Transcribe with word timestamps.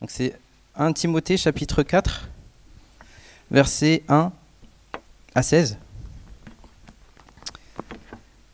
Donc 0.00 0.10
c'est 0.10 0.36
1 0.74 0.92
Timothée 0.92 1.36
chapitre 1.36 1.84
4, 1.84 2.28
versets 3.48 4.02
1 4.08 4.32
à 5.36 5.42
16. 5.42 5.78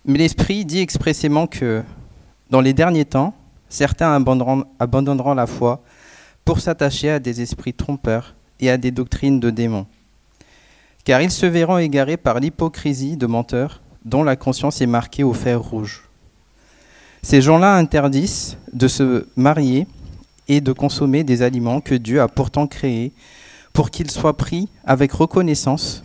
Mais 0.05 0.19
l'Esprit 0.19 0.67
dit 0.67 0.81
expressément 0.81 1.47
que 1.47 1.83
dans 2.51 2.61
les 2.61 2.75
derniers 2.75 3.07
temps, 3.07 3.35
certains 3.71 4.13
abandonneront 4.15 5.35
la 5.35 5.47
foi 5.47 5.83
pour 6.45 6.61
s'attacher 6.61 7.09
à 7.09 7.19
des 7.19 7.41
esprits 7.41 7.73
trompeurs 7.73 8.35
et 8.61 8.69
à 8.69 8.77
des 8.77 8.91
doctrines 8.91 9.41
de 9.41 9.49
démons. 9.49 9.87
Car 11.05 11.23
ils 11.23 11.31
se 11.31 11.47
verront 11.47 11.79
égarés 11.79 12.19
par 12.19 12.39
l'hypocrisie 12.39 13.17
de 13.17 13.27
menteurs 13.27 13.81
dont 14.05 14.25
la 14.25 14.37
conscience 14.37 14.83
est 14.83 14.87
marquée 14.87 15.25
au 15.25 15.33
fer 15.33 15.59
rouge. 15.59 16.07
Ces 17.23 17.41
gens-là 17.41 17.77
interdisent 17.77 18.59
de 18.75 18.89
se 18.89 19.27
marier 19.37 19.87
et 20.49 20.61
de 20.61 20.73
consommer 20.73 21.25
des 21.25 21.43
aliments 21.43 21.81
que 21.81 21.95
Dieu 21.95 22.21
a 22.21 22.29
pourtant 22.29 22.67
créés 22.67 23.13
pour 23.73 23.91
qu'ils 23.91 24.11
soient 24.11 24.37
pris 24.37 24.69
avec 24.85 25.13
reconnaissance 25.13 26.05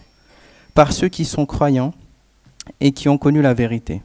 par 0.73 0.94
ceux 0.94 1.09
qui 1.09 1.26
sont 1.26 1.45
croyants 1.45 1.94
et 2.80 2.92
qui 2.92 3.09
ont 3.09 3.18
connu 3.18 3.42
la 3.42 3.54
vérité. 3.54 4.02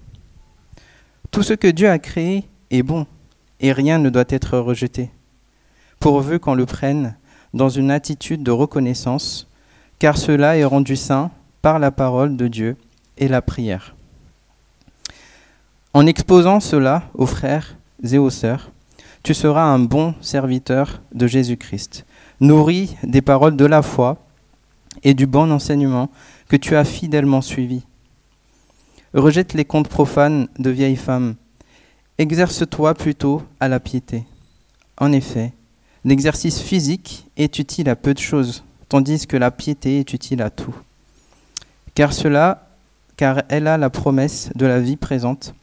Tout 1.30 1.42
ce 1.42 1.54
que 1.54 1.68
Dieu 1.68 1.88
a 1.88 1.98
créé 1.98 2.44
est 2.70 2.82
bon 2.82 3.06
et 3.60 3.72
rien 3.72 3.98
ne 3.98 4.10
doit 4.10 4.24
être 4.28 4.58
rejeté, 4.58 5.10
pourvu 6.00 6.40
qu'on 6.40 6.54
le 6.54 6.66
prenne 6.66 7.14
dans 7.54 7.68
une 7.68 7.90
attitude 7.90 8.42
de 8.42 8.50
reconnaissance, 8.50 9.46
car 9.98 10.16
cela 10.16 10.56
est 10.56 10.64
rendu 10.64 10.96
saint 10.96 11.30
par 11.60 11.78
la 11.78 11.90
parole 11.90 12.36
de 12.36 12.48
Dieu 12.48 12.76
et 13.18 13.28
la 13.28 13.40
prière. 13.40 13.94
En 15.94 16.06
exposant 16.06 16.58
cela 16.58 17.04
aux 17.14 17.26
frères 17.26 17.76
et 18.02 18.18
aux 18.18 18.30
sœurs, 18.30 18.72
tu 19.22 19.34
seras 19.34 19.62
un 19.62 19.78
bon 19.78 20.14
serviteur 20.20 21.00
de 21.14 21.26
Jésus-Christ, 21.26 22.04
nourri 22.40 22.96
des 23.04 23.22
paroles 23.22 23.56
de 23.56 23.64
la 23.64 23.82
foi 23.82 24.18
et 25.04 25.14
du 25.14 25.26
bon 25.26 25.50
enseignement 25.52 26.10
que 26.48 26.56
tu 26.56 26.74
as 26.74 26.84
fidèlement 26.84 27.40
suivi. 27.40 27.82
Rejette 29.14 29.54
les 29.54 29.64
contes 29.64 29.88
profanes 29.88 30.48
de 30.58 30.70
vieilles 30.70 30.96
femmes. 30.96 31.36
Exerce-toi 32.18 32.94
plutôt 32.94 33.42
à 33.60 33.68
la 33.68 33.78
piété. 33.78 34.24
En 34.98 35.12
effet, 35.12 35.52
l'exercice 36.04 36.60
physique 36.60 37.26
est 37.36 37.58
utile 37.58 37.88
à 37.88 37.96
peu 37.96 38.14
de 38.14 38.18
choses, 38.18 38.64
tandis 38.88 39.26
que 39.26 39.36
la 39.36 39.50
piété 39.50 40.00
est 40.00 40.12
utile 40.12 40.42
à 40.42 40.50
tout. 40.50 40.74
Car 41.94 42.12
cela, 42.12 42.68
car 43.16 43.42
elle 43.48 43.66
a 43.68 43.78
la 43.78 43.90
promesse 43.90 44.50
de 44.56 44.66
la 44.66 44.80
vie 44.80 44.96
présente 44.96 45.54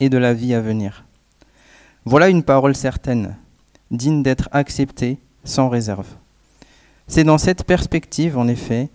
et 0.00 0.08
de 0.08 0.18
la 0.18 0.34
vie 0.34 0.54
à 0.54 0.60
venir. 0.60 1.04
Voilà 2.06 2.28
une 2.28 2.42
parole 2.42 2.76
certaine, 2.76 3.34
digne 3.90 4.22
d'être 4.22 4.50
acceptée 4.52 5.18
sans 5.42 5.70
réserve. 5.70 6.06
C'est 7.08 7.24
dans 7.24 7.38
cette 7.38 7.64
perspective, 7.64 8.36
en 8.36 8.46
effet, 8.46 8.90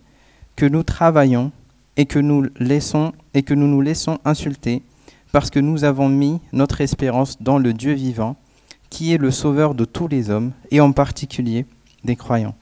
que 0.55 0.67
nous 0.67 0.83
travaillons 0.83 1.51
et 1.97 2.05
que 2.05 2.19
nous, 2.19 2.45
laissons, 2.59 3.13
et 3.33 3.41
que 3.41 3.53
nous 3.53 3.67
nous 3.67 3.81
laissons 3.81 4.19
insulter 4.25 4.83
parce 5.31 5.49
que 5.49 5.59
nous 5.59 5.83
avons 5.83 6.09
mis 6.09 6.39
notre 6.53 6.81
espérance 6.81 7.41
dans 7.41 7.57
le 7.57 7.73
Dieu 7.73 7.93
vivant, 7.93 8.35
qui 8.89 9.13
est 9.13 9.17
le 9.17 9.31
sauveur 9.31 9.75
de 9.75 9.85
tous 9.85 10.07
les 10.07 10.29
hommes, 10.29 10.51
et 10.71 10.81
en 10.81 10.91
particulier 10.91 11.65
des 12.03 12.15
croyants. 12.15 12.55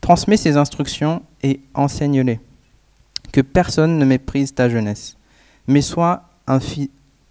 Transmets 0.00 0.36
ces 0.36 0.56
instructions 0.56 1.22
et 1.42 1.60
enseigne-les. 1.74 2.40
Que 3.32 3.40
personne 3.40 3.98
ne 3.98 4.04
méprise 4.04 4.54
ta 4.54 4.68
jeunesse, 4.68 5.16
mais 5.66 5.82
sois 5.82 6.24
un, 6.46 6.58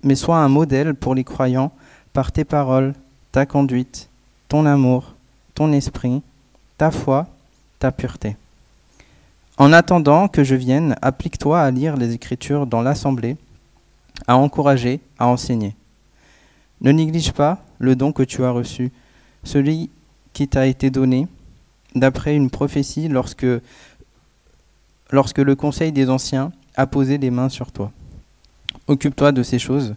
mais 0.04 0.16
sois 0.16 0.38
un 0.38 0.50
modèle 0.50 0.94
pour 0.94 1.16
les 1.16 1.24
croyants 1.24 1.72
par 2.14 2.32
tes 2.32 2.46
paroles, 2.46 2.94
ta 3.32 3.46
conduite, 3.46 4.10
ton 4.48 4.66
amour, 4.66 5.16
ton 5.54 5.72
esprit, 5.72 6.22
ta 6.78 6.92
foi, 6.92 7.28
ta 7.80 7.92
pureté. 7.92 8.36
En 9.58 9.74
attendant 9.74 10.28
que 10.28 10.44
je 10.44 10.56
vienne, 10.56 10.96
applique-toi 11.02 11.60
à 11.60 11.72
lire 11.72 11.98
les 11.98 12.14
Écritures 12.14 12.68
dans 12.68 12.82
l'assemblée, 12.82 13.38
à 14.28 14.38
encourager, 14.38 15.00
à 15.18 15.28
enseigner. 15.28 15.76
Ne 16.82 16.92
néglige 16.92 17.32
pas 17.32 17.60
le 17.80 17.96
don 17.96 18.12
que 18.12 18.24
tu 18.24 18.44
as 18.44 18.52
reçu, 18.52 18.92
celui 19.44 19.90
qui 20.34 20.48
t'a 20.48 20.68
été 20.68 20.90
donné 20.92 21.28
d'après 21.96 22.36
une 22.36 22.52
prophétie 22.52 23.08
lorsque, 23.08 23.48
lorsque 25.10 25.40
le 25.40 25.56
conseil 25.56 25.92
des 25.92 26.10
anciens 26.10 26.52
a 26.76 26.86
posé 26.86 27.18
les 27.18 27.32
mains 27.32 27.50
sur 27.50 27.72
toi. 27.72 27.92
Occupe-toi 28.88 29.32
de 29.32 29.44
ces 29.44 29.60
choses, 29.60 29.96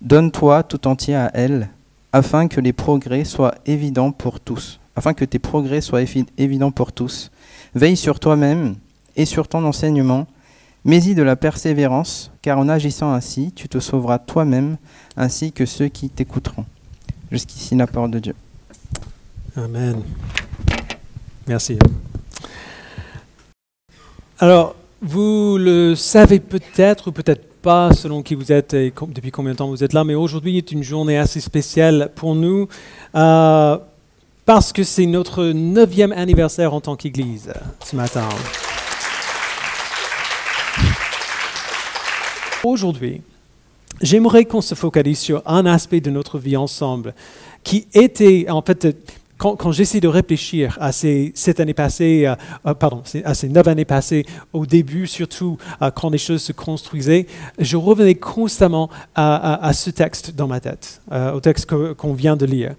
donne-toi 0.00 0.62
tout 0.62 0.86
entier 0.86 1.14
à 1.14 1.30
elles, 1.34 1.68
afin 2.12 2.46
que 2.46 2.60
les 2.60 2.72
progrès 2.72 3.24
soient 3.24 3.54
évidents 3.66 4.12
pour 4.12 4.38
tous, 4.38 4.80
afin 4.96 5.14
que 5.14 5.24
tes 5.24 5.38
progrès 5.38 5.80
soient 5.80 6.02
évidents 6.38 6.70
pour 6.70 6.92
tous. 6.92 7.30
Veille 7.74 7.96
sur 7.96 8.20
toi-même 8.20 8.76
et 9.16 9.24
sur 9.24 9.48
ton 9.48 9.64
enseignement, 9.64 10.26
mais-y 10.84 11.14
de 11.14 11.22
la 11.22 11.36
persévérance, 11.36 12.30
car 12.42 12.58
en 12.58 12.68
agissant 12.68 13.12
ainsi, 13.12 13.52
tu 13.52 13.68
te 13.68 13.78
sauveras 13.78 14.18
toi-même 14.18 14.76
ainsi 15.16 15.52
que 15.52 15.66
ceux 15.66 15.88
qui 15.88 16.08
t'écouteront. 16.08 16.64
Jusqu'ici 17.30 17.74
la 17.74 17.86
parole 17.86 18.10
de 18.10 18.18
Dieu. 18.18 18.34
Amen. 19.56 20.02
Merci. 21.46 21.78
Alors, 24.38 24.74
vous 25.00 25.56
le 25.58 25.94
savez 25.94 26.40
peut-être 26.40 27.08
ou 27.08 27.12
peut-être 27.12 27.51
pas 27.62 27.92
selon 27.94 28.22
qui 28.22 28.34
vous 28.34 28.50
êtes 28.50 28.74
et 28.74 28.92
depuis 29.08 29.30
combien 29.30 29.52
de 29.52 29.56
temps 29.56 29.68
vous 29.68 29.84
êtes 29.84 29.92
là, 29.92 30.02
mais 30.02 30.16
aujourd'hui 30.16 30.58
est 30.58 30.72
une 30.72 30.82
journée 30.82 31.16
assez 31.16 31.40
spéciale 31.40 32.10
pour 32.14 32.34
nous 32.34 32.68
euh, 33.14 33.78
parce 34.44 34.72
que 34.72 34.82
c'est 34.82 35.06
notre 35.06 35.44
neuvième 35.44 36.12
anniversaire 36.12 36.74
en 36.74 36.80
tant 36.80 36.96
qu'Église 36.96 37.52
ce 37.84 37.94
matin. 37.94 38.28
Aujourd'hui, 42.64 43.22
j'aimerais 44.00 44.44
qu'on 44.44 44.60
se 44.60 44.74
focalise 44.74 45.20
sur 45.20 45.42
un 45.46 45.64
aspect 45.64 46.00
de 46.00 46.10
notre 46.10 46.38
vie 46.38 46.56
ensemble 46.56 47.14
qui 47.62 47.86
était, 47.94 48.46
en 48.50 48.62
fait, 48.62 48.96
quand, 49.42 49.72
j'essaie 49.72 49.98
de 49.98 50.06
réfléchir 50.06 50.78
à 50.80 50.92
ces 50.92 51.32
euh, 51.48 52.34
euh, 52.66 52.74
pardon, 52.74 53.02
à 53.24 53.34
ces 53.34 53.48
neuf 53.48 53.66
années 53.66 53.84
passées, 53.84 54.24
au 54.52 54.66
début 54.66 55.08
surtout, 55.08 55.58
euh, 55.80 55.90
quand 55.90 56.10
les 56.10 56.18
choses 56.18 56.42
se 56.42 56.52
construisaient, 56.52 57.26
je 57.58 57.76
revenais 57.76 58.14
constamment 58.14 58.88
à, 59.16 59.72
ce 59.72 59.90
texte 59.90 60.34
dans 60.34 60.46
ma 60.46 60.60
tête, 60.60 61.02
au 61.10 61.40
texte 61.40 61.66
qu'on 61.66 62.14
vient 62.14 62.36
de 62.36 62.46
lire, 62.46 62.74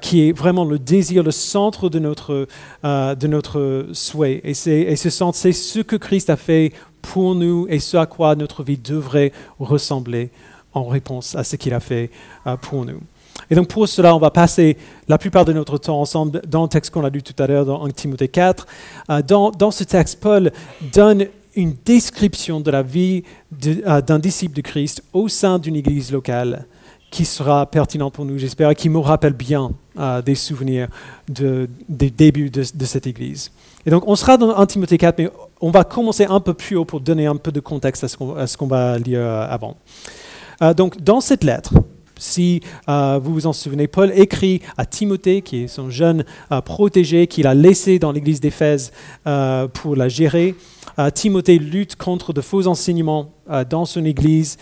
qui 0.00 0.28
est 0.28 0.32
vraiment 0.32 0.64
le 0.64 0.78
désir, 0.78 1.22
le 1.22 1.30
centre 1.30 1.88
de 1.88 1.98
notre, 1.98 2.46
de 2.84 3.26
notre 3.26 3.88
souhait. 3.92 4.40
Et, 4.44 4.52
et 4.66 4.96
ce 4.96 5.10
centre, 5.10 5.36
c'est 5.36 5.52
ce 5.52 5.80
que 5.80 5.96
Christ 5.96 6.30
a 6.30 6.36
fait 6.36 6.72
pour 7.02 7.34
nous 7.34 7.66
et 7.68 7.78
ce 7.78 7.96
à 7.96 8.06
quoi 8.06 8.34
notre 8.34 8.62
vie 8.62 8.78
devrait 8.78 9.32
ressembler 9.58 10.30
en 10.72 10.86
réponse 10.86 11.34
à 11.34 11.44
ce 11.44 11.56
qu'il 11.56 11.74
a 11.74 11.80
fait 11.80 12.10
pour 12.62 12.84
nous. 12.84 13.00
Et 13.50 13.54
donc 13.54 13.68
pour 13.68 13.88
cela, 13.88 14.14
on 14.14 14.18
va 14.18 14.30
passer 14.30 14.76
la 15.08 15.18
plupart 15.18 15.44
de 15.44 15.52
notre 15.52 15.78
temps 15.78 16.00
ensemble 16.00 16.42
dans 16.46 16.62
le 16.62 16.68
texte 16.68 16.92
qu'on 16.92 17.04
a 17.04 17.10
lu 17.10 17.22
tout 17.22 17.40
à 17.42 17.46
l'heure 17.46 17.64
dans 17.64 17.84
1 17.84 17.90
Timothée 17.90 18.28
4. 18.28 18.66
Euh, 19.10 19.22
dans, 19.22 19.70
ce 19.70 19.84
texte, 19.84 20.20
Paul 20.20 20.52
donne 20.92 21.26
une 21.54 21.74
description 21.84 22.60
de 22.60 22.70
la 22.70 22.82
vie 22.82 23.24
euh, 23.66 24.00
d'un 24.00 24.18
disciple 24.18 24.54
de 24.54 24.60
Christ 24.60 25.02
au 25.12 25.28
sein 25.28 25.58
d'une 25.58 25.76
église 25.76 26.12
locale 26.12 26.66
qui 27.10 27.24
sera 27.24 27.64
pertinente 27.64 28.12
pour 28.12 28.26
nous, 28.26 28.36
j'espère, 28.36 28.70
et 28.70 28.74
qui 28.74 28.90
me 28.90 28.98
rappelle 28.98 29.32
bien 29.32 29.70
euh, 29.98 30.20
des 30.20 30.34
souvenirs 30.34 30.88
de, 31.30 31.66
des 31.88 32.10
débuts 32.10 32.50
de, 32.50 32.84
cette 32.84 33.06
église. 33.06 33.50
Et 33.86 33.90
donc, 33.90 34.06
on 34.06 34.14
sera 34.14 34.36
dans 34.36 34.54
1 34.54 34.66
Timothée 34.66 34.98
4, 34.98 35.18
mais 35.18 35.30
on 35.62 35.70
va 35.70 35.84
commencer 35.84 36.26
un 36.26 36.40
peu 36.40 36.52
plus 36.52 36.76
haut 36.76 36.84
pour 36.84 37.00
donner 37.00 37.24
un 37.24 37.36
peu 37.36 37.50
de 37.50 37.60
contexte 37.60 38.04
à 38.04 38.08
ce 38.08 38.56
qu'on 38.58 38.66
va 38.66 38.98
lire 38.98 39.22
avant. 39.22 39.78
donc, 40.76 41.00
dans 41.00 41.22
cette 41.22 41.44
lettre, 41.44 41.72
si 42.18 42.60
euh, 42.88 43.18
vous 43.22 43.32
vous 43.32 43.46
en 43.46 43.52
souvenez, 43.52 43.86
Paul 43.86 44.12
écrit 44.14 44.60
à 44.76 44.84
Timothée, 44.84 45.42
qui 45.42 45.64
est 45.64 45.68
son 45.68 45.88
jeune 45.88 46.24
euh, 46.52 46.60
protégé 46.60 47.26
qu'il 47.26 47.46
a 47.46 47.54
laissé 47.54 47.98
dans 47.98 48.12
l'église 48.12 48.40
d'Éphèse 48.40 48.92
euh, 49.26 49.68
pour 49.68 49.96
la 49.96 50.08
gérer. 50.08 50.54
Timothée 51.14 51.58
lutte 51.58 51.94
contre 51.94 52.32
de 52.32 52.40
faux 52.40 52.66
enseignements 52.66 53.30
dans 53.70 53.84
son 53.84 54.04
église 54.04 54.56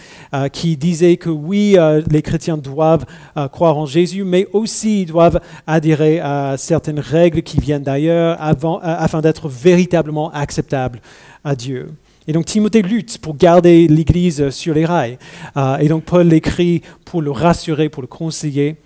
qui 0.52 0.76
disaient 0.76 1.16
que 1.16 1.30
oui, 1.30 1.76
les 2.10 2.20
chrétiens 2.20 2.58
doivent 2.58 3.06
croire 3.52 3.78
en 3.78 3.86
Jésus, 3.86 4.22
mais 4.22 4.46
aussi 4.52 5.02
ils 5.02 5.06
doivent 5.06 5.40
adhérer 5.66 6.20
à 6.20 6.56
certaines 6.58 7.00
règles 7.00 7.40
qui 7.40 7.58
viennent 7.58 7.84
d'ailleurs 7.84 8.36
afin 8.38 9.22
d'être 9.22 9.48
véritablement 9.48 10.30
acceptables 10.30 11.00
à 11.42 11.56
Dieu. 11.56 11.88
Et 12.28 12.32
donc 12.32 12.46
Timothée 12.46 12.82
lutte 12.82 13.18
pour 13.18 13.36
garder 13.36 13.86
l'Église 13.88 14.50
sur 14.50 14.74
les 14.74 14.84
rails. 14.84 15.18
Euh, 15.56 15.78
et 15.78 15.88
donc 15.88 16.04
Paul 16.04 16.26
l'écrit 16.26 16.82
pour 17.04 17.22
le 17.22 17.30
rassurer, 17.30 17.88
pour 17.88 18.02
le 18.02 18.08
conseiller. 18.08 18.76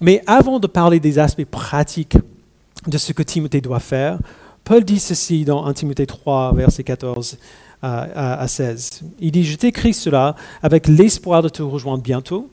Mais 0.00 0.22
avant 0.26 0.58
de 0.58 0.66
parler 0.66 1.00
des 1.00 1.18
aspects 1.18 1.44
pratiques 1.44 2.16
de 2.86 2.98
ce 2.98 3.12
que 3.12 3.22
Timothée 3.22 3.60
doit 3.60 3.80
faire, 3.80 4.18
Paul 4.64 4.84
dit 4.84 4.98
ceci 4.98 5.44
dans 5.44 5.66
1 5.66 5.72
Timothée 5.74 6.06
3, 6.06 6.54
verset 6.54 6.84
14 6.84 7.38
à 7.82 8.48
16. 8.48 9.02
Il 9.20 9.30
dit, 9.30 9.44
je 9.44 9.56
t'écris 9.56 9.92
cela 9.92 10.36
avec 10.62 10.88
l'espoir 10.88 11.42
de 11.42 11.50
te 11.50 11.62
rejoindre 11.62 12.02
bientôt, 12.02 12.48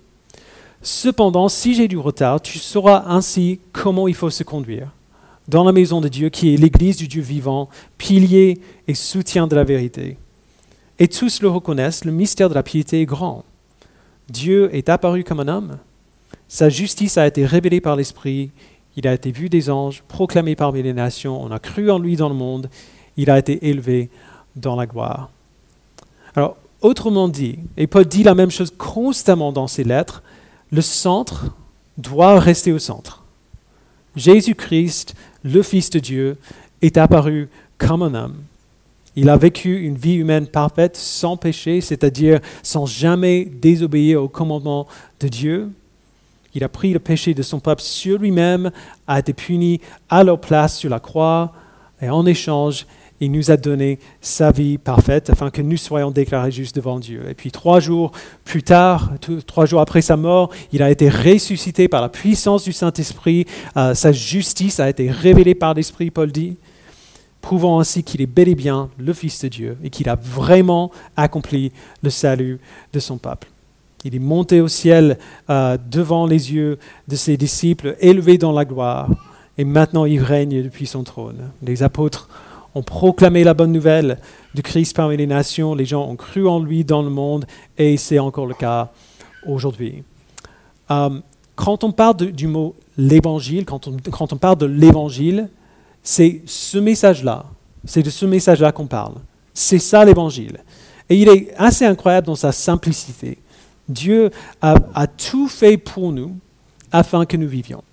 Cependant, 0.81 1.47
si 1.47 1.75
j'ai 1.75 1.87
du 1.87 1.97
retard, 1.97 2.41
tu 2.41 2.57
sauras 2.57 3.03
ainsi 3.07 3.59
comment 3.71 4.07
il 4.07 4.15
faut 4.15 4.31
se 4.31 4.43
conduire 4.43 4.91
dans 5.47 5.63
la 5.63 5.71
maison 5.71 6.01
de 6.01 6.07
Dieu 6.07 6.29
qui 6.29 6.53
est 6.53 6.57
l'Église 6.57 6.97
du 6.97 7.07
Dieu 7.07 7.21
vivant, 7.21 7.69
pilier 7.97 8.59
et 8.87 8.93
soutien 8.93 9.47
de 9.47 9.55
la 9.55 9.63
vérité. 9.63 10.17
Et 10.99 11.07
tous 11.07 11.41
le 11.41 11.49
reconnaissent, 11.49 12.05
le 12.05 12.11
mystère 12.11 12.49
de 12.49 12.53
la 12.53 12.63
piété 12.63 13.01
est 13.01 13.05
grand. 13.05 13.43
Dieu 14.29 14.73
est 14.73 14.87
apparu 14.89 15.23
comme 15.23 15.39
un 15.39 15.47
homme, 15.47 15.77
sa 16.47 16.69
justice 16.69 17.17
a 17.17 17.25
été 17.25 17.45
révélée 17.45 17.79
par 17.79 17.95
l'Esprit, 17.95 18.51
il 18.97 19.07
a 19.07 19.13
été 19.13 19.31
vu 19.31 19.47
des 19.47 19.69
anges, 19.69 20.03
proclamé 20.07 20.55
parmi 20.55 20.83
les 20.83 20.93
nations, 20.93 21.41
on 21.41 21.49
a 21.49 21.59
cru 21.59 21.89
en 21.89 21.97
lui 21.97 22.17
dans 22.17 22.29
le 22.29 22.35
monde, 22.35 22.69
il 23.15 23.29
a 23.29 23.39
été 23.39 23.69
élevé 23.69 24.09
dans 24.55 24.75
la 24.75 24.85
gloire. 24.85 25.29
Alors, 26.35 26.57
autrement 26.81 27.29
dit, 27.29 27.59
et 27.77 27.87
Paul 27.87 28.05
dit 28.05 28.23
la 28.23 28.35
même 28.35 28.51
chose 28.51 28.73
constamment 28.77 29.51
dans 29.51 29.67
ses 29.67 29.83
lettres, 29.83 30.23
le 30.71 30.81
centre 30.81 31.55
doit 31.97 32.39
rester 32.39 32.71
au 32.71 32.79
centre. 32.79 33.23
Jésus-Christ, 34.15 35.15
le 35.43 35.61
Fils 35.63 35.89
de 35.89 35.99
Dieu, 35.99 36.37
est 36.81 36.97
apparu 36.97 37.49
comme 37.77 38.03
un 38.03 38.13
homme. 38.13 38.35
Il 39.15 39.29
a 39.29 39.37
vécu 39.37 39.81
une 39.81 39.95
vie 39.95 40.15
humaine 40.15 40.47
parfaite, 40.47 40.95
sans 40.95 41.35
péché, 41.35 41.81
c'est-à-dire 41.81 42.39
sans 42.63 42.85
jamais 42.85 43.45
désobéir 43.45 44.23
au 44.23 44.29
commandement 44.29 44.87
de 45.19 45.27
Dieu. 45.27 45.69
Il 46.53 46.63
a 46.63 46.69
pris 46.69 46.93
le 46.93 46.99
péché 46.99 47.33
de 47.33 47.41
son 47.41 47.59
peuple 47.59 47.81
sur 47.81 48.19
lui-même, 48.19 48.71
a 49.07 49.19
été 49.19 49.33
puni 49.33 49.81
à 50.09 50.23
leur 50.23 50.39
place 50.39 50.77
sur 50.77 50.89
la 50.89 50.99
croix, 50.99 51.53
et 52.01 52.09
en 52.09 52.25
échange, 52.25 52.85
il 53.21 53.31
nous 53.31 53.51
a 53.51 53.57
donné 53.57 53.99
sa 54.19 54.51
vie 54.51 54.79
parfaite 54.79 55.29
afin 55.29 55.51
que 55.51 55.61
nous 55.61 55.77
soyons 55.77 56.09
déclarés 56.09 56.51
justes 56.51 56.75
devant 56.75 56.99
Dieu. 56.99 57.23
Et 57.29 57.35
puis 57.35 57.51
trois 57.51 57.79
jours 57.79 58.11
plus 58.43 58.63
tard, 58.63 59.11
trois 59.45 59.67
jours 59.67 59.79
après 59.79 60.01
sa 60.01 60.17
mort, 60.17 60.49
il 60.73 60.81
a 60.81 60.89
été 60.89 61.07
ressuscité 61.07 61.87
par 61.87 62.01
la 62.01 62.09
puissance 62.09 62.63
du 62.63 62.73
Saint-Esprit. 62.73 63.45
Euh, 63.77 63.93
sa 63.93 64.11
justice 64.11 64.79
a 64.79 64.89
été 64.89 65.11
révélée 65.11 65.53
par 65.53 65.75
l'Esprit, 65.75 66.09
Paul 66.09 66.31
dit, 66.31 66.57
prouvant 67.41 67.79
ainsi 67.79 68.03
qu'il 68.03 68.21
est 68.21 68.27
bel 68.27 68.49
et 68.49 68.55
bien 68.55 68.89
le 68.97 69.13
Fils 69.13 69.43
de 69.43 69.47
Dieu 69.47 69.77
et 69.83 69.91
qu'il 69.91 70.09
a 70.09 70.15
vraiment 70.15 70.91
accompli 71.15 71.71
le 72.01 72.09
salut 72.09 72.59
de 72.91 72.99
son 72.99 73.19
peuple. 73.19 73.47
Il 74.03 74.15
est 74.15 74.19
monté 74.19 74.61
au 74.61 74.67
ciel 74.67 75.19
euh, 75.51 75.77
devant 75.91 76.25
les 76.25 76.53
yeux 76.53 76.79
de 77.07 77.15
ses 77.15 77.37
disciples, 77.37 77.95
élevé 77.99 78.39
dans 78.39 78.51
la 78.51 78.65
gloire, 78.65 79.09
et 79.59 79.63
maintenant 79.63 80.05
il 80.05 80.23
règne 80.23 80.63
depuis 80.63 80.87
son 80.87 81.03
trône. 81.03 81.51
Les 81.61 81.83
apôtres 81.83 82.27
ont 82.75 82.83
proclamé 82.83 83.43
la 83.43 83.53
bonne 83.53 83.71
nouvelle 83.71 84.17
du 84.53 84.61
Christ 84.61 84.95
parmi 84.95 85.17
les 85.17 85.27
nations, 85.27 85.75
les 85.75 85.85
gens 85.85 86.07
ont 86.07 86.15
cru 86.15 86.47
en 86.47 86.59
lui 86.59 86.83
dans 86.83 87.01
le 87.01 87.09
monde, 87.09 87.45
et 87.77 87.97
c'est 87.97 88.19
encore 88.19 88.45
le 88.45 88.53
cas 88.53 88.91
aujourd'hui. 89.45 90.03
Euh, 90.89 91.19
quand 91.55 91.83
on 91.83 91.91
parle 91.91 92.17
du 92.17 92.47
mot 92.47 92.75
l'évangile, 92.97 93.65
quand 93.65 93.87
on, 93.87 93.97
quand 94.11 94.33
on 94.33 94.37
parle 94.37 94.57
de 94.57 94.65
l'évangile, 94.65 95.49
c'est 96.03 96.41
ce 96.45 96.77
message-là, 96.77 97.45
c'est 97.85 98.03
de 98.03 98.09
ce 98.09 98.25
message-là 98.25 98.71
qu'on 98.71 98.87
parle. 98.87 99.15
C'est 99.53 99.79
ça 99.79 100.03
l'évangile. 100.05 100.59
Et 101.09 101.17
il 101.17 101.29
est 101.29 101.53
assez 101.57 101.85
incroyable 101.85 102.27
dans 102.27 102.35
sa 102.35 102.51
simplicité. 102.51 103.37
Dieu 103.87 104.31
a, 104.61 104.75
a, 104.95 105.07
tout 105.07 105.47
fait 105.47 105.77
pour 105.77 106.11
nous 106.11 106.37
afin 106.91 107.25
que 107.25 107.35
nous 107.35 107.47
vivions. 107.47 107.83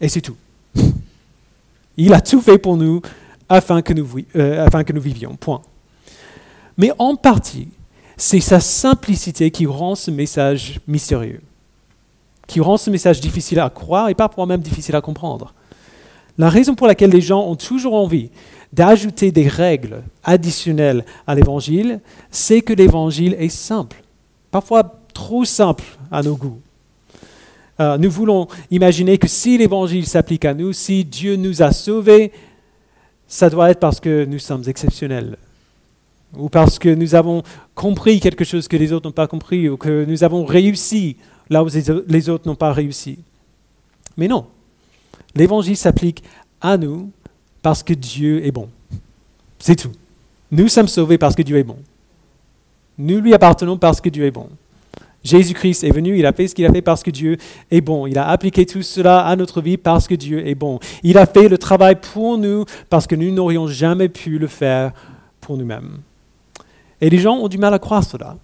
Et 0.00 0.08
c'est 0.08 0.20
tout. 0.20 0.36
Il 1.96 2.12
a 2.12 2.20
tout 2.20 2.40
fait 2.40 2.58
pour 2.58 2.76
nous 2.76 3.00
afin 3.54 3.82
que 3.82 3.92
nous, 3.92 4.06
euh, 4.36 4.64
afin 4.64 4.84
que 4.84 4.92
nous 4.92 5.00
vivions. 5.00 5.36
Point. 5.36 5.62
Mais 6.76 6.92
en 6.98 7.16
partie, 7.16 7.68
c'est 8.16 8.40
sa 8.40 8.60
simplicité 8.60 9.50
qui 9.50 9.66
rend 9.66 9.94
ce 9.94 10.10
message 10.10 10.80
mystérieux, 10.86 11.40
qui 12.46 12.60
rend 12.60 12.76
ce 12.76 12.90
message 12.90 13.20
difficile 13.20 13.60
à 13.60 13.70
croire 13.70 14.08
et 14.08 14.14
parfois 14.14 14.46
même 14.46 14.60
difficile 14.60 14.96
à 14.96 15.00
comprendre. 15.00 15.54
La 16.36 16.48
raison 16.48 16.74
pour 16.74 16.86
laquelle 16.86 17.10
les 17.10 17.20
gens 17.20 17.46
ont 17.46 17.54
toujours 17.54 17.94
envie 17.94 18.30
d'ajouter 18.72 19.30
des 19.30 19.46
règles 19.46 20.02
additionnelles 20.24 21.04
à 21.26 21.34
l'évangile, 21.36 22.00
c'est 22.30 22.60
que 22.60 22.72
l'évangile 22.72 23.36
est 23.38 23.48
simple, 23.48 24.02
parfois 24.50 25.00
trop 25.12 25.44
simple 25.44 25.84
à 26.10 26.22
nos 26.22 26.34
goûts. 26.34 26.60
Euh, 27.80 27.98
nous 27.98 28.10
voulons 28.10 28.48
imaginer 28.70 29.18
que 29.18 29.28
si 29.28 29.58
l'évangile 29.58 30.06
s'applique 30.06 30.44
à 30.44 30.54
nous, 30.54 30.72
si 30.72 31.04
Dieu 31.04 31.36
nous 31.36 31.62
a 31.62 31.72
sauvés, 31.72 32.32
ça 33.26 33.50
doit 33.50 33.70
être 33.70 33.80
parce 33.80 34.00
que 34.00 34.24
nous 34.24 34.38
sommes 34.38 34.64
exceptionnels, 34.66 35.36
ou 36.36 36.48
parce 36.48 36.78
que 36.78 36.88
nous 36.88 37.14
avons 37.14 37.42
compris 37.74 38.20
quelque 38.20 38.44
chose 38.44 38.68
que 38.68 38.76
les 38.76 38.92
autres 38.92 39.08
n'ont 39.08 39.12
pas 39.12 39.26
compris, 39.26 39.68
ou 39.68 39.76
que 39.76 40.04
nous 40.04 40.24
avons 40.24 40.44
réussi 40.44 41.16
là 41.50 41.62
où 41.62 41.68
les 42.08 42.28
autres 42.28 42.48
n'ont 42.48 42.54
pas 42.54 42.72
réussi. 42.72 43.18
Mais 44.16 44.28
non, 44.28 44.46
l'évangile 45.34 45.76
s'applique 45.76 46.22
à 46.60 46.76
nous 46.76 47.10
parce 47.62 47.82
que 47.82 47.94
Dieu 47.94 48.44
est 48.44 48.52
bon. 48.52 48.68
C'est 49.58 49.76
tout. 49.76 49.92
Nous 50.50 50.68
sommes 50.68 50.88
sauvés 50.88 51.18
parce 51.18 51.34
que 51.34 51.42
Dieu 51.42 51.56
est 51.56 51.64
bon. 51.64 51.78
Nous 52.98 53.20
lui 53.20 53.34
appartenons 53.34 53.76
parce 53.76 54.00
que 54.00 54.08
Dieu 54.08 54.24
est 54.24 54.30
bon. 54.30 54.48
Jésus-Christ 55.24 55.84
est 55.84 55.90
venu, 55.90 56.18
il 56.18 56.26
a 56.26 56.32
fait 56.32 56.46
ce 56.46 56.54
qu'il 56.54 56.66
a 56.66 56.70
fait 56.70 56.82
parce 56.82 57.02
que 57.02 57.10
Dieu 57.10 57.38
est 57.70 57.80
bon. 57.80 58.06
Il 58.06 58.18
a 58.18 58.28
appliqué 58.28 58.66
tout 58.66 58.82
cela 58.82 59.24
à 59.24 59.34
notre 59.36 59.62
vie 59.62 59.78
parce 59.78 60.06
que 60.06 60.14
Dieu 60.14 60.46
est 60.46 60.54
bon. 60.54 60.78
Il 61.02 61.16
a 61.16 61.24
fait 61.24 61.48
le 61.48 61.56
travail 61.56 61.96
pour 61.96 62.36
nous 62.36 62.66
parce 62.90 63.06
que 63.06 63.14
nous 63.14 63.30
n'aurions 63.32 63.66
jamais 63.66 64.10
pu 64.10 64.38
le 64.38 64.46
faire 64.46 64.92
pour 65.40 65.56
nous-mêmes. 65.56 65.98
Et 67.00 67.08
les 67.08 67.18
gens 67.18 67.36
ont 67.36 67.48
du 67.48 67.58
mal 67.58 67.72
à 67.72 67.78
croire 67.78 68.04
cela. 68.04 68.36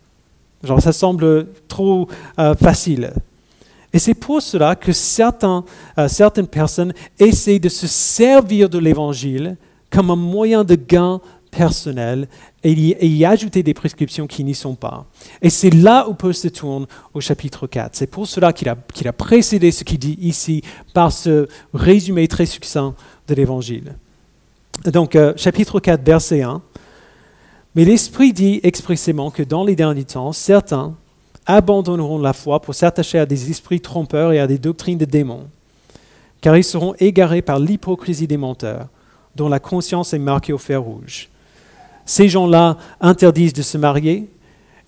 Genre, 0.63 0.81
ça 0.81 0.93
semble 0.93 1.49
trop 1.69 2.09
euh, 2.39 2.55
facile. 2.55 3.13
Et 3.93 3.99
c'est 3.99 4.15
pour 4.15 4.41
cela 4.41 4.75
que 4.75 4.93
certains, 4.93 5.65
euh, 5.99 6.09
certaines 6.09 6.47
personnes 6.47 6.93
essaient 7.19 7.59
de 7.59 7.69
se 7.69 7.87
servir 7.87 8.69
de 8.69 8.79
l'Évangile 8.79 9.57
comme 9.91 10.11
un 10.11 10.17
moyen 10.17 10.65
de 10.65 10.77
gain 10.77 11.21
personnel 11.61 12.27
et 12.65 12.73
y, 12.73 13.25
ajouter 13.27 13.63
des 13.63 13.75
prescriptions 13.75 14.27
qui 14.27 14.45
n'y 14.45 14.55
sont 14.55 14.75
pas. 14.75 15.05
Et 15.43 15.51
c'est 15.51 15.69
là 15.69 16.09
où 16.09 16.15
Paul 16.15 16.33
se 16.33 16.49
tourne 16.49 16.87
au 17.13 17.21
chapitre 17.21 17.67
4. 17.67 17.95
C'est 17.95 18.07
pour 18.07 18.27
cela 18.27 18.55
qu'il 18.55 18.67
a, 18.67 19.13
précédé 19.13 19.71
ce 19.71 19.85
qu'il 19.85 19.99
dit 19.99 20.17
ici 20.23 20.63
par 20.95 21.13
ce 21.13 21.49
résumé 21.75 22.29
très 22.29 22.47
succinct 22.47 22.95
de 23.29 23.35
l'Évangile. 23.35 23.95
Donc, 24.87 25.17
euh, 25.17 25.35
chapitre 25.37 25.81
4, 25.81 26.03
verset 26.03 26.41
1. 26.41 26.63
Mais 27.75 27.85
l'Esprit 27.85 28.33
dit 28.33 28.61
expressément 28.63 29.31
que 29.31 29.43
dans 29.43 29.63
les 29.63 29.77
derniers 29.77 30.05
temps, 30.05 30.33
certains 30.33 30.95
abandonneront 31.45 32.19
la 32.19 32.33
foi 32.33 32.63
pour 32.63 32.75
s'attacher 32.75 33.19
à 33.19 33.27
des 33.27 33.51
esprits 33.51 33.83
trompeurs 33.83 34.33
et 34.33 34.41
à 34.41 34.47
des 34.47 34.59
doctrines 34.59 34.97
de 34.97 35.05
démons, 35.05 35.49
car 36.41 36.57
ils 36.57 36.65
seront 36.65 36.95
égarés 37.01 37.43
par 37.43 37.59
l'hypocrisie 37.59 38.27
des 38.27 38.39
menteurs, 38.39 38.87
dont 39.37 39.51
la 39.51 39.61
conscience 39.61 40.15
est 40.15 40.19
marquée 40.19 40.55
au 40.55 40.59
fer 40.59 40.83
rouge. 40.83 41.29
Ces 42.11 42.29
gens-là 42.29 42.77
interdisent 43.01 43.53
de 43.53 43.63
se 43.63 43.79
marier 43.79 44.29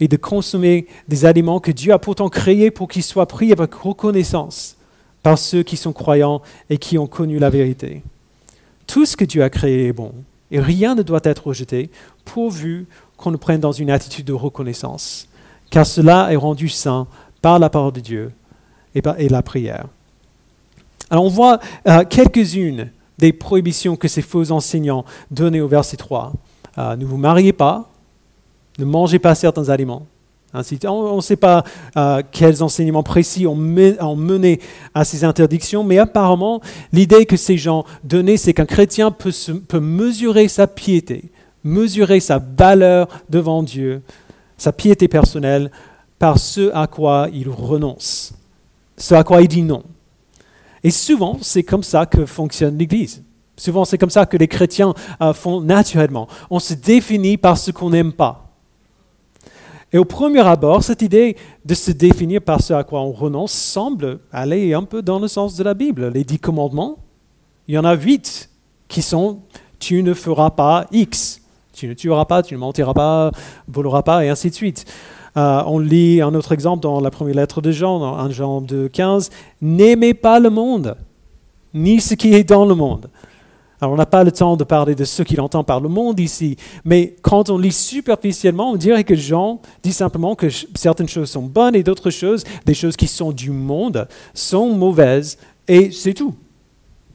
et 0.01 0.09
de 0.09 0.17
consommer 0.17 0.89
des 1.07 1.25
aliments 1.25 1.61
que 1.61 1.71
Dieu 1.71 1.93
a 1.93 2.01
pourtant 2.01 2.29
créés 2.29 2.73
pour 2.73 2.89
qu'ils 2.89 3.05
soient 3.05 3.29
pris 3.29 3.53
avec 3.53 3.73
reconnaissance 3.75 4.77
par 5.23 5.39
ceux 5.39 5.63
qui 5.63 5.77
sont 5.77 5.93
croyants 5.93 6.43
et 6.69 6.79
qui 6.79 6.99
ont 6.99 7.07
connu 7.07 7.39
la 7.39 7.49
vérité. 7.49 8.03
Tout 8.89 9.07
ce 9.07 9.17
que 9.17 9.25
Dieu 9.25 9.45
a 9.45 9.51
créé 9.51 9.87
est 9.87 9.93
bon 9.93 10.13
et 10.51 10.59
rien 10.59 10.97
ne 10.97 11.03
doit 11.05 11.21
être 11.23 11.47
rejeté 11.47 11.91
pourvu 12.25 12.89
qu'on 13.17 13.31
le 13.31 13.39
prenne 13.39 13.61
dans 13.61 13.71
une 13.71 13.93
attitude 13.93 14.27
de 14.27 14.33
reconnaissance, 14.33 15.29
car 15.71 15.87
cela 15.87 16.33
est 16.33 16.37
rendu 16.37 16.69
saint 16.69 17.07
par 17.41 17.61
la 17.61 17.71
parole 17.71 17.93
de 17.93 18.01
Dieu 18.01 18.33
et 18.97 19.01
par 19.01 19.15
la 19.17 19.43
prière. 19.43 19.87
Alors 21.09 21.23
on 21.23 21.29
voit 21.29 21.61
euh, 21.87 22.03
quelques-unes 22.05 22.91
des 23.17 23.33
prohibitions 23.33 23.95
que 23.95 24.09
ces 24.09 24.23
faux 24.23 24.51
enseignants 24.51 25.05
donnaient 25.31 25.61
au 25.61 25.69
verset 25.69 25.97
3. 25.97 26.33
Euh, 26.79 26.97
ne 26.97 27.05
vous 27.05 27.17
mariez 27.17 27.53
pas, 27.53 27.91
ne 28.79 28.85
mangez 28.85 29.19
pas 29.19 29.35
certains 29.35 29.69
aliments. 29.69 30.07
on 30.55 31.17
ne 31.17 31.21
sait 31.21 31.37
pas 31.37 31.65
euh, 31.97 32.23
quels 32.31 32.63
enseignements 32.63 33.03
précis 33.03 33.47
ont, 33.47 33.57
mené 33.57 34.61
à 34.95 35.05
ces 35.05 35.25
interdictions, 35.25 35.85
mais 35.85 35.99
apparemment, 35.99 36.61
l'idée 36.93 37.27
que 37.27 37.37
ces 37.37 37.59
gens 37.59 37.85
donnaient, 38.05 38.37
c'est 38.37 38.55
qu'un 38.55 38.67
chrétien 38.67 39.11
peut 39.11 39.81
mesurer 39.81 40.49
sa 40.49 40.67
piété, 40.67 41.31
mesurer 41.65 42.21
sa 42.21 42.39
valeur 42.39 43.09
devant 43.29 43.63
Dieu, 43.63 44.03
sa 44.57 44.73
piété 44.73 45.09
personnelle, 45.09 45.71
par 46.19 46.39
ce 46.39 46.71
à 46.73 46.87
quoi 46.87 47.29
il 47.33 47.49
renonce, 47.49 48.33
ce 48.97 49.15
à 49.15 49.25
quoi 49.25 49.43
il 49.43 49.49
dit 49.49 49.63
non. 49.63 49.83
Et 50.85 50.91
souvent, 50.91 51.39
c'est 51.41 51.63
comme 51.63 51.83
ça 51.83 52.07
que 52.07 52.27
fonctionne 52.27 52.79
l'Église. 52.79 53.23
Souvent, 53.57 53.85
c'est 53.85 53.99
comme 53.99 54.11
ça 54.11 54.27
que 54.27 54.37
les 54.37 54.49
chrétiens 54.49 54.95
euh, 55.21 55.33
font 55.33 55.61
naturellement. 55.61 56.27
On 56.51 56.59
se 56.59 56.75
définit 56.75 57.37
par 57.37 57.59
ce 57.59 57.71
qu'on 57.71 57.91
n'aime 57.91 58.13
pas. 58.13 58.53
Et 59.93 59.99
au 59.99 60.07
premier 60.07 60.41
abord, 60.41 60.83
cette 60.83 61.03
idée 61.03 61.37
de 61.65 61.75
se 61.75 61.91
définir 61.91 62.41
par 62.41 62.63
ce 62.63 62.73
à 62.73 62.83
quoi 62.83 63.03
on 63.03 63.13
renonce 63.13 63.53
semble 63.53 64.21
aller 64.33 64.73
un 64.73 64.85
peu 64.85 65.03
dans 65.03 65.19
le 65.19 65.29
sens 65.29 65.55
de 65.57 65.63
la 65.63 65.75
Bible. 65.75 66.09
Les 66.09 66.25
dix 66.25 66.39
commandements, 66.39 66.97
il 67.69 67.75
y 67.75 67.79
en 67.79 67.85
a 67.85 67.95
huit 67.95 68.49
qui 68.89 69.03
sont 69.03 69.41
tu 69.79 70.03
ne 70.03 70.15
feras 70.15 70.51
pas 70.51 70.87
X, 70.93 71.43
tu 71.73 71.89
ne 71.89 71.95
tueras 71.95 72.25
pas, 72.25 72.43
tu 72.43 72.55
ne 72.55 72.61
mentiras 72.61 72.95
pas, 72.95 73.33
voleras 73.69 74.03
pas, 74.03 74.25
et 74.25 74.29
ainsi 74.29 74.49
de 74.49 74.55
suite. 74.55 74.87
Euh, 75.37 75.63
on 75.67 75.79
lit 75.79 76.21
un 76.21 76.35
autre 76.35 76.53
exemple 76.53 76.83
dans 76.83 77.01
la 77.01 77.11
première 77.11 77.35
lettre 77.35 77.61
de 77.61 77.73
Jean, 77.73 77.99
dans 77.99 78.17
1 78.17 78.31
Jean 78.31 78.61
2, 78.61 78.89
15. 78.89 79.31
N'aimez 79.61 80.15
pas 80.15 80.39
le 80.39 80.51
monde, 80.51 80.97
ni 81.75 82.01
ce 82.01 82.15
qui 82.15 82.35
est 82.35 82.45
dans 82.45 82.65
le 82.65 82.75
monde. 82.75 83.11
Alors, 83.83 83.95
on 83.95 83.97
n'a 83.97 84.07
pas 84.07 84.23
le 84.23 84.31
temps 84.31 84.57
de 84.57 84.63
parler 84.63 84.95
de 84.95 85.03
ce 85.03 85.25
qu'il 85.25 85.41
entend 85.41 85.65
par 85.65 85.81
le 85.81 85.89
monde 85.89 86.21
ici, 86.21 86.57
mais 86.85 87.17
quand 87.21 87.51
on 87.51 87.59
lit 87.59 87.73
superficiellement, 87.73 88.71
on 88.71 88.77
dirait 88.77 89.03
que 89.03 89.17
Jean 89.17 89.61
dit 89.83 89.93
simplement 89.93 90.37
que 90.37 90.47
certaines 90.77 91.09
choses 91.09 91.31
sont 91.31 91.43
bonnes 91.43 91.75
et 91.75 91.83
d'autres 91.83 92.11
choses, 92.11 92.45
des 92.65 92.75
choses 92.75 92.95
qui 92.95 93.09
sont 93.09 93.33
du 93.33 93.51
monde, 93.51 94.07
sont 94.35 94.73
mauvaises, 94.73 95.37
et 95.67 95.91
c'est 95.91 96.15
tout. 96.15 96.33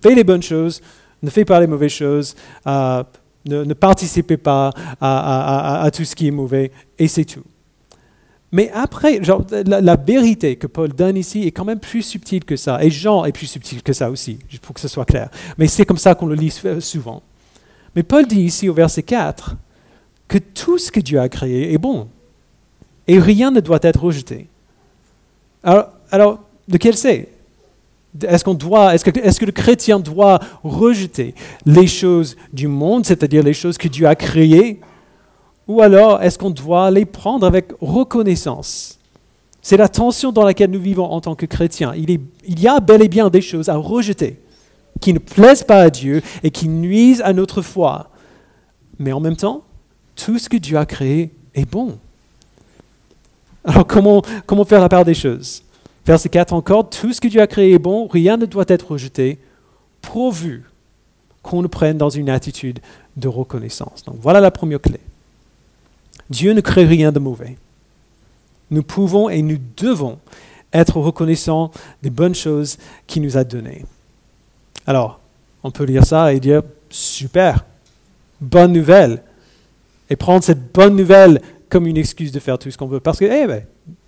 Fais 0.02 0.14
les 0.14 0.26
bonnes 0.26 0.44
choses, 0.44 0.82
ne 1.24 1.30
fais 1.30 1.46
pas 1.46 1.62
les 1.62 1.68
mauvaises 1.68 1.94
choses, 1.94 2.36
euh, 2.68 3.02
ne, 3.46 3.74
participez 3.74 4.36
pas 4.36 4.74
à 5.00 5.90
tout 5.94 6.04
ce 6.04 6.18
qui 6.18 6.28
est 6.28 6.32
mauvais, 6.32 6.74
et 7.00 7.08
c'est 7.08 7.24
tout. 7.24 7.46
Mais 8.52 8.72
après, 8.74 9.20
la, 9.66 9.96
vérité 9.96 10.56
que 10.56 10.68
Paul 10.68 10.94
donne 10.94 11.18
ici 11.18 11.44
est 11.44 11.52
quand 11.52 11.66
même 11.66 11.80
plus 11.80 12.02
subtile 12.02 12.46
que 12.46 12.56
ça. 12.56 12.82
Et 12.82 12.90
Jean 12.90 13.26
est 13.26 13.34
plus 13.34 13.48
subtil 13.48 13.84
que 13.84 13.92
ça 13.92 14.10
aussi, 14.10 14.40
pour 14.62 14.74
que 14.74 14.80
ce 14.80 14.88
soit 14.88 15.06
clair. 15.06 15.30
Mais 15.58 15.68
c'est 15.68 15.86
comme 15.86 15.98
ça 15.98 16.16
qu'on 16.16 16.28
le 16.28 16.36
lit 16.36 16.54
souvent. 16.80 17.24
Mais 17.96 18.04
Paul 18.04 18.26
dit 18.26 18.42
ici 18.42 18.70
au 18.70 18.74
verset 18.74 19.04
4 19.04 19.56
que 20.28 20.38
tout 20.38 20.78
ce 20.78 20.92
que 20.92 21.00
Dieu 21.00 21.20
a 21.20 21.28
créé 21.28 21.74
est 21.74 21.78
bon. 21.78 22.08
Et 23.08 23.20
rien 23.20 23.52
ne 23.52 23.60
doit 23.60 23.80
être 23.82 24.02
rejeté. 24.04 24.48
Alors, 25.64 25.90
alors 26.12 26.40
de 26.68 26.78
quel 26.78 26.96
c'est? 26.96 27.30
Est-ce, 28.22 28.44
qu'on 28.44 28.54
doit, 28.54 28.96
est-ce 28.96 29.40
que 29.40 29.46
le 29.46 29.52
chrétien 29.52 30.00
doit 30.00 30.40
rejeter 30.64 31.36
les 31.66 31.88
choses 31.88 32.36
du 32.52 32.68
monde, 32.68 33.06
c'est-à-dire 33.06 33.44
les 33.44 33.54
choses 33.54 33.78
que 33.78 33.88
Dieu 33.88 34.08
a 34.08 34.16
créées, 34.16 34.80
ou 35.68 35.82
alors 35.82 36.22
est-ce 36.22 36.38
qu'on 36.38 36.50
doit 36.50 36.92
les 36.92 37.06
prendre 37.06 37.46
avec 37.46 37.72
reconnaissance? 37.82 38.98
C'est 39.62 39.78
la 39.78 39.90
tension 39.90 40.32
dans 40.32 40.46
laquelle 40.46 40.72
nous 40.72 40.80
vivons 40.80 41.12
en 41.12 41.20
tant 41.20 41.36
que 41.36 41.46
chrétiens. 41.46 41.94
Il, 41.94 42.22
y 42.48 42.68
a 42.68 42.80
bel 42.80 43.02
et 43.02 43.10
bien 43.10 43.30
des 43.30 43.42
choses 43.42 43.68
à 43.68 43.76
rejeter 43.76 44.40
qui 45.02 45.14
ne 45.14 45.20
plaisent 45.20 45.64
pas 45.64 45.82
à 45.82 45.90
Dieu 45.90 46.22
et 46.42 46.52
qui 46.52 46.70
nuisent 46.70 47.22
à 47.22 47.34
notre 47.34 47.62
foi. 47.62 48.10
Mais 48.98 49.12
en 49.12 49.20
même 49.20 49.36
temps, 49.36 49.64
tout 50.16 50.40
ce 50.40 50.48
que 50.48 50.58
Dieu 50.58 50.78
a 50.78 50.86
créé 50.86 51.32
est 51.54 51.70
bon. 51.70 51.98
Alors 53.66 53.86
comment, 53.86 54.22
comment 54.46 54.64
faire 54.64 54.80
la 54.80 54.90
part 54.90 55.04
des 55.04 55.14
choses? 55.14 55.64
Verset 56.06 56.30
4 56.30 56.54
encore, 56.54 56.90
tout 56.90 57.12
ce 57.12 57.20
que 57.20 57.28
Dieu 57.28 57.42
a 57.42 57.48
créé 57.48 57.74
est 57.74 57.80
bon, 57.80 58.08
rien 58.08 58.38
ne 58.38 58.46
doit 58.46 58.64
être 58.70 58.92
rejeté, 58.92 59.40
pourvu 60.02 60.64
qu'on 61.44 61.62
le 61.62 61.68
prenne 61.68 61.98
dans 61.98 62.10
une 62.10 62.30
attitude 62.30 62.80
de 63.18 63.28
reconnaissance. 63.28 64.04
Donc 64.06 64.16
voilà 64.22 64.40
la 64.40 64.52
première 64.52 64.80
clé. 64.80 65.02
Dieu 66.30 66.54
ne 66.54 66.62
crée 66.62 66.86
rien 66.86 67.12
de 67.12 67.20
mauvais. 67.20 67.58
Nous 68.70 68.84
pouvons 68.84 69.30
et 69.30 69.42
nous 69.42 69.60
devons 69.78 70.20
être 70.74 70.98
reconnaissants 70.98 71.72
des 72.04 72.10
bonnes 72.10 72.36
choses 72.36 72.78
qu'il 73.06 73.22
nous 73.22 73.38
a 73.38 73.44
données. 73.44 73.86
Alors, 74.86 75.20
on 75.64 75.72
peut 75.72 75.86
lire 75.86 76.06
ça 76.06 76.34
et 76.34 76.40
dire, 76.40 76.62
super, 76.90 77.66
bonne 78.40 78.74
nouvelle. 78.74 79.24
Et 80.10 80.16
prendre 80.16 80.44
cette 80.44 80.72
bonne 80.74 80.96
nouvelle 80.96 81.42
comme 81.70 81.88
une 81.88 81.98
excuse 81.98 82.32
de 82.32 82.40
faire 82.40 82.58
tout 82.58 82.72
ce 82.72 82.78
qu'on 82.78 82.88
veut. 82.88 83.00
Parce 83.00 83.20
que 83.20 83.26
eh 83.26 83.46
ben, 83.46 83.64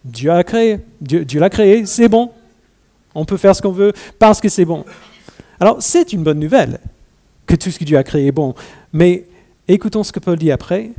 Dieu 0.05 0.31
a 0.31 0.43
créé, 0.43 0.79
Dieu, 1.01 1.25
Dieu 1.25 1.39
l'a 1.39 1.49
créé, 1.49 1.85
c'est 1.85 2.07
bon. 2.07 2.31
On 3.13 3.25
peut 3.25 3.37
faire 3.37 3.55
ce 3.55 3.61
qu'on 3.61 3.71
veut 3.71 3.91
parce 4.17 4.39
que 4.39 4.47
c'est 4.47 4.65
bon. 4.65 4.85
Alors, 5.59 5.81
c'est 5.81 6.13
une 6.13 6.23
bonne 6.23 6.39
nouvelle 6.39 6.79
que 7.45 7.55
tout 7.55 7.69
ce 7.71 7.79
que 7.79 7.83
Dieu 7.83 7.97
a 7.97 8.03
créé 8.03 8.27
est 8.27 8.31
bon. 8.31 8.53
Mais 8.93 9.25
écoutons 9.67 10.03
ce 10.03 10.11
que 10.11 10.19
Paul 10.19 10.37
dit 10.37 10.51
après. 10.51 10.91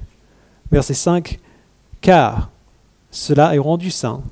Verset 0.70 0.94
5, 0.94 1.38
car 2.00 2.50
cela 3.10 3.54
est 3.54 3.58
rendu 3.58 3.90
saint 3.90 4.22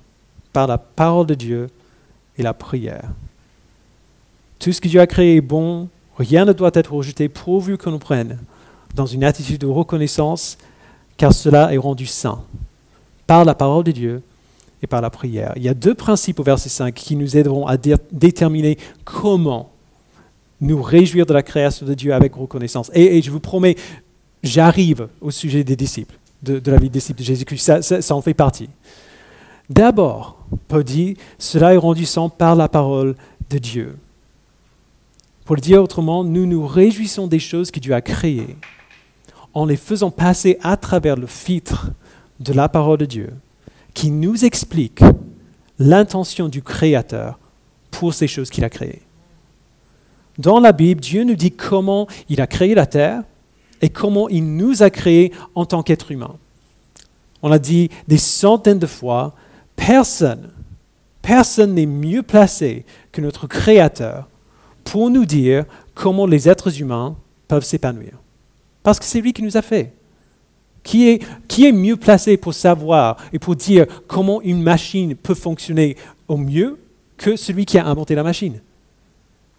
par 0.53 0.67
la 0.67 0.79
parole 0.79 1.27
de 1.27 1.35
Dieu 1.35 1.67
et 2.37 2.43
la 2.43 2.55
prière. 2.55 3.11
Tout 4.59 4.73
ce 4.73 4.81
que 4.81 4.89
Dieu 4.89 5.01
a 5.01 5.07
créé 5.07 5.37
est 5.37 5.41
bon, 5.41 5.89
rien 6.17 6.45
ne 6.45 6.53
doit 6.53 6.71
être 6.75 6.93
rejeté 6.93 7.29
pourvu 7.29 7.77
qu'on 7.77 7.91
nous 7.91 7.99
prenne 7.99 8.39
dans 8.95 9.07
une 9.07 9.25
attitude 9.25 9.61
de 9.61 9.67
reconnaissance, 9.67 10.59
car 11.17 11.33
cela 11.33 11.73
est 11.75 11.79
rendu 11.79 12.07
saint 12.07 12.43
par 13.27 13.45
la 13.45 13.55
parole 13.55 13.85
de 13.85 13.93
Dieu 13.93 14.23
et 14.81 14.87
par 14.87 15.01
la 15.01 15.11
prière. 15.11 15.53
Il 15.57 15.63
y 15.63 15.69
a 15.69 15.75
deux 15.75 15.95
principes 15.95 16.39
au 16.39 16.45
verset 16.45 16.69
5 16.69 16.95
qui 16.95 17.17
nous 17.17 17.37
aideront 17.37 17.67
à 17.67 17.77
déterminer 17.77 18.79
comment 19.05 19.71
nous 20.61 20.81
réjouir 20.83 21.27
de 21.27 21.35
la 21.35 21.43
création 21.43 21.85
de 21.85 21.95
Dieu 21.95 22.15
avec 22.15 22.35
reconnaissance. 22.35 22.91
et 22.95 23.21
je 23.23 23.31
vous 23.31 23.41
promets, 23.41 23.77
j'arrive 24.43 25.09
au 25.21 25.31
sujet 25.31 25.65
des 25.65 25.77
disciples 25.77 26.15
de, 26.43 26.71
la 26.71 26.77
vie 26.77 26.89
de 26.89 26.95
disciple 26.95 27.19
de 27.19 27.25
Jésus-Christ. 27.25 28.01
Ça, 28.01 28.15
en 28.15 28.23
fait 28.23 28.35
partie. 28.35 28.69
D'abord, 29.69 30.47
Paul 30.67 30.85
dit, 30.85 31.17
cela 31.39 31.75
est 31.75 31.79
rendu 31.79 32.05
sans 32.07 32.29
par 32.29 32.57
la 32.57 32.69
parole 32.69 33.17
de 33.51 33.59
Dieu. 33.59 33.97
Pour 35.45 35.57
le 35.57 35.61
dire 35.61 35.83
autrement, 35.83 36.25
nous 36.25 36.47
nous 36.47 36.67
réjouissons 36.67 37.27
des 37.27 37.39
choses 37.39 37.71
que 37.71 37.81
Dieu 37.81 37.95
a 37.95 38.01
créées 38.01 38.57
en 39.55 39.65
les 39.65 39.77
faisant 39.77 40.11
passer 40.11 40.59
à 40.63 40.77
travers 40.77 41.17
le 41.17 41.27
filtre 41.27 41.91
de 42.41 42.53
la 42.53 42.69
parole 42.69 42.99
de 42.99 43.07
Dieu 43.07 43.33
qui 43.95 44.11
nous 44.11 44.45
explique 44.45 45.03
l'intention 45.79 46.49
du 46.49 46.63
Créateur 46.63 47.39
pour 47.91 48.15
ces 48.15 48.29
choses 48.29 48.51
qu'il 48.51 48.65
a 48.65 48.71
créées. 48.71 49.03
Dans 50.39 50.61
la 50.61 50.73
Bible, 50.73 51.01
Dieu 51.01 51.25
nous 51.25 51.35
dit 51.35 51.51
comment 51.51 52.07
il 52.29 52.41
a 52.41 52.47
créé 52.47 52.75
la 52.75 52.87
terre, 52.87 53.23
et 53.83 53.89
comment 53.89 54.29
il 54.29 54.57
nous 54.57 54.83
a 54.83 54.91
créés 54.91 55.33
en 55.55 55.65
tant 55.67 55.83
qu'êtres 55.83 56.11
humains. 56.11 56.37
On 57.43 57.53
a 57.53 57.59
dit 57.59 57.91
des 58.09 58.19
centaines 58.19 58.79
de 58.79 58.87
fois, 58.87 59.35
personne, 59.77 60.51
personne 61.23 61.75
n'est 61.75 61.87
mieux 61.87 62.23
placé 62.23 62.85
que 63.13 63.21
notre 63.21 63.47
Créateur 63.47 64.29
pour 64.85 65.11
nous 65.11 65.25
dire 65.25 65.65
comment 65.95 66.27
les 66.27 66.49
êtres 66.49 66.81
humains 66.81 67.17
peuvent 67.47 67.65
s'épanouir. 67.65 68.13
Parce 68.83 68.99
que 68.99 69.05
c'est 69.05 69.21
lui 69.21 69.33
qui 69.33 69.43
nous 69.43 69.57
a 69.57 69.63
fait. 69.63 69.93
Qui 70.83 71.09
est, 71.09 71.23
qui 71.47 71.67
est 71.67 71.73
mieux 71.73 71.97
placé 71.97 72.37
pour 72.37 72.55
savoir 72.55 73.19
et 73.33 73.39
pour 73.39 73.57
dire 73.57 73.87
comment 74.07 74.41
une 74.41 74.63
machine 74.63 75.15
peut 75.15 75.35
fonctionner 75.35 75.97
au 76.29 76.37
mieux 76.37 76.79
que 77.17 77.37
celui 77.37 77.67
qui 77.67 77.79
a 77.79 77.87
inventé 77.87 78.15
la 78.15 78.23
machine? 78.23 78.61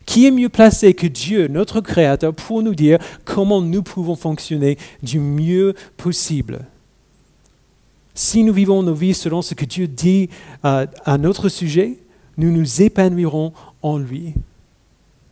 Qui 0.09 0.25
est 0.25 0.31
mieux 0.31 0.49
placé 0.49 0.95
que 0.95 1.05
Dieu, 1.05 1.47
notre 1.49 1.81
Créateur, 1.81 2.33
pour 2.33 2.63
nous 2.63 2.73
dire 2.73 2.97
comment 3.25 3.61
nous 3.61 3.83
pouvons 3.83 4.15
fonctionner 4.15 4.79
du 5.03 5.19
mieux 5.19 5.75
possible 5.97 6.61
Si 8.15 8.43
nous 8.43 8.51
vivons 8.51 8.81
nos 8.81 8.95
vies 8.95 9.13
selon 9.13 9.43
ce 9.43 9.53
que 9.53 9.65
Dieu 9.65 9.87
dit 9.87 10.31
euh, 10.65 10.87
à 11.05 11.19
notre 11.19 11.47
sujet, 11.47 11.99
nous 12.37 12.51
nous 12.51 12.81
épanouirons 12.81 13.53
en 13.83 13.99
lui. 13.99 14.33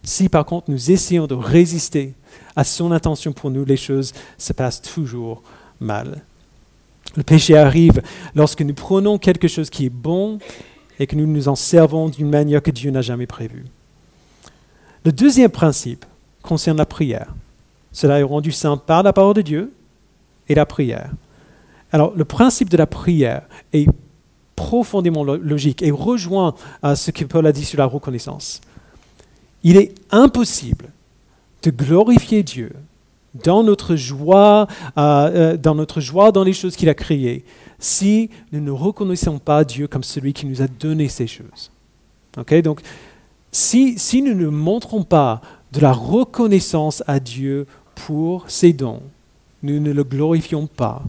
Si 0.04 0.30
par 0.30 0.46
contre 0.46 0.70
nous 0.70 0.92
essayons 0.92 1.26
de 1.26 1.34
résister 1.34 2.14
à 2.56 2.64
son 2.64 2.92
intention 2.92 3.34
pour 3.34 3.50
nous, 3.50 3.66
les 3.66 3.78
choses 3.78 4.14
se 4.38 4.54
passent 4.54 4.84
toujours 4.84 5.42
mal. 5.80 6.22
Le 7.16 7.24
péché 7.24 7.58
arrive 7.58 8.04
lorsque 8.36 8.62
nous 8.62 8.76
prenons 8.76 9.18
quelque 9.18 9.48
chose 9.48 9.72
qui 9.72 9.88
est 9.88 9.90
bon 9.90 10.38
et 11.00 11.08
que 11.08 11.16
nous 11.16 11.26
nous 11.26 11.48
en 11.48 11.56
servons 11.56 12.10
d'une 12.10 12.30
manière 12.30 12.62
que 12.62 12.70
Dieu 12.70 12.92
n'a 12.92 13.02
jamais 13.02 13.26
prévue. 13.26 13.66
Le 15.08 15.14
deuxième 15.14 15.52
principe 15.52 16.04
concerne 16.42 16.76
la 16.76 16.86
prière. 16.86 17.34
Cela 17.94 18.20
est 18.20 18.24
rendu 18.24 18.52
simple 18.52 18.84
par 18.86 19.04
la 19.04 19.14
parole 19.14 19.36
de 19.36 19.42
Dieu 19.42 19.72
et 20.50 20.54
la 20.54 20.66
prière. 20.66 21.12
Alors, 21.94 22.12
le 22.14 22.26
principe 22.26 22.68
de 22.68 22.76
la 22.76 22.88
prière 22.88 23.44
est 23.72 23.88
profondément 24.58 25.24
logique 25.24 25.82
et 25.82 25.92
rejoint 25.92 26.56
à 26.84 26.98
ce 26.98 27.12
que 27.12 27.24
Paul 27.24 27.48
a 27.48 27.54
dit 27.54 27.64
sur 27.64 27.78
la 27.78 27.86
reconnaissance. 27.86 28.60
Il 29.64 29.78
est 29.78 29.96
impossible 30.12 30.90
de 31.64 31.72
glorifier 31.72 32.44
Dieu 32.44 32.74
dans 33.46 33.64
notre 33.64 33.96
joie, 33.96 34.68
euh, 34.98 35.02
euh, 35.54 35.58
dans 35.58 35.76
notre 35.76 36.02
joie 36.02 36.34
dans 36.34 36.44
les 36.44 36.52
choses 36.52 36.76
qu'il 36.76 36.90
a 36.90 36.94
créées, 36.94 37.46
si 37.80 38.30
nous 38.52 38.60
ne 38.60 38.72
reconnaissons 38.72 39.40
pas 39.40 39.64
Dieu 39.64 39.88
comme 39.88 40.04
celui 40.04 40.34
qui 40.34 40.46
nous 40.46 40.62
a 40.62 40.68
donné 40.68 41.08
ces 41.08 41.28
choses. 41.28 41.72
Okay? 42.38 42.62
Donc, 42.62 42.82
si, 43.58 44.22
nous 44.22 44.36
ne 44.36 44.50
montrons 44.50 45.04
pas 45.04 45.42
de 45.74 45.80
la 45.80 45.92
reconnaissance 45.92 47.04
à 47.08 47.20
Dieu 47.20 47.66
pour 47.96 48.50
ses 48.50 48.72
dons, 48.72 49.02
nous 49.64 49.80
ne 49.80 49.92
le 49.92 50.04
glorifions 50.04 50.68
pas 50.68 51.02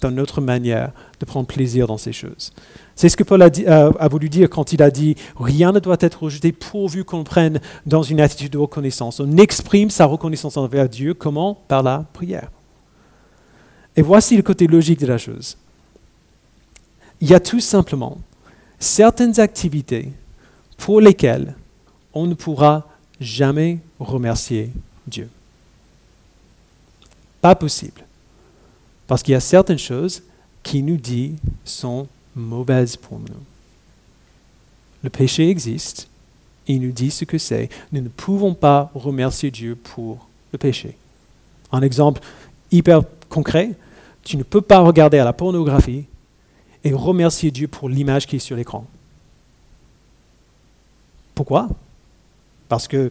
dans 0.00 0.10
notre 0.10 0.40
manière 0.40 0.92
de 1.20 1.24
prendre 1.24 1.46
plaisir 1.46 1.86
dans 1.86 1.98
ces 1.98 2.12
choses. 2.12 2.52
C'est 2.94 3.08
ce 3.08 3.16
que 3.16 3.24
Paul 3.24 3.42
a, 3.42 3.46
euh, 3.46 3.92
a, 3.98 4.08
voulu 4.08 4.28
dire 4.28 4.48
quand 4.48 4.72
il 4.72 4.82
a 4.82 4.90
dit 4.90 5.16
Rien 5.38 5.72
ne 5.72 5.80
doit 5.80 5.96
être 6.00 6.24
rejeté 6.24 6.52
pourvu 6.52 7.04
qu'on 7.04 7.24
prenne 7.24 7.60
dans 7.86 8.02
une 8.02 8.20
attitude 8.20 8.52
de 8.52 8.58
reconnaissance. 8.58 9.20
On 9.20 9.36
exprime 9.36 9.90
sa 9.90 10.06
reconnaissance 10.06 10.56
envers 10.56 10.88
Dieu 10.88 11.14
comment? 11.14 11.58
Par 11.68 11.82
la 11.82 12.04
prière. 12.12 12.50
Et 13.96 14.02
voici 14.02 14.36
le 14.36 14.42
côté 14.42 14.66
logique 14.66 15.00
de 15.00 15.06
la 15.06 15.18
chose. 15.18 15.56
Il 17.20 17.28
y 17.28 17.34
a 17.34 17.40
tout 17.40 17.60
simplement 17.60 18.18
certaines 18.78 19.38
activités 19.40 20.12
pour 20.76 21.00
lesquelles 21.00 21.54
on 22.14 22.26
ne 22.26 22.34
pourra 22.34 22.86
jamais 23.20 23.78
remercier 23.98 24.70
Dieu. 25.06 25.28
Pas 27.40 27.54
possible. 27.54 28.04
Parce 29.06 29.22
qu'il 29.22 29.32
y 29.32 29.36
a 29.36 29.40
certaines 29.40 29.78
choses 29.78 30.22
qui 30.62 30.82
nous 30.82 30.96
dit 30.96 31.34
sont 31.64 32.06
mauvaises 32.34 32.96
pour 32.96 33.18
nous. 33.18 33.26
Le 35.02 35.10
péché 35.10 35.48
existe, 35.48 36.08
il 36.66 36.80
nous 36.80 36.92
dit 36.92 37.10
ce 37.10 37.24
que 37.24 37.38
c'est. 37.38 37.68
Nous 37.90 38.00
ne 38.00 38.08
pouvons 38.08 38.54
pas 38.54 38.90
remercier 38.94 39.50
Dieu 39.50 39.74
pour 39.74 40.28
le 40.52 40.58
péché. 40.58 40.96
Un 41.72 41.82
exemple 41.82 42.22
hyper 42.70 43.02
concret, 43.28 43.72
tu 44.22 44.36
ne 44.36 44.42
peux 44.42 44.60
pas 44.60 44.78
regarder 44.78 45.18
à 45.18 45.24
la 45.24 45.32
pornographie 45.32 46.04
et 46.84 46.92
remercier 46.92 47.50
Dieu 47.50 47.66
pour 47.66 47.88
l'image 47.88 48.26
qui 48.26 48.36
est 48.36 48.40
sur 48.40 48.56
l'écran. 48.56 48.86
Pourquoi? 51.34 51.68
Parce 52.72 52.88
que 52.88 53.10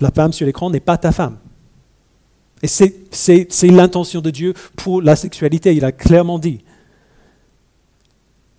la 0.00 0.10
femme 0.10 0.32
sur 0.32 0.44
l'écran 0.44 0.70
n'est 0.70 0.80
pas 0.80 0.96
ta 0.96 1.12
femme. 1.12 1.36
Et 2.64 2.66
c'est 2.66 3.70
l'intention 3.70 4.20
de 4.20 4.30
Dieu 4.30 4.54
pour 4.74 5.00
la 5.00 5.14
sexualité, 5.14 5.72
il 5.72 5.84
a 5.84 5.92
clairement 5.92 6.40
dit. 6.40 6.64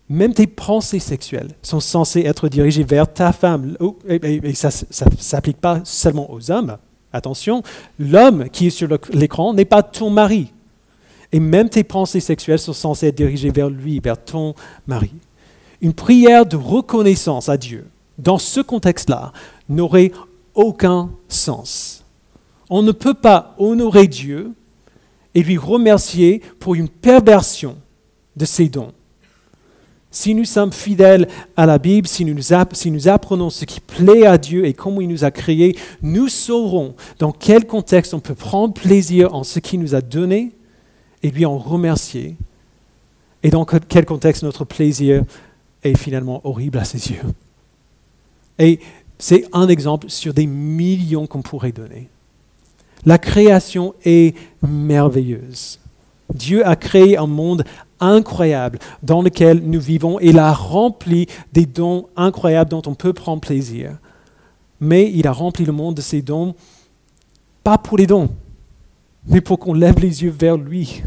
Même 0.08 0.34
tes 0.34 0.48
pensées 0.48 1.00
sexuelles 1.00 1.50
sont 1.62 1.82
censées 1.82 2.22
être 2.22 2.48
dirigées 2.48 2.86
vers 2.86 3.12
ta 3.12 3.34
femme. 3.34 3.76
Et, 4.08 4.54
ça 4.54 4.70
ne 4.70 5.18
s'applique 5.18 5.60
pas 5.60 5.82
seulement 5.84 6.32
aux 6.32 6.50
hommes. 6.52 6.78
Attention, 7.12 7.62
l'homme 8.00 8.48
qui 8.50 8.68
est 8.68 8.70
sur 8.70 8.88
l'écran 9.12 9.54
n'est 9.54 9.66
pas 9.66 9.84
ton 9.84 10.10
mari. 10.10 10.54
Et 11.34 11.42
même 11.42 11.68
tes 11.68 11.84
pensées 11.84 12.22
sexuelles 12.22 12.60
sont 12.60 12.72
censées 12.72 13.08
être 13.08 13.18
dirigées 13.18 13.52
vers 13.52 13.70
lui, 13.70 14.00
vers 14.00 14.24
ton 14.24 14.54
mari. 14.88 15.12
Une 15.82 15.94
prière 15.94 16.46
de 16.46 16.56
reconnaissance 16.56 17.50
à 17.50 17.58
Dieu, 17.58 17.88
dans 18.18 18.38
ce 18.38 18.62
contexte-là, 18.62 19.34
n'aurait 19.68 20.14
aucun 20.60 21.10
sens. 21.30 22.04
On 22.70 22.84
ne 22.84 22.92
peut 22.92 23.14
pas 23.14 23.56
honorer 23.58 24.08
Dieu 24.08 24.52
et 25.34 25.42
lui 25.42 25.58
remercier 25.58 26.42
pour 26.60 26.76
une 26.76 26.90
perversion 26.90 27.78
de 28.36 28.44
ses 28.44 28.68
dons. 28.68 28.92
Si 30.12 30.36
nous 30.36 30.44
sommes 30.44 30.74
fidèles 30.74 31.30
à 31.56 31.66
la 31.66 31.78
Bible, 31.78 32.08
si 32.08 32.26
nous, 32.26 32.34
nous, 32.34 33.08
apprenons 33.08 33.50
ce 33.50 33.64
qui 33.64 33.80
plaît 33.80 34.26
à 34.26 34.38
Dieu 34.38 34.66
et 34.66 34.74
comment 34.74 35.00
il 35.00 35.08
nous 35.08 35.24
a 35.24 35.32
créés, 35.32 35.78
nous 36.02 36.28
saurons 36.28 36.96
dans 37.20 37.32
quel 37.32 37.66
contexte 37.66 38.14
on 38.14 38.20
peut 38.20 38.36
prendre 38.36 38.74
plaisir 38.74 39.34
en 39.34 39.46
ce 39.46 39.60
qu'il 39.60 39.80
nous 39.80 39.96
a 39.96 40.02
donné 40.02 40.52
et 41.24 41.32
lui 41.32 41.46
en 41.46 41.58
remercier, 41.58 42.36
et 43.44 43.50
dans 43.50 43.66
quel 43.66 44.06
contexte 44.06 44.44
notre 44.44 44.66
plaisir 44.66 45.24
est 45.84 45.98
finalement 45.98 46.42
horrible 46.44 46.80
à 46.80 46.86
ses 46.86 47.12
yeux. 47.12 47.22
Et 48.58 48.80
c'est 49.20 49.46
un 49.54 49.68
exemple 49.68 50.10
sur 50.10 50.34
des 50.34 50.48
millions 50.48 51.28
qu'on 51.28 51.42
pourrait 51.42 51.74
donner. 51.74 52.10
La 53.06 53.18
création 53.18 53.94
est 54.04 54.36
merveilleuse. 54.66 55.80
Dieu 56.34 56.66
a 56.66 56.76
créé 56.76 57.18
un 57.18 57.28
monde 57.28 57.64
incroyable 58.00 58.80
dans 59.04 59.22
lequel 59.22 59.62
nous 59.64 59.80
vivons 59.80 60.20
et 60.20 60.32
l'a 60.32 60.54
rempli 60.54 61.28
des 61.54 61.66
dons 61.66 62.08
incroyables 62.16 62.70
dont 62.70 62.82
on 62.86 62.96
peut 62.96 63.14
prendre 63.14 63.42
plaisir. 63.42 63.98
Mais 64.80 65.12
il 65.14 65.28
a 65.28 65.32
rempli 65.32 65.66
le 65.66 65.74
monde 65.74 65.96
de 65.96 66.02
ces 66.02 66.22
dons, 66.22 66.56
pas 67.64 67.78
pour 67.78 67.98
les 67.98 68.08
dons, 68.08 68.30
mais 69.28 69.42
pour 69.42 69.60
qu'on 69.60 69.74
lève 69.74 70.00
les 70.00 70.24
yeux 70.24 70.34
vers 70.38 70.56
lui, 70.56 71.04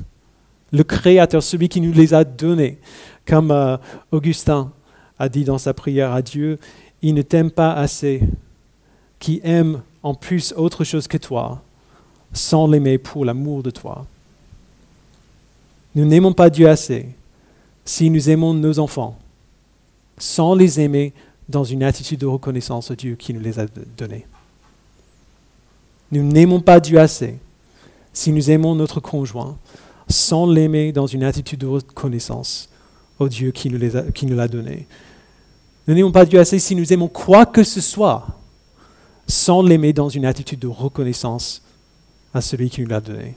le 0.72 0.84
Créateur, 0.84 1.42
celui 1.42 1.68
qui 1.68 1.80
nous 1.80 1.92
les 1.92 2.14
a 2.14 2.24
donnés. 2.24 2.78
Comme 3.26 3.50
euh, 3.50 3.76
Augustin 4.10 4.72
a 5.18 5.28
dit 5.28 5.44
dans 5.44 5.58
sa 5.58 5.74
prière 5.74 6.12
à 6.12 6.22
Dieu, 6.22 6.58
il 7.02 7.14
ne 7.14 7.22
t'aime 7.22 7.50
pas 7.50 7.72
assez, 7.72 8.22
qui 9.18 9.40
aime 9.44 9.82
en 10.02 10.14
plus 10.14 10.54
autre 10.56 10.84
chose 10.84 11.06
que 11.08 11.18
toi, 11.18 11.62
sans 12.32 12.66
l'aimer 12.66 12.98
pour 12.98 13.24
l'amour 13.24 13.62
de 13.62 13.70
toi. 13.70 14.06
Nous 15.94 16.04
n'aimons 16.04 16.32
pas 16.32 16.48
Dieu 16.48 16.68
assez 16.68 17.08
si 17.84 18.08
nous 18.08 18.30
aimons 18.30 18.54
nos 18.54 18.78
enfants 18.78 19.18
sans 20.18 20.54
les 20.54 20.80
aimer 20.80 21.12
dans 21.48 21.64
une 21.64 21.82
attitude 21.82 22.20
de 22.20 22.26
reconnaissance 22.26 22.90
au 22.90 22.94
Dieu 22.94 23.16
qui 23.16 23.34
nous 23.34 23.40
les 23.40 23.58
a 23.58 23.66
donnés. 23.96 24.26
Nous 26.12 26.22
n'aimons 26.22 26.60
pas 26.60 26.80
Dieu 26.80 26.98
assez 26.98 27.38
si 28.12 28.30
nous 28.32 28.50
aimons 28.50 28.74
notre 28.74 29.00
conjoint 29.00 29.58
sans 30.08 30.46
l'aimer 30.46 30.92
dans 30.92 31.06
une 31.06 31.24
attitude 31.24 31.60
de 31.60 31.66
reconnaissance 31.66 32.68
au 33.18 33.28
Dieu 33.28 33.50
qui 33.50 33.68
nous 33.70 34.36
l'a 34.36 34.48
donné. 34.48 34.86
Nous 35.86 35.94
n'aimons 35.94 36.12
pas 36.12 36.24
Dieu 36.24 36.38
assez 36.38 36.58
si 36.58 36.76
nous 36.76 36.92
aimons 36.92 37.08
quoi 37.08 37.46
que 37.46 37.64
ce 37.64 37.80
soit 37.80 38.26
sans 39.26 39.62
l'aimer 39.62 39.92
dans 39.92 40.08
une 40.08 40.24
attitude 40.26 40.60
de 40.60 40.68
reconnaissance 40.68 41.62
à 42.34 42.40
celui 42.40 42.70
qui 42.70 42.82
nous 42.82 42.88
l'a 42.88 43.00
donné. 43.00 43.34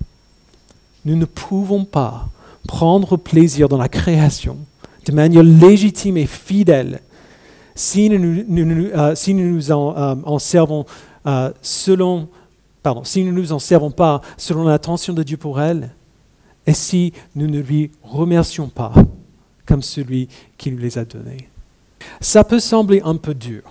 Nous 1.05 1.15
ne 1.15 1.25
pouvons 1.25 1.85
pas 1.85 2.27
prendre 2.67 3.17
plaisir 3.17 3.69
dans 3.69 3.77
la 3.77 3.89
création 3.89 4.57
de 5.05 5.11
manière 5.11 5.43
légitime 5.43 6.17
et 6.17 6.25
fidèle 6.25 7.01
si 7.75 8.09
nous, 8.09 8.43
nous, 8.47 8.85
euh, 8.85 9.15
si 9.15 9.33
nous 9.33 9.53
nous 9.53 9.71
en, 9.71 9.95
euh, 9.97 10.39
servons 10.39 10.85
euh, 11.27 11.51
selon, 11.61 12.29
pardon, 12.81 13.03
si 13.03 13.23
nous 13.23 13.33
nous 13.33 13.51
en 13.51 13.59
servons 13.59 13.91
pas 13.91 14.21
selon 14.37 14.63
l'attention 14.63 15.13
de 15.13 15.23
Dieu 15.23 15.37
pour 15.37 15.59
elle, 15.59 15.91
et 16.65 16.73
si 16.73 17.13
nous 17.35 17.47
ne 17.47 17.59
lui 17.59 17.91
remercions 18.01 18.69
pas 18.69 18.93
comme 19.65 19.83
celui 19.83 20.29
qui 20.57 20.71
nous 20.71 20.77
les 20.77 20.97
a 20.97 21.05
donnés. 21.05 21.49
Ça 22.21 22.43
peut 22.43 22.59
sembler 22.59 23.01
un 23.03 23.15
peu 23.15 23.33
dur, 23.33 23.63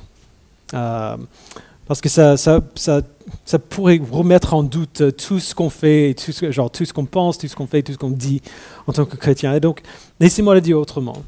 parce 0.71 2.01
que 2.01 2.09
ça, 2.09 2.37
ça, 2.37 2.61
ça 2.75 3.03
ça 3.45 3.59
pourrait 3.59 4.01
remettre 4.11 4.55
en 4.55 4.63
doute 4.63 5.01
euh, 5.01 5.11
tout 5.11 5.41
ce 5.41 5.55
qu'on 5.55 5.71
fait, 5.71 6.15
tout 6.15 6.33
ce, 6.33 6.51
genre, 6.51 6.71
tout 6.71 6.85
ce 6.85 6.93
qu'on 6.93 7.07
pense, 7.07 7.39
tout 7.39 7.49
ce 7.49 7.57
qu'on 7.57 7.67
fait, 7.67 7.83
tout 7.83 7.93
ce 7.93 7.99
qu'on 7.99 8.11
dit 8.11 8.43
en 8.87 8.93
tant 8.93 9.05
que 9.05 9.17
chrétien. 9.17 9.55
Et 9.55 9.61
donc, 9.61 9.83
laissez-moi 10.21 10.55
le 10.55 10.61
dire 10.61 10.79
autrement. 10.79 11.23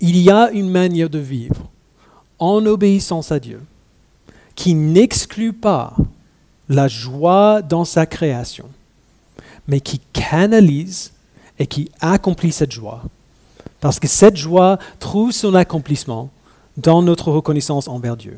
Il 0.00 0.16
y 0.16 0.30
a 0.30 0.50
une 0.50 0.70
manière 0.70 1.10
de 1.10 1.18
vivre 1.18 1.68
en 2.38 2.64
obéissance 2.66 3.32
à 3.32 3.40
Dieu 3.40 3.60
qui 4.54 4.74
n'exclut 4.74 5.52
pas 5.52 5.96
la 6.68 6.88
joie 6.88 7.62
dans 7.62 7.84
sa 7.84 8.06
création, 8.06 8.68
mais 9.66 9.80
qui 9.80 10.00
canalise 10.12 11.12
et 11.58 11.66
qui 11.66 11.90
accomplit 12.00 12.52
cette 12.52 12.72
joie. 12.72 13.02
Parce 13.80 14.00
que 14.00 14.08
cette 14.08 14.36
joie 14.36 14.78
trouve 14.98 15.32
son 15.32 15.54
accomplissement 15.54 16.30
dans 16.76 17.02
notre 17.02 17.30
reconnaissance 17.30 17.88
envers 17.88 18.16
Dieu. 18.16 18.34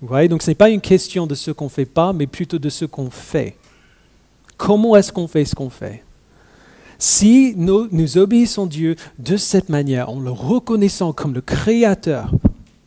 Vous 0.00 0.08
voyez, 0.08 0.28
donc 0.28 0.42
ce 0.42 0.50
n'est 0.50 0.54
pas 0.54 0.70
une 0.70 0.80
question 0.80 1.26
de 1.26 1.34
ce 1.34 1.50
qu'on 1.50 1.64
ne 1.64 1.70
fait 1.70 1.84
pas, 1.84 2.12
mais 2.12 2.26
plutôt 2.26 2.58
de 2.58 2.68
ce 2.68 2.84
qu'on 2.84 3.10
fait. 3.10 3.56
Comment 4.56 4.96
est-ce 4.96 5.12
qu'on 5.12 5.28
fait 5.28 5.44
ce 5.44 5.54
qu'on 5.54 5.70
fait? 5.70 6.04
Si 7.00 7.54
nous, 7.56 7.88
nous 7.92 8.18
obéissons 8.18 8.66
Dieu 8.66 8.96
de 9.18 9.36
cette 9.36 9.68
manière, 9.68 10.10
en 10.10 10.20
le 10.20 10.30
reconnaissant 10.30 11.12
comme 11.12 11.34
le 11.34 11.40
créateur 11.40 12.32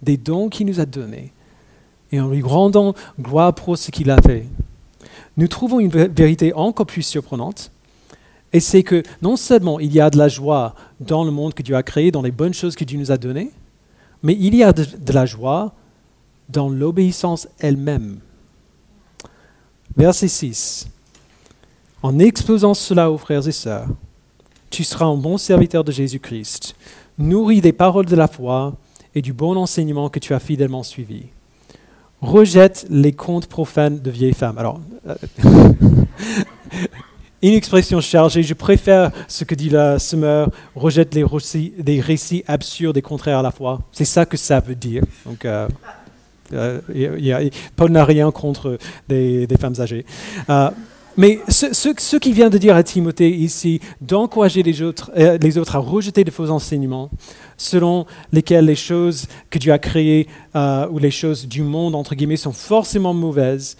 des 0.01 0.17
dons 0.17 0.49
qu'il 0.49 0.67
nous 0.67 0.79
a 0.79 0.85
donnés, 0.85 1.31
et 2.11 2.19
en 2.19 2.27
lui 2.27 2.41
rendant 2.41 2.93
gloire 3.19 3.53
pour 3.53 3.77
ce 3.77 3.91
qu'il 3.91 4.09
a 4.09 4.21
fait, 4.21 4.45
nous 5.37 5.47
trouvons 5.47 5.79
une 5.79 5.89
vérité 5.89 6.53
encore 6.53 6.85
plus 6.85 7.03
surprenante, 7.03 7.71
et 8.51 8.59
c'est 8.59 8.83
que 8.83 9.03
non 9.21 9.37
seulement 9.37 9.79
il 9.79 9.93
y 9.93 10.01
a 10.01 10.09
de 10.09 10.17
la 10.17 10.27
joie 10.27 10.75
dans 11.01 11.23
le 11.23 11.31
monde 11.31 11.53
que 11.53 11.63
Dieu 11.63 11.75
a 11.75 11.83
créé, 11.83 12.11
dans 12.11 12.21
les 12.21 12.31
bonnes 12.31 12.53
choses 12.53 12.75
que 12.75 12.83
Dieu 12.85 12.97
nous 12.97 13.11
a 13.11 13.17
données, 13.17 13.51
mais 14.23 14.37
il 14.39 14.55
y 14.55 14.63
a 14.63 14.71
de, 14.71 14.85
la 15.11 15.25
joie 15.25 15.73
dans 16.47 16.69
l'obéissance 16.69 17.47
elle-même. 17.59 18.19
Verset 19.97 20.27
6. 20.27 20.87
En 22.03 22.19
exposant 22.19 22.73
cela 22.73 23.11
aux 23.11 23.17
frères 23.17 23.47
et 23.47 23.51
sœurs, 23.51 23.87
tu 24.69 24.83
seras 24.83 25.05
un 25.05 25.17
bon 25.17 25.37
serviteur 25.37 25.83
de 25.83 25.91
Jésus-Christ, 25.91 26.75
nourri 27.17 27.61
des 27.61 27.73
paroles 27.73 28.05
de 28.05 28.15
la 28.15 28.27
foi 28.27 28.75
et 29.15 29.21
du 29.21 29.33
bon 29.33 29.57
enseignement 29.57 30.09
que 30.09 30.19
tu 30.19 30.33
as 30.33 30.39
fidèlement 30.39 30.83
suivi. 30.83 31.25
Rejette 32.21 32.85
les 32.89 33.13
contes 33.13 33.47
profanes 33.47 33.99
de 33.99 34.11
vieilles 34.11 34.33
femmes. 34.33 34.57
Alors, 34.59 34.79
euh, 35.07 35.15
une 37.41 37.53
expression 37.53 38.01
chargée, 38.01 38.43
je 38.43 38.53
préfère 38.53 39.11
ce 39.27 39.43
que 39.43 39.55
dit 39.55 39.69
la 39.69 39.99
semeur, 39.99 40.49
rejette 40.75 41.15
les 41.15 41.23
récits, 41.23 41.73
des 41.77 41.99
récits 41.99 42.43
absurdes 42.47 42.97
et 42.97 43.01
contraires 43.01 43.39
à 43.39 43.41
la 43.41 43.51
foi. 43.51 43.81
C'est 43.91 44.05
ça 44.05 44.25
que 44.25 44.37
ça 44.37 44.59
veut 44.59 44.75
dire. 44.75 45.03
Donc, 45.25 45.45
euh, 45.45 45.67
euh, 46.53 47.49
Paul 47.75 47.91
n'a 47.91 48.05
rien 48.05 48.31
contre 48.31 48.77
des, 49.07 49.47
femmes 49.59 49.75
âgées. 49.79 50.05
Euh, 50.49 50.69
mais 51.17 51.39
ce, 51.49 51.73
ce, 51.73 52.17
qu'il 52.17 52.33
vient 52.33 52.49
de 52.49 52.57
dire 52.57 52.75
à 52.75 52.83
Timothée 52.83 53.29
ici, 53.29 53.81
d'encourager 53.99 54.63
les 54.63 54.81
autres, 54.81 55.11
euh, 55.17 55.37
les 55.41 55.57
autres 55.57 55.75
à 55.75 55.79
rejeter 55.79 56.23
de 56.23 56.31
faux 56.31 56.49
enseignements, 56.49 57.09
selon 57.57 58.05
lesquels 58.31 58.65
les 58.65 58.75
choses 58.75 59.27
que 59.49 59.59
Dieu 59.59 59.73
a 59.73 59.79
créées 59.79 60.27
ou 60.55 60.99
les 60.99 61.11
choses 61.11 61.47
du 61.47 61.63
monde, 61.63 61.95
entre 61.95 62.15
guillemets, 62.15 62.37
sont 62.37 62.53
forcément 62.53 63.13
mauvaises, 63.13 63.77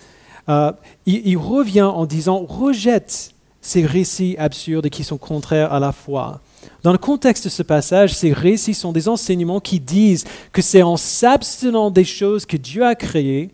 il, 1.06 1.38
revient 1.38 1.82
en 1.84 2.06
disant, 2.06 2.46
rejette 2.48 3.32
ces 3.62 3.86
récits 3.86 4.36
absurdes 4.40 4.90
qui 4.90 5.04
sont 5.04 5.18
contraires 5.18 5.72
à 5.72 5.80
la 5.80 5.92
foi. 5.92 6.42
Dans 6.84 6.92
le 6.92 6.98
contexte 6.98 7.46
de 7.46 7.50
ce 7.50 7.64
passage, 7.64 8.14
ces 8.14 8.34
récits 8.34 8.74
sont 8.74 8.92
des 8.92 9.08
enseignements 9.08 9.60
qui 9.60 9.80
disent 9.80 10.26
que 10.52 10.62
c'est 10.62 10.82
en 10.82 10.98
s'abstenant 10.98 11.92
des 11.92 12.04
choses 12.04 12.46
que 12.46 12.58
Dieu 12.58 12.84
a 12.86 12.96
créées 12.96 13.52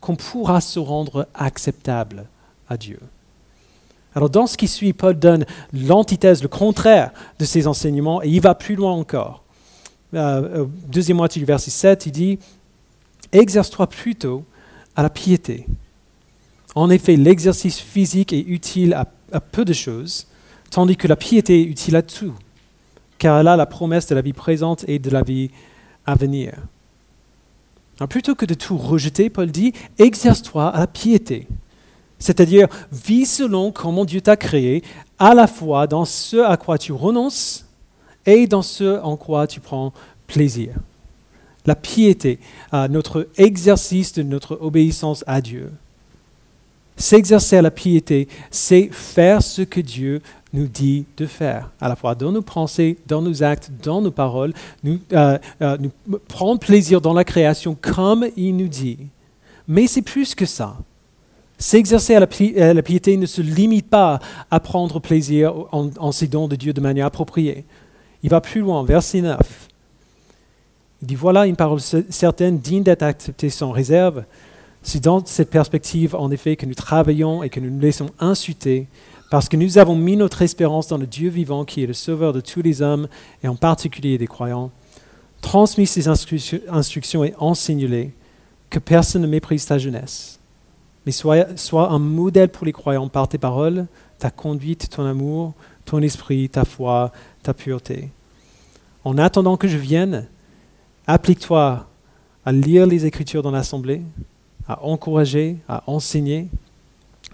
qu'on 0.00 0.16
pourra 0.16 0.60
se 0.60 0.78
rendre 0.78 1.26
acceptable 1.34 2.26
à 2.68 2.76
Dieu. 2.76 3.00
Alors 4.14 4.30
dans 4.30 4.46
ce 4.46 4.56
qui 4.56 4.68
suit, 4.68 4.92
Paul 4.92 5.18
donne 5.18 5.44
l'antithèse, 5.72 6.42
le 6.42 6.48
contraire 6.48 7.12
de 7.38 7.44
ces 7.44 7.66
enseignements, 7.66 8.22
et 8.22 8.28
il 8.28 8.40
va 8.40 8.54
plus 8.54 8.74
loin 8.74 8.92
encore. 8.92 9.42
Euh, 10.14 10.66
deuxième 10.86 11.18
moitié 11.18 11.40
du 11.40 11.46
verset 11.46 11.70
7, 11.70 12.06
il 12.06 12.12
dit, 12.12 12.38
Exerce-toi 13.32 13.86
plutôt 13.86 14.44
à 14.96 15.02
la 15.02 15.10
piété. 15.10 15.66
En 16.74 16.90
effet, 16.90 17.16
l'exercice 17.16 17.78
physique 17.78 18.32
est 18.32 18.40
utile 18.40 18.94
à, 18.94 19.04
à 19.32 19.40
peu 19.40 19.64
de 19.64 19.72
choses, 19.72 20.26
tandis 20.70 20.96
que 20.96 21.08
la 21.08 21.16
piété 21.16 21.60
est 21.60 21.64
utile 21.64 21.96
à 21.96 22.02
tout, 22.02 22.34
car 23.18 23.38
elle 23.38 23.48
a 23.48 23.56
la 23.56 23.66
promesse 23.66 24.06
de 24.06 24.14
la 24.14 24.22
vie 24.22 24.32
présente 24.32 24.84
et 24.88 24.98
de 24.98 25.10
la 25.10 25.22
vie 25.22 25.50
à 26.06 26.14
venir. 26.14 26.54
Plutôt 28.08 28.34
que 28.34 28.46
de 28.46 28.54
tout 28.54 28.76
rejeter, 28.76 29.28
Paul 29.28 29.50
dit, 29.50 29.72
exerce-toi 29.98 30.68
à 30.68 30.80
la 30.80 30.86
piété. 30.86 31.48
C'est-à-dire, 32.20 32.68
vis 32.92 33.26
selon 33.26 33.72
comment 33.72 34.04
Dieu 34.04 34.20
t'a 34.20 34.36
créé, 34.36 34.82
à 35.18 35.34
la 35.34 35.46
fois 35.46 35.86
dans 35.86 36.04
ce 36.04 36.36
à 36.36 36.56
quoi 36.56 36.78
tu 36.78 36.92
renonces 36.92 37.66
et 38.24 38.46
dans 38.46 38.62
ce 38.62 39.00
en 39.00 39.16
quoi 39.16 39.46
tu 39.46 39.60
prends 39.60 39.92
plaisir. 40.26 40.74
La 41.66 41.74
piété, 41.74 42.38
notre 42.72 43.28
exercice 43.36 44.12
de 44.12 44.22
notre 44.22 44.58
obéissance 44.60 45.24
à 45.26 45.40
Dieu. 45.40 45.72
S'exercer 46.98 47.56
à 47.56 47.62
la 47.62 47.70
piété, 47.70 48.26
c'est 48.50 48.88
faire 48.90 49.40
ce 49.40 49.62
que 49.62 49.80
Dieu 49.80 50.20
nous 50.52 50.66
dit 50.66 51.04
de 51.16 51.26
faire, 51.26 51.70
à 51.80 51.88
la 51.88 51.94
fois 51.94 52.16
dans 52.16 52.32
nos 52.32 52.42
pensées, 52.42 52.98
dans 53.06 53.22
nos 53.22 53.44
actes, 53.44 53.70
dans 53.84 54.00
nos 54.00 54.10
paroles, 54.10 54.52
nous, 54.82 54.98
euh, 55.12 55.38
euh, 55.62 55.78
prendre 56.26 56.58
plaisir 56.58 57.00
dans 57.00 57.12
la 57.12 57.22
création 57.22 57.76
comme 57.80 58.26
il 58.36 58.56
nous 58.56 58.66
dit. 58.66 58.98
Mais 59.68 59.86
c'est 59.86 60.02
plus 60.02 60.34
que 60.34 60.44
ça. 60.44 60.76
S'exercer 61.56 62.16
à, 62.16 62.20
la 62.20 62.82
piété 62.82 63.16
ne 63.16 63.26
se 63.26 63.42
limite 63.42 63.88
pas 63.88 64.18
à 64.50 64.58
prendre 64.58 64.98
plaisir 65.00 65.54
en, 65.72 66.12
ces 66.12 66.26
dons 66.26 66.48
de 66.48 66.56
Dieu 66.56 66.72
de 66.72 66.80
manière 66.80 67.06
appropriée. 67.06 67.64
Il 68.24 68.30
va 68.30 68.40
plus 68.40 68.60
loin, 68.60 68.84
verset 68.84 69.20
9. 69.20 69.38
Il 71.02 71.08
dit, 71.08 71.14
voilà 71.14 71.46
une 71.46 71.56
parole 71.56 71.80
certaine, 71.80 72.58
digne 72.58 72.82
d'être 72.82 73.02
acceptée 73.02 73.50
sans 73.50 73.70
réserve. 73.70 74.24
C'est 74.82 75.02
dans 75.02 75.24
cette 75.24 75.50
perspective, 75.50 76.14
en 76.14 76.30
effet, 76.30 76.56
que 76.56 76.66
nous 76.66 76.74
travaillons 76.74 77.42
et 77.42 77.50
que 77.50 77.60
nous 77.60 77.70
nous 77.70 77.80
laissons 77.80 78.10
insulter, 78.18 78.86
parce 79.30 79.48
que 79.48 79.56
nous 79.56 79.78
avons 79.78 79.96
mis 79.96 80.16
notre 80.16 80.42
espérance 80.42 80.88
dans 80.88 80.98
le 80.98 81.06
Dieu 81.06 81.28
vivant 81.28 81.64
qui 81.64 81.82
est 81.82 81.86
le 81.86 81.92
sauveur 81.92 82.32
de 82.32 82.40
tous 82.40 82.62
les 82.62 82.80
hommes, 82.80 83.08
et 83.42 83.48
en 83.48 83.56
particulier 83.56 84.18
des 84.18 84.26
croyants. 84.26 84.70
Transmis 85.40 85.86
ses 85.86 86.08
instructions 86.08 87.24
et 87.24 87.34
enseigne-les, 87.38 88.12
que 88.70 88.78
personne 88.78 89.22
ne 89.22 89.26
méprise 89.26 89.66
ta 89.66 89.78
jeunesse 89.78 90.38
mais 91.08 91.12
sois, 91.56 91.90
un 91.90 91.98
modèle 91.98 92.50
pour 92.50 92.66
les 92.66 92.72
croyants 92.72 93.08
par 93.08 93.28
tes 93.28 93.38
paroles, 93.38 93.86
ta 94.18 94.30
conduite, 94.30 94.90
ton 94.90 95.06
amour, 95.06 95.54
ton 95.86 96.02
esprit, 96.02 96.50
ta 96.50 96.66
foi, 96.66 97.12
ta 97.42 97.54
pureté. 97.54 98.10
En 99.04 99.16
attendant 99.16 99.56
que 99.56 99.68
je 99.68 99.78
vienne, 99.78 100.28
applique-toi 101.06 101.86
à 102.44 102.52
lire 102.52 102.86
les 102.86 103.06
Écritures 103.06 103.42
dans 103.42 103.50
l'Assemblée, 103.50 104.02
à 104.68 104.84
encourager, 104.84 105.56
à 105.68 105.82
enseigner. 105.86 106.48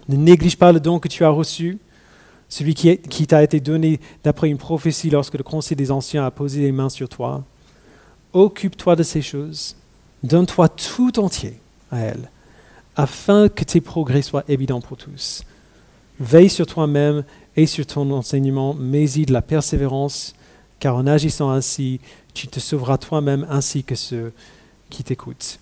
Ne 0.07 0.15
néglige 0.15 0.57
pas 0.57 0.71
le 0.71 0.79
don 0.79 0.99
que 0.99 1.07
tu 1.07 1.23
as 1.23 1.29
reçu, 1.29 1.79
celui 2.47 2.73
qui, 2.73 3.27
t'a 3.27 3.43
été 3.43 3.59
donné 3.59 3.99
d'après 4.23 4.49
une 4.49 4.57
prophétie 4.57 5.09
lorsque 5.09 5.33
le 5.33 5.43
Conseil 5.43 5.75
des 5.75 5.91
Anciens 5.91 6.25
a 6.25 6.31
posé 6.31 6.61
les 6.61 6.71
mains 6.71 6.89
sur 6.89 7.09
toi. 7.09 7.43
Occupe-toi 8.33 8.95
de 8.95 9.03
ces 9.03 9.21
choses. 9.21 9.75
Donne-toi 10.23 10.69
tout 10.69 11.19
entier 11.19 11.59
à 11.91 11.99
elles 11.99 12.29
afin 12.95 13.49
que 13.49 13.63
tes 13.63 13.81
progrès 13.81 14.21
soient 14.21 14.45
évidents 14.47 14.81
pour 14.81 14.97
tous. 14.97 15.43
Veille 16.19 16.49
sur 16.49 16.65
toi-même 16.65 17.23
et 17.57 17.65
sur 17.65 17.85
ton 17.85 18.09
enseignement, 18.11 18.73
mets-y 18.73 19.25
de 19.25 19.33
la 19.33 19.41
persévérance, 19.41 20.33
car 20.79 20.95
en 20.95 21.07
agissant 21.07 21.51
ainsi, 21.51 21.99
tu 22.33 22.47
te 22.47 22.59
sauveras 22.59 22.97
toi-même 22.97 23.45
ainsi 23.49 23.83
que 23.83 23.95
ceux 23.95 24.31
qui 24.89 25.03
t'écoutent. 25.03 25.59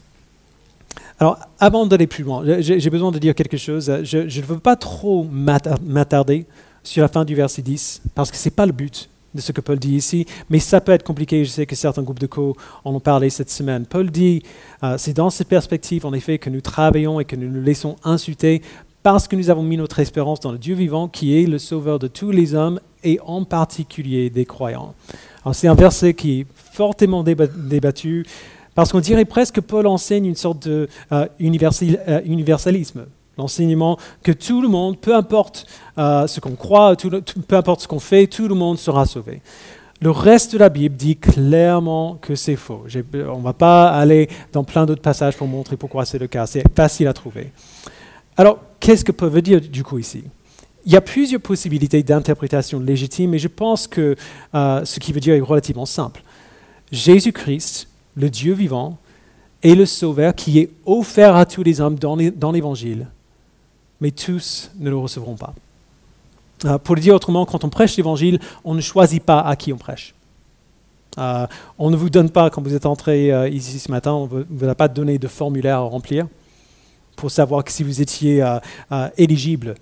Alors, 1.19 1.39
avant 1.59 1.85
d'aller 1.85 2.07
plus 2.07 2.23
loin, 2.23 2.43
j'ai 2.59 2.89
besoin 2.89 3.11
de 3.11 3.19
dire 3.19 3.35
quelque 3.35 3.57
chose. 3.57 3.91
Je 4.03 4.19
ne 4.19 4.45
veux 4.45 4.59
pas 4.59 4.75
trop 4.75 5.25
m'attarder 5.31 6.45
sur 6.83 7.01
la 7.01 7.07
fin 7.07 7.23
du 7.23 7.35
verset 7.35 7.61
10, 7.61 8.01
parce 8.13 8.29
que 8.31 8.37
ce 8.37 8.47
n'est 8.47 8.55
pas 8.55 8.65
le 8.65 8.71
but 8.71 9.09
de 9.33 9.41
ce 9.41 9.51
que 9.51 9.61
Paul 9.61 9.79
dit 9.79 9.95
ici, 9.95 10.25
mais 10.49 10.59
ça 10.59 10.81
peut 10.81 10.91
être 10.91 11.03
compliqué. 11.03 11.43
Je 11.43 11.49
sais 11.49 11.65
que 11.65 11.75
certains 11.75 12.03
groupes 12.03 12.19
de 12.19 12.27
co 12.27 12.55
en 12.83 12.93
ont 12.93 12.99
parlé 12.99 13.29
cette 13.29 13.49
semaine. 13.49 13.85
Paul 13.85 14.11
dit, 14.11 14.43
euh, 14.83 14.95
c'est 14.97 15.13
dans 15.13 15.29
cette 15.29 15.47
perspective, 15.47 16.05
en 16.05 16.13
effet, 16.13 16.37
que 16.37 16.49
nous 16.49 16.61
travaillons 16.61 17.19
et 17.19 17.25
que 17.25 17.35
nous 17.35 17.49
nous 17.49 17.63
laissons 17.63 17.95
insulter 18.03 18.61
parce 19.01 19.27
que 19.27 19.35
nous 19.35 19.49
avons 19.49 19.63
mis 19.63 19.75
notre 19.75 19.99
espérance 19.99 20.39
dans 20.39 20.51
le 20.51 20.57
Dieu 20.57 20.75
vivant 20.75 21.09
qui 21.09 21.37
est 21.37 21.45
le 21.45 21.59
sauveur 21.59 21.99
de 21.99 22.07
tous 22.07 22.31
les 22.31 22.55
hommes 22.55 22.79
et 23.03 23.19
en 23.25 23.43
particulier 23.43 24.29
des 24.29 24.45
croyants. 24.45 24.95
c'est 25.51 25.67
un 25.67 25.75
verset 25.75 26.13
qui 26.13 26.39
est 26.39 26.47
fortement 26.55 27.21
débattu 27.23 28.25
parce 28.75 28.91
qu'on 28.91 28.99
dirait 28.99 29.25
presque 29.25 29.55
que 29.55 29.61
Paul 29.61 29.87
enseigne 29.87 30.25
une 30.25 30.35
sorte 30.35 30.67
de 30.67 30.87
euh, 31.11 31.27
euh, 31.39 32.21
universalisme 32.25 33.05
L'enseignement 33.35 33.97
que 34.21 34.31
tout 34.31 34.61
le 34.61 34.67
monde, 34.67 34.99
peu 34.99 35.15
importe 35.15 35.65
euh, 35.97 36.27
ce 36.27 36.39
qu'on 36.39 36.51
croit, 36.51 36.95
peu 36.95 37.55
importe 37.55 37.81
ce 37.81 37.87
qu'on 37.87 37.99
fait, 37.99 38.27
tout 38.27 38.47
le 38.47 38.53
monde 38.53 38.77
sera 38.77 39.07
sauvé. 39.07 39.41
Le 40.01 40.11
reste 40.11 40.53
de 40.53 40.59
la 40.59 40.69
Bible 40.69 40.95
dit 40.95 41.17
clairement 41.17 42.19
que 42.21 42.35
c'est 42.35 42.55
faux. 42.55 42.85
On 43.13 43.39
ne 43.39 43.43
va 43.43 43.53
pas 43.53 43.89
aller 43.89 44.29
dans 44.51 44.63
plein 44.63 44.85
d'autres 44.85 45.01
passages 45.01 45.35
pour 45.35 45.47
montrer 45.47 45.77
pourquoi 45.77 46.05
c'est 46.05 46.19
le 46.19 46.27
cas. 46.27 46.45
C'est 46.45 46.63
facile 46.75 47.07
à 47.07 47.13
trouver. 47.13 47.51
Alors, 48.37 48.59
qu'est-ce 48.79 49.03
que 49.03 49.11
Paul 49.11 49.29
veut 49.29 49.41
dire 49.41 49.59
du 49.61 49.83
coup 49.83 49.97
ici? 49.97 50.23
Il 50.85 50.91
y 50.91 50.95
a 50.95 51.01
plusieurs 51.01 51.41
possibilités 51.41 52.03
d'interprétation 52.03 52.79
légitime, 52.79 53.33
et 53.33 53.39
je 53.39 53.47
pense 53.47 53.87
que 53.87 54.15
ce 54.53 54.99
qu'il 54.99 55.15
veut 55.15 55.21
dire 55.21 55.33
est 55.33 55.41
relativement 55.41 55.87
simple. 55.87 56.21
Jésus-Christ, 56.91 57.87
le 58.15 58.29
Dieu 58.29 58.53
vivant, 58.53 58.97
est 59.61 59.75
le 59.75 59.85
Sauveur 59.85 60.35
qui 60.35 60.59
est 60.59 60.69
offert 60.85 61.35
à 61.35 61.45
tous 61.45 61.63
les 61.63 61.79
hommes 61.81 61.97
dans 61.97 62.51
l'Évangile 62.51 63.07
mais 64.03 64.11
tous 64.11 64.69
ne 64.79 64.89
le 64.89 64.97
recevront 64.97 65.35
pas. 65.35 65.53
Euh, 66.65 66.77
pour 66.77 66.95
le 66.95 67.01
dire 67.01 67.15
autrement, 67.15 67.45
quand 67.45 67.63
on 67.63 67.69
prêche 67.69 67.95
l'Évangile, 67.95 68.37
on 68.65 68.73
ne 68.73 68.81
choisit 68.81 69.23
pas 69.23 69.39
à 69.39 69.55
qui 69.55 69.71
on 69.71 69.77
prêche. 69.77 70.13
Euh, 71.17 71.47
on 71.79 71.89
ne 71.89 71.95
vous 71.95 72.09
donne 72.09 72.29
pas, 72.29 72.49
quand 72.49 72.61
vous 72.61 72.75
êtes 72.75 72.85
entré 72.85 73.31
euh, 73.31 73.47
ici 73.47 73.79
ce 73.79 73.89
matin, 73.89 74.11
on 74.11 74.27
ne 74.27 74.43
vous 74.49 74.67
a 74.67 74.75
pas 74.75 74.89
donné 74.89 75.17
de 75.19 75.27
formulaire 75.29 75.77
à 75.77 75.81
remplir 75.83 76.27
pour 77.15 77.31
savoir 77.31 77.63
si 77.67 77.83
vous 77.83 78.01
étiez 78.01 78.43
éligible 79.17 79.75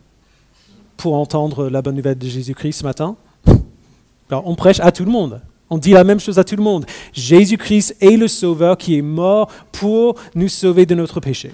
pour 0.97 1.15
entendre 1.15 1.69
la 1.69 1.81
bonne 1.81 1.95
nouvelle 1.95 2.17
de 2.17 2.27
Jésus-Christ 2.27 2.73
ce 2.73 2.83
matin. 2.83 3.15
On 4.29 4.53
prêche 4.53 4.81
à 4.81 4.91
tout 4.91 5.05
le 5.05 5.11
monde. 5.11 5.41
On 5.71 5.77
dit 5.77 5.91
la 5.91 6.03
même 6.03 6.19
chose 6.19 6.38
à 6.38 6.43
tout 6.43 6.57
le 6.57 6.63
monde. 6.63 6.86
Jésus-Christ 7.13 7.95
est 8.01 8.17
le 8.17 8.27
Sauveur 8.27 8.77
qui 8.77 8.97
est 8.97 9.01
mort 9.01 9.49
pour 9.71 10.15
nous 10.36 10.49
sauver 10.49 10.86
de 10.86 10.93
notre 10.93 11.21
péché. 11.21 11.53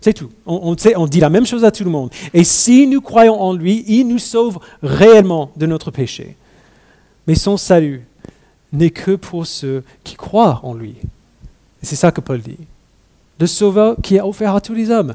C'est 0.00 0.12
tout. 0.12 0.30
On, 0.46 0.74
dit 1.06 1.18
la 1.18 1.28
même 1.28 1.44
chose 1.44 1.64
à 1.64 1.72
tout 1.72 1.82
le 1.82 1.90
monde. 1.90 2.10
Et 2.32 2.44
si 2.44 2.86
nous 2.86 3.00
croyons 3.00 3.40
en 3.40 3.52
lui, 3.52 3.84
il 3.88 4.06
nous 4.06 4.20
sauve 4.20 4.60
réellement 4.80 5.50
de 5.56 5.66
notre 5.66 5.90
péché. 5.90 6.36
Mais 7.26 7.34
son 7.34 7.56
salut 7.56 8.06
n'est 8.72 8.90
que 8.90 9.16
pour 9.16 9.46
ceux 9.46 9.82
qui 10.04 10.14
croient 10.14 10.60
en 10.62 10.74
lui. 10.74 10.94
C'est 11.82 11.96
ça 11.96 12.12
que 12.12 12.20
Paul 12.20 12.42
dit. 12.42 12.58
Le 13.40 13.46
sauveur 13.48 13.96
qui 14.02 14.16
est 14.16 14.20
offert 14.20 14.54
à 14.54 14.60
tous 14.60 14.74
les 14.74 14.90
hommes, 14.90 15.14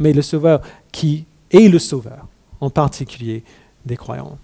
mais 0.00 0.12
le 0.12 0.22
sauveur 0.22 0.62
qui 0.90 1.26
est 1.52 1.68
le 1.68 1.78
sauveur, 1.78 2.26
en 2.60 2.70
particulier 2.70 3.44
des 3.86 3.96
croyants. 3.96 4.36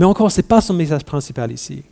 Mais 0.00 0.06
encore, 0.06 0.32
ce 0.32 0.40
n'est 0.40 0.46
pas 0.46 0.62
son 0.62 0.72
message 0.72 1.04
principal 1.04 1.52
ici. 1.52 1.82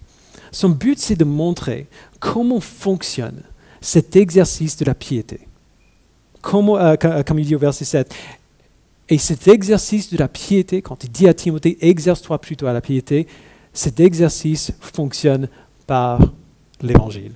Son 0.51 0.71
but, 0.71 0.99
c'est 0.99 1.15
de 1.15 1.27
montrer 1.27 1.89
comment 2.19 2.59
fonctionne 2.59 3.43
cet 3.83 4.17
exercice 4.17 4.79
de 4.79 4.87
la 4.87 4.95
piété. 4.95 5.41
Euh, 6.55 6.97
euh, 7.05 7.23
comme, 7.23 7.39
il 7.39 7.45
dit 7.45 7.55
au 7.55 7.59
verset 7.59 7.85
7. 7.85 8.15
Et 9.11 9.19
cet 9.19 9.47
exercice 9.47 10.11
de 10.11 10.17
la 10.17 10.27
piété, 10.27 10.81
quand 10.81 11.05
il 11.05 11.11
dit 11.11 11.29
à 11.29 11.35
Timothée, 11.35 11.77
exerce-toi 11.83 12.39
plutôt 12.39 12.67
à 12.67 12.73
la 12.73 12.81
piété, 12.81 13.27
cet 13.75 14.01
exercice 14.01 14.73
fonctionne 14.81 15.47
par 15.87 16.19
l'évangile, 16.81 17.33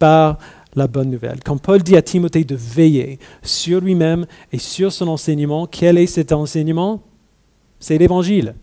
par 0.00 0.40
la 0.74 0.88
bonne 0.88 1.10
nouvelle. 1.10 1.38
Quand 1.44 1.58
Paul 1.58 1.84
dit 1.84 1.96
à 1.96 2.02
Timothée 2.02 2.42
de 2.42 2.56
veiller 2.56 3.20
sur 3.44 3.80
lui-même 3.80 4.26
et 4.50 4.58
sur 4.58 4.90
son 4.90 5.06
enseignement, 5.06 5.68
quel 5.68 5.98
est 5.98 6.08
cet 6.08 6.32
enseignement? 6.32 7.00
C'est 7.78 7.96
l'évangile. 7.96 8.56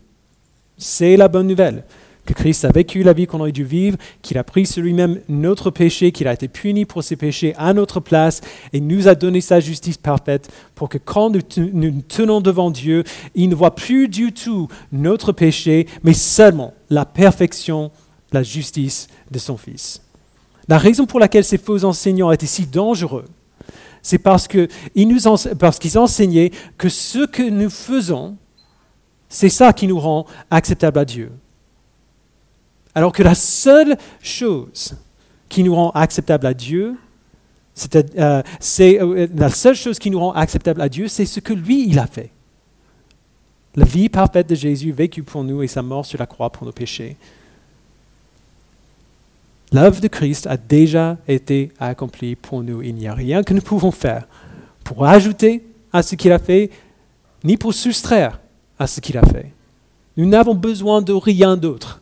C'est 0.78 1.18
la 1.18 1.28
bonne 1.28 1.48
nouvelle 1.48 1.84
que 2.26 2.34
Christ 2.34 2.66
a 2.66 2.72
vécu 2.72 3.04
la 3.04 3.14
vie 3.14 3.28
qu'on 3.28 3.40
aurait 3.40 3.52
dû 3.52 3.64
vivre, 3.64 3.98
qu'il 4.22 4.38
a 4.38 4.44
pris 4.44 4.66
sur 4.66 4.82
lui-même 4.82 5.20
notre 5.28 5.72
péché, 5.72 6.12
qu'il 6.12 6.28
a 6.28 6.34
été 6.34 6.48
puni 6.48 6.86
pour 6.86 7.04
ses 7.04 7.16
péchés 7.16 7.54
à 7.58 7.74
notre 7.74 8.00
place 8.00 8.42
et 8.72 8.80
nous 8.80 9.08
a 9.08 9.16
donné 9.16 9.42
sa 9.42 9.60
justice 9.60 9.98
parfaite 9.98 10.50
pour 10.76 10.90
que 10.90 10.98
quand 10.98 11.30
nous, 11.30 11.42
nous 11.74 12.02
tenons 12.08 12.42
devant 12.42 12.72
Dieu, 12.72 13.04
il 13.36 13.50
ne 13.50 13.56
voit 13.56 13.76
plus 13.76 14.08
du 14.08 14.32
tout 14.32 14.68
notre 14.92 15.32
péché, 15.32 15.88
mais 16.04 16.14
seulement 16.14 16.74
la 16.90 17.06
perfection, 17.06 17.92
la 18.32 18.44
justice 18.44 19.08
de 19.32 19.40
son 19.40 19.58
Fils. 19.58 20.02
La 20.70 20.78
raison 20.78 21.06
pour 21.06 21.20
laquelle 21.20 21.44
ces 21.44 21.58
faux 21.58 21.84
enseignants 21.84 22.32
étaient 22.32 22.46
si 22.46 22.66
dangereux, 22.66 23.26
C'est 24.02 24.18
parce 24.18 24.48
qu'ils 24.48 24.70
parce 25.60 25.80
qu'ils 25.80 25.98
enseignaient 25.98 26.52
que 26.78 26.88
ce 26.88 27.26
que 27.26 27.44
nous 27.44 27.70
faisons, 27.70 28.38
c'est 29.34 29.50
ça 29.50 29.74
qui 29.74 29.88
nous 29.88 30.00
rend 30.00 30.28
acceptables 30.52 31.00
à 31.00 31.06
Dieu. 31.06 31.32
Alors 32.93 33.12
que 33.12 33.24
la 33.24 33.34
seule 33.34 33.98
chose 34.22 34.96
qui 35.50 35.63
nous 35.63 35.74
rend 35.74 35.89
acceptables 35.89 36.46
à 36.46 36.54
Dieu, 36.54 36.96
c'est 37.74 37.96
euh, 38.19 38.43
euh, 38.80 39.28
la 39.36 39.50
seule 39.50 39.76
chose 39.76 39.98
qui 39.98 40.12
nous 40.12 40.19
rend 40.19 40.34
acceptables 40.34 40.82
à 40.82 40.88
Dieu, 40.88 41.08
c'est 41.08 41.26
ce 41.26 41.39
que 41.39 41.52
lui, 41.52 41.88
il 41.88 41.98
a 41.98 42.06
fait. 42.06 42.30
La 43.76 43.86
vie 43.86 44.08
parfaite 44.08 44.48
de 44.48 44.54
Jésus 44.54 44.91
vécue 44.91 45.24
pour 45.24 45.43
nous 45.43 45.63
et 45.63 45.67
sa 45.67 45.82
mort 45.82 46.06
sur 46.06 46.19
la 46.19 46.28
croix 46.28 46.52
pour 46.52 46.67
nos 46.67 46.72
péchés. 46.72 47.17
L'œuvre 49.72 50.00
de 50.00 50.08
Christ 50.08 50.46
a 50.46 50.58
déjà 50.58 51.17
été 51.28 51.72
accomplie 51.80 52.36
pour 52.36 52.62
nous. 52.62 52.84
Il 52.84 52.93
n'y 52.93 53.08
a 53.08 53.15
rien 53.15 53.41
que 53.41 53.56
nous 53.56 53.63
pouvons 53.63 53.89
faire 53.89 54.28
pour 54.84 55.08
ajouter 55.08 55.65
à 55.91 56.04
ce 56.04 56.13
qu'il 56.13 56.32
a 56.32 56.38
fait, 56.38 56.69
ni 57.43 57.58
pour 57.58 57.74
soustraire 57.74 58.39
à 58.84 58.88
ce 58.88 59.02
qu'il 59.02 59.17
a 59.17 59.26
fait. 59.26 59.52
Nous 60.17 60.28
n'avons 60.28 60.56
besoin 60.56 61.02
de 61.02 61.13
rien 61.13 61.58
d'autre 61.58 62.02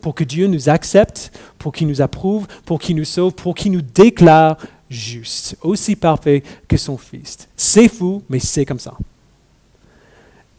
pour 0.00 0.14
que 0.14 0.24
Dieu 0.24 0.46
nous 0.46 0.68
accepte, 0.68 1.36
pour 1.58 1.72
qu'il 1.72 1.88
nous 1.88 2.02
approuve, 2.02 2.46
pour 2.64 2.78
qu'il 2.78 2.96
nous 2.96 3.04
sauve, 3.04 3.32
pour 3.34 3.54
qu'il 3.54 3.72
nous 3.72 3.82
déclare 3.82 4.56
juste, 4.90 5.56
aussi 5.62 5.96
parfait 5.96 6.42
que 6.68 6.76
son 6.76 6.96
Fils. 6.96 7.48
C'est 7.56 7.88
fou, 7.88 8.22
mais 8.28 8.38
c'est 8.38 8.64
comme 8.64 8.78
ça. 8.78 8.94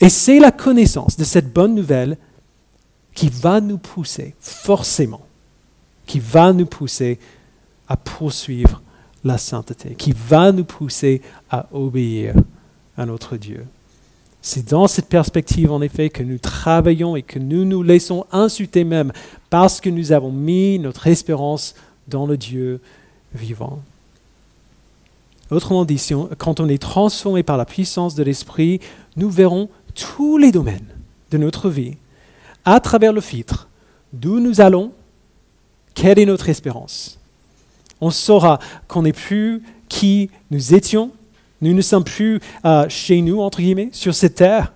Et 0.02 0.10
c'est 0.10 0.39
la 0.39 0.52
connaissance 0.52 1.17
de 1.17 1.24
cette 1.24 1.54
bonne 1.54 1.76
nouvelle 1.76 2.17
qui 3.13 3.30
va 3.30 3.62
nous 3.62 3.78
pousser 3.78 4.36
forcément 4.39 5.22
qui 6.10 6.19
va 6.19 6.52
nous 6.52 6.65
pousser 6.65 7.19
à 7.88 7.95
poursuivre 7.95 8.82
la 9.24 9.38
sainteté, 9.38 9.93
qui 9.93 10.12
va 10.12 10.52
nous 10.52 10.63
pousser 10.63 11.22
à 11.52 11.67
obéir 11.72 12.34
à 12.98 13.06
notre 13.06 13.38
Dieu. 13.38 13.63
C'est 14.41 14.69
dans 14.69 14.88
cette 14.88 15.08
perspective, 15.08 15.71
en 15.71 15.82
effet, 15.82 16.10
que 16.10 16.23
nous 16.23 16.38
travaillons 16.38 17.15
et 17.15 17.21
que 17.21 17.39
nous 17.39 17.65
nous 17.65 17.84
laissons 17.84 18.25
insulter 18.32 18.84
même 18.84 19.12
parce 19.49 19.82
que 19.82 19.89
nous 19.89 20.12
avons 20.12 20.32
mis 20.32 20.80
notre 20.80 21.08
espérance 21.08 21.75
dans 22.08 22.25
le 22.25 22.38
Dieu 22.38 22.80
vivant. 23.34 23.80
Autrement 25.52 25.84
dit, 25.84 26.02
quand 26.38 26.60
on 26.60 26.69
est 26.69 26.82
transformé 26.82 27.43
par 27.43 27.58
la 27.58 27.65
puissance 27.65 28.15
de 28.15 28.23
l'Esprit, 28.23 28.80
nous 29.17 29.30
verrons 29.30 29.69
tous 29.95 30.38
les 30.38 30.52
domaines 30.52 30.88
de 31.32 31.38
notre 31.38 31.69
vie 31.69 31.97
à 32.65 32.80
travers 32.80 33.13
le 33.13 33.21
filtre 33.21 33.67
d'où 34.13 34.39
nous 34.39 34.62
allons 34.62 34.91
quelle 35.93 36.19
est 36.19 36.25
notre 36.25 36.49
espérance 36.49 37.19
On 37.99 38.12
saura 38.12 38.60
qu'on 38.88 39.02
n'est 39.04 39.13
plus 39.13 39.63
qui 39.89 40.30
nous 40.52 40.73
étions, 40.75 41.12
nous 41.62 41.74
ne 41.74 41.82
sommes 41.82 42.04
plus 42.04 42.39
euh, 42.65 42.88
chez 42.89 43.22
nous, 43.22 43.41
entre 43.41 43.60
guillemets, 43.60 43.89
sur 43.91 44.15
cette 44.15 44.36
terre. 44.36 44.74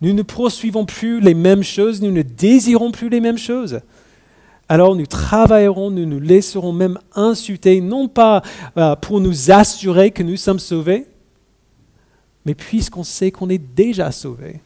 Nous 0.00 0.12
ne 0.12 0.22
poursuivons 0.22 0.86
plus 0.86 1.20
les 1.20 1.34
mêmes 1.34 1.62
choses, 1.62 2.00
nous 2.00 2.12
ne 2.12 2.22
désirons 2.22 2.92
plus 2.92 3.08
les 3.08 3.20
mêmes 3.20 3.38
choses. 3.38 3.80
Alors 4.68 4.94
nous 4.94 5.06
travaillerons, 5.06 5.90
nous 5.90 6.06
nous 6.06 6.20
laisserons 6.20 6.72
même 6.72 6.98
insulter, 7.14 7.80
non 7.80 8.06
pas 8.06 8.42
euh, 8.76 8.94
pour 8.96 9.20
nous 9.20 9.50
assurer 9.50 10.10
que 10.10 10.22
nous 10.22 10.36
sommes 10.36 10.58
sauvés, 10.58 11.06
mais 12.44 12.54
puisqu'on 12.54 13.02
sait 13.02 13.30
qu'on 13.30 13.48
est 13.48 13.58
déjà 13.58 14.12
sauvés. 14.12 14.60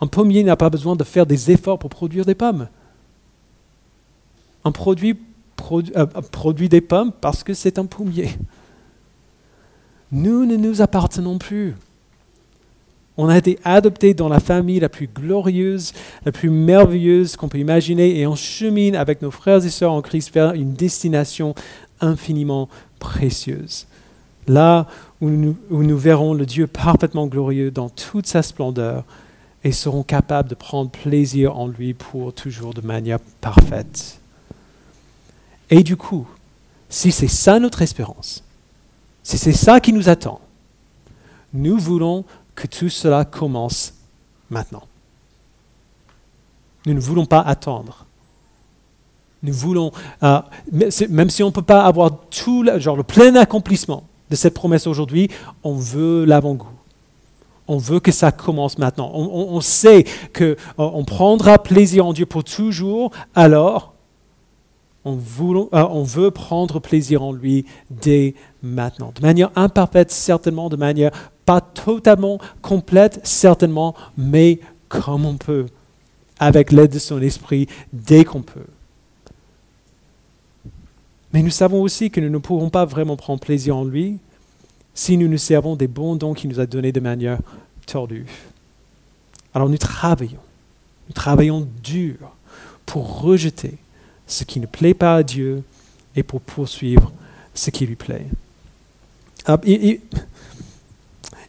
Un 0.00 0.06
pommier 0.06 0.44
n'a 0.44 0.56
pas 0.56 0.70
besoin 0.70 0.94
de 0.94 1.04
faire 1.04 1.26
des 1.26 1.50
efforts 1.50 1.78
pour 1.78 1.90
produire 1.90 2.24
des 2.24 2.34
pommes 2.34 2.68
un 4.64 4.72
produit 4.72 5.16
euh, 5.70 6.06
produit 6.32 6.68
des 6.68 6.80
pommes 6.80 7.12
parce 7.20 7.44
que 7.44 7.54
c'est 7.54 7.78
un 7.78 7.86
pommier. 7.86 8.30
Nous 10.12 10.44
ne 10.44 10.56
nous 10.56 10.82
appartenons 10.82 11.38
plus. 11.38 11.74
On 13.16 13.28
a 13.28 13.36
été 13.36 13.58
adoptés 13.64 14.14
dans 14.14 14.28
la 14.28 14.40
famille 14.40 14.80
la 14.80 14.88
plus 14.88 15.06
glorieuse, 15.06 15.92
la 16.24 16.32
plus 16.32 16.50
merveilleuse 16.50 17.36
qu'on 17.36 17.48
peut 17.48 17.58
imaginer 17.58 18.18
et 18.18 18.26
on 18.26 18.34
chemine 18.34 18.96
avec 18.96 19.20
nos 19.22 19.30
frères 19.30 19.64
et 19.64 19.70
sœurs 19.70 19.92
en 19.92 20.02
Christ 20.02 20.32
vers 20.32 20.52
une 20.52 20.72
destination 20.72 21.54
infiniment 22.00 22.68
précieuse. 22.98 23.86
Là 24.48 24.86
où 25.20 25.28
nous, 25.28 25.56
où 25.70 25.82
nous 25.82 25.98
verrons 25.98 26.34
le 26.34 26.46
Dieu 26.46 26.66
parfaitement 26.66 27.26
glorieux 27.26 27.70
dans 27.70 27.88
toute 27.88 28.26
sa 28.26 28.42
splendeur 28.42 29.04
et 29.64 29.72
serons 29.72 30.02
capables 30.02 30.48
de 30.48 30.54
prendre 30.54 30.90
plaisir 30.90 31.56
en 31.56 31.68
lui 31.68 31.94
pour 31.94 32.32
toujours 32.32 32.74
de 32.74 32.80
manière 32.80 33.20
parfaite. 33.40 34.20
Et 35.70 35.82
du 35.82 35.96
coup, 35.96 36.26
si 36.88 37.12
c'est 37.12 37.28
ça 37.28 37.58
notre 37.58 37.82
espérance, 37.82 38.42
c'est 39.22 39.52
ça 39.52 39.80
qui 39.80 39.92
nous 39.92 40.08
attend, 40.08 40.40
nous 41.52 41.78
voulons 41.78 42.24
que 42.54 42.66
tout 42.66 42.88
cela 42.88 43.24
commence 43.24 43.94
maintenant. 44.50 44.82
Nous 46.86 46.94
ne 46.94 47.00
voulons 47.00 47.26
pas 47.26 47.40
attendre. 47.40 48.06
Nous 49.42 49.52
voulons, 49.52 49.92
euh, 50.22 50.40
même 51.08 51.30
si 51.30 51.42
on 51.42 51.46
ne 51.46 51.52
peut 51.52 51.62
pas 51.62 51.84
avoir 51.84 52.12
tout, 52.30 52.64
genre 52.76 52.96
le 52.96 53.02
plein 53.02 53.34
accomplissement 53.36 54.04
de 54.30 54.36
cette 54.36 54.54
promesse 54.54 54.86
aujourd'hui, 54.86 55.28
on 55.64 55.74
veut 55.74 56.24
l'avant-goût. 56.24 56.68
On 57.68 57.78
veut 57.78 58.00
que 58.00 58.12
ça 58.12 58.32
commence 58.32 58.78
maintenant. 58.78 59.10
On, 59.14 59.54
on 59.54 59.60
sait 59.60 60.04
qu'on 60.36 61.04
prendra 61.04 61.58
plaisir 61.62 62.06
en 62.06 62.12
Dieu 62.12 62.26
pour 62.26 62.44
toujours, 62.44 63.12
alors 63.34 63.94
euh, 65.04 65.66
on, 65.72 66.02
veut 66.04 66.30
prendre 66.30 66.78
plaisir 66.78 67.22
en 67.22 67.32
lui 67.32 67.66
dès 67.90 68.34
maintenant. 68.62 69.12
De 69.14 69.20
manière 69.20 69.50
imparfaite, 69.56 70.12
certainement, 70.12 70.68
de 70.68 70.76
manière 70.76 71.10
pas 71.44 71.60
totalement 71.60 72.38
complète, 72.60 73.20
certainement, 73.24 73.96
mais 74.16 74.60
comme 74.88 75.26
on 75.26 75.36
peut, 75.36 75.66
avec 76.38 76.70
l'aide 76.70 76.92
de 76.92 76.98
son 77.00 77.20
esprit, 77.20 77.66
dès 77.92 78.24
qu'on 78.24 78.42
peut. 78.42 78.66
Mais 81.32 81.42
nous 81.42 81.50
savons 81.50 81.82
aussi 81.82 82.10
que 82.10 82.20
nous 82.20 82.30
ne 82.30 82.38
pourrons 82.38 82.70
pas 82.70 82.84
vraiment 82.84 83.16
prendre 83.16 83.40
plaisir 83.40 83.76
en 83.76 83.84
lui 83.84 84.18
si 84.94 85.16
nous 85.16 85.28
nous 85.28 85.38
servons 85.38 85.74
des 85.74 85.88
bons 85.88 86.14
dons 86.14 86.34
qu'il 86.34 86.50
nous 86.50 86.60
a 86.60 86.66
donnés 86.66 86.92
de 86.92 87.00
manière 87.00 87.38
tordue. 87.86 88.26
Alors 89.54 89.68
nous 89.68 89.78
travaillons, 89.78 90.38
nous 91.08 91.14
travaillons 91.14 91.66
dur 91.82 92.16
pour 92.84 93.22
rejeter 93.22 93.78
ce 94.32 94.44
qui 94.44 94.60
ne 94.60 94.66
plaît 94.66 94.94
pas 94.94 95.16
à 95.16 95.22
Dieu 95.22 95.62
et 96.16 96.22
pour 96.22 96.40
poursuivre 96.40 97.12
ce 97.54 97.70
qui 97.70 97.86
lui 97.86 97.96
plaît. 97.96 98.26
Ah, 99.44 99.60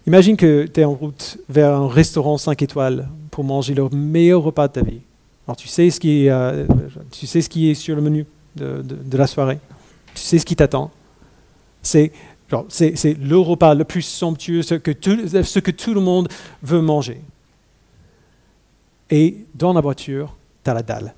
imagine 0.06 0.36
que 0.36 0.65
tu 0.65 0.82
es 0.82 0.84
en 0.84 0.93
route 0.93 1.38
vers 1.48 1.74
un 1.74 1.88
restaurant 1.88 2.38
5 2.38 2.62
étoiles 2.62 3.08
pour 3.32 3.43
manger 3.43 3.74
le 3.74 3.88
meilleur 3.89 4.43
repas 4.43 4.67
de 4.67 4.74
ta 4.74 4.82
vie. 4.82 5.00
Alors 5.48 5.56
tu 5.56 5.67
sais 5.67 5.89
ce 5.89 6.00
qui 6.00 6.26
est, 6.26 6.30
euh, 6.30 6.65
tu 7.12 7.26
sais 7.26 7.41
ce 7.41 7.50
qui 7.50 7.69
est 7.69 7.74
sur 7.74 7.96
le 7.96 8.02
menu 8.02 8.26
de, 8.56 9.17
la 9.17 9.28
soirée. 9.28 9.60
Tu 10.13 10.22
sais 10.22 10.39
ce 10.39 10.46
qui 10.46 10.56
t'attend. 10.56 10.91
C'est 11.82 12.12
c'est 12.69 13.17
le 13.19 13.38
repas 13.39 13.74
le 13.74 13.84
plus 13.84 14.04
somptueux, 14.04 14.62
que, 14.62 14.91
ce 15.43 15.58
que 15.58 15.72
tout 15.72 15.96
le 15.96 16.02
monde 16.02 16.28
veut 16.62 16.82
manger. 16.82 17.19
Et 19.10 19.38
dans 19.56 19.74
la 19.74 19.82
voiture, 19.82 20.36
tu 20.63 20.69
as 20.69 20.76
la 20.76 20.84
dalle 20.84 21.15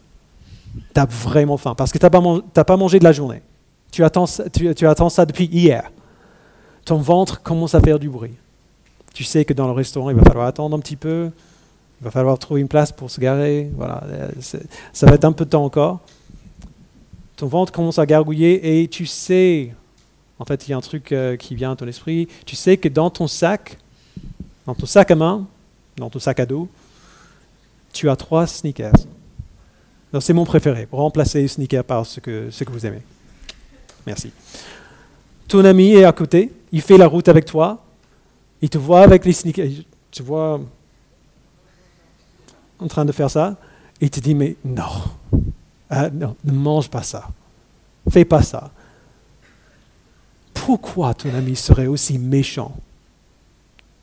tu 0.93 0.99
as 0.99 1.05
vraiment 1.05 1.57
faim 1.57 1.75
parce 1.75 1.91
que 1.91 1.97
tu 1.97 2.05
n'as 2.05 2.63
pas, 2.63 2.77
mangé 2.77 2.99
de 2.99 3.03
la 3.03 3.11
journée. 3.11 3.41
Tu 3.91 4.03
attends, 4.03 4.25
tu, 4.51 4.87
attends 4.87 5.09
ça 5.09 5.25
depuis 5.25 5.45
hier. 5.45 5.91
Ton 6.83 6.97
ventre 6.97 7.41
commence 7.41 7.75
à 7.75 7.81
faire 7.81 7.99
du 7.99 8.09
bruit. 8.09 8.33
Tu 9.13 9.23
sais 9.23 9.45
que 9.45 9.53
dans 9.53 9.67
le 9.67 9.73
restaurant, 9.73 10.09
il 10.09 10.15
va 10.15 10.23
falloir 10.23 10.45
attendre 10.45 10.75
un 10.75 10.79
petit 10.79 10.97
peu. 10.97 11.31
Il 12.01 12.03
va 12.03 12.11
falloir 12.11 12.37
trouver 12.37 12.61
une 12.61 12.67
place 12.67 12.91
pour 12.91 13.09
se 13.09 13.19
garer. 13.21 13.71
Voilà, 13.75 14.03
ça 14.41 15.05
va 15.05 15.13
être 15.13 15.25
un 15.25 15.31
peu 15.31 15.45
de 15.45 15.51
temps 15.51 15.63
encore. 15.63 16.01
Ton 17.37 17.47
ventre 17.47 17.71
commence 17.71 17.99
à 17.99 18.05
gargouiller 18.05 18.81
et 18.81 18.87
tu 18.87 19.05
sais, 19.05 19.73
en 20.39 20.45
fait, 20.45 20.67
il 20.67 20.71
y 20.71 20.73
a 20.73 20.77
un 20.77 20.81
truc 20.81 21.11
euh, 21.11 21.37
qui 21.37 21.55
vient 21.55 21.71
à 21.71 21.75
ton 21.75 21.87
esprit. 21.87 22.27
Tu 22.45 22.55
sais 22.55 22.77
que 22.77 22.89
dans 22.89 23.09
ton 23.09 23.27
sac, 23.27 23.77
dans 24.65 24.75
ton 24.75 24.85
sac 24.85 25.11
à 25.11 25.15
main, 25.15 25.47
dans 25.97 26.09
ton 26.09 26.19
sac 26.19 26.39
à 26.39 26.45
dos, 26.45 26.67
tu 27.93 28.09
as 28.09 28.15
trois 28.15 28.47
sneakers. 28.47 28.93
C'est 30.19 30.33
mon 30.33 30.45
préféré, 30.45 30.85
pour 30.85 30.99
remplacer 30.99 31.47
sneaker 31.47 31.83
par 31.83 32.05
ce 32.05 32.19
que, 32.19 32.49
ce 32.49 32.63
que 32.63 32.71
vous 32.71 32.85
aimez. 32.85 33.01
Merci. 34.05 34.31
Ton 35.47 35.65
ami 35.65 35.93
est 35.93 36.05
à 36.05 36.11
côté, 36.11 36.51
il 36.71 36.81
fait 36.81 36.97
la 36.97 37.07
route 37.07 37.27
avec 37.27 37.45
toi, 37.45 37.83
il 38.61 38.69
te 38.69 38.77
voit 38.77 39.01
avec 39.01 39.25
les 39.25 39.33
sneakers, 39.33 39.83
tu 40.11 40.23
vois 40.23 40.59
en 42.79 42.87
train 42.87 43.05
de 43.05 43.11
faire 43.11 43.29
ça, 43.29 43.55
il 44.01 44.09
te 44.09 44.19
dit, 44.19 44.35
mais 44.35 44.55
non, 44.63 44.83
ah, 45.89 46.09
non, 46.09 46.35
ne 46.43 46.51
mange 46.51 46.89
pas 46.89 47.03
ça, 47.03 47.27
fais 48.09 48.25
pas 48.25 48.41
ça. 48.41 48.71
Pourquoi 50.53 51.13
ton 51.13 51.33
ami 51.35 51.55
serait 51.55 51.87
aussi 51.87 52.17
méchant 52.17 52.75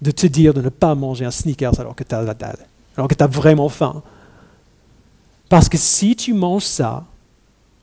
de 0.00 0.10
te 0.10 0.26
dire 0.26 0.54
de 0.54 0.60
ne 0.60 0.68
pas 0.68 0.94
manger 0.94 1.24
un 1.24 1.30
sneakers 1.30 1.78
alors 1.80 1.94
que 1.94 2.04
tu 2.04 2.14
as 2.14 2.22
la 2.22 2.34
dalle, 2.34 2.66
alors 2.96 3.08
que 3.08 3.14
tu 3.14 3.24
as 3.24 3.28
vraiment 3.28 3.68
faim? 3.68 4.02
Parce 5.52 5.68
que 5.68 5.76
si 5.76 6.16
tu 6.16 6.32
manges 6.32 6.64
ça, 6.64 7.04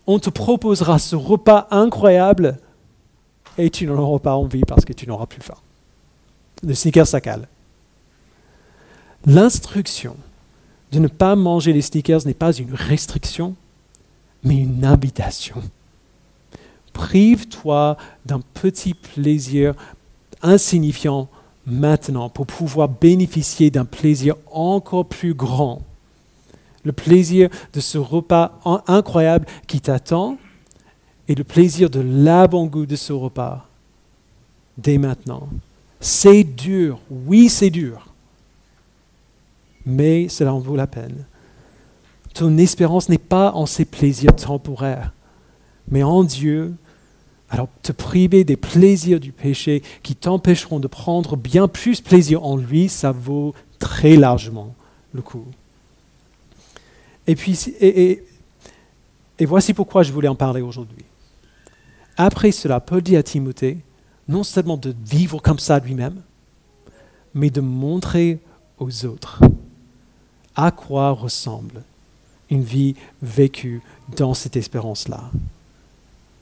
on 0.08 0.18
te 0.18 0.32
proposera 0.32 0.98
ce 0.98 1.16
repas 1.16 1.68
incroyable 1.70 2.58
et 3.60 3.70
tu 3.70 3.86
n'en 3.86 4.00
auras 4.00 4.18
pas 4.18 4.36
envie 4.36 4.64
parce 4.64 4.86
que 4.86 4.92
tu 4.92 5.06
n'auras 5.06 5.28
plus 5.28 5.40
faim. 5.40 5.54
Le 6.64 6.74
sneaker, 6.74 7.06
ça 7.06 7.22
cale. 7.22 7.48
L'instruction 9.28 10.16
de 10.92 10.98
ne 10.98 11.08
pas 11.08 11.36
manger 11.36 11.72
les 11.72 11.84
sneakers 11.84 12.26
n'est 12.26 12.34
pas 12.34 12.54
une 12.54 12.74
restriction, 12.74 13.54
mais 14.44 14.58
une 14.58 14.84
invitation. 14.84 15.62
Prive-toi 16.94 17.98
d'un 18.26 18.42
petit 18.56 18.96
plaisir 18.96 19.76
insignifiant 20.42 21.30
maintenant 21.68 22.30
pour 22.30 22.48
pouvoir 22.48 22.90
bénéficier 22.90 23.70
d'un 23.70 23.86
plaisir 23.86 24.38
encore 24.52 25.06
plus 25.06 25.36
grand. 25.36 25.84
Le 26.90 26.94
plaisir 26.94 27.50
de 27.72 27.82
ce 27.82 28.00
repas 28.00 28.60
incroyable 28.88 29.46
qui 29.68 29.80
t'attend 29.80 30.40
et 31.28 31.36
le 31.36 31.44
plaisir 31.44 31.92
de 31.92 32.00
l'abon-goût 32.00 32.88
de 32.88 32.96
ce 32.96 33.14
repas 33.14 33.68
dès 34.76 34.98
maintenant. 34.98 35.50
C'est 36.00 36.44
dur, 36.44 37.00
oui 37.12 37.48
c'est 37.48 37.70
dur, 37.70 38.08
mais 39.86 40.30
cela 40.30 40.52
en 40.52 40.58
vaut 40.58 40.76
la 40.76 40.88
peine. 40.88 41.26
Ton 42.34 42.58
espérance 42.58 43.08
n'est 43.08 43.20
pas 43.20 43.52
en 43.52 43.68
ces 43.68 43.86
plaisirs 43.86 44.36
temporaires, 44.36 45.14
mais 45.90 46.02
en 46.02 46.24
Dieu. 46.24 46.74
Alors 47.52 47.68
te 47.84 47.92
priver 47.92 48.44
des 48.44 48.58
plaisirs 48.58 49.20
du 49.20 49.32
péché 49.32 49.84
qui 50.02 50.16
t'empêcheront 50.16 50.80
de 50.80 50.88
prendre 50.88 51.38
bien 51.38 51.68
plus 51.68 52.02
plaisir 52.02 52.44
en 52.44 52.58
lui, 52.58 52.90
ça 52.90 53.12
vaut 53.12 53.54
très 53.78 54.16
largement 54.16 54.74
le 55.14 55.22
coup. 55.22 55.46
Et 57.30 57.36
puis, 57.36 57.56
et, 57.80 58.26
voici 59.46 59.76
pourquoi 59.76 60.02
je 60.02 60.12
voulais 60.12 60.28
en 60.28 60.36
parler 60.36 60.62
aujourd'hui. 60.62 61.06
Après 62.18 62.52
cela, 62.52 62.80
Paul 62.80 63.04
dit 63.04 63.16
à 63.16 63.22
Timothée, 63.22 63.78
non 64.28 64.44
seulement 64.44 64.78
de 64.78 64.96
vivre 65.06 65.40
comme 65.40 65.60
ça 65.60 65.78
lui-même, 65.78 66.24
mais 67.36 67.52
de 67.52 67.62
montrer 67.62 68.40
aux 68.80 69.06
autres 69.06 69.42
à 70.56 70.72
quoi 70.72 71.12
ressemble 71.12 71.84
une 72.50 72.64
vie 72.64 72.96
vécue 73.22 73.84
dans 74.18 74.34
cette 74.34 74.56
espérance-là. 74.56 75.30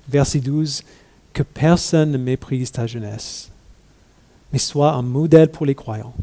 Verset 0.07 0.39
12, 0.39 0.85
que 1.33 1.43
personne 1.43 2.11
ne 2.11 2.17
méprise 2.17 2.71
ta 2.71 2.87
jeunesse, 2.87 3.51
mais 4.53 4.59
sois 4.59 4.93
un 4.93 5.01
modèle 5.01 5.51
pour 5.51 5.65
les 5.65 5.75
croyants, 5.75 6.13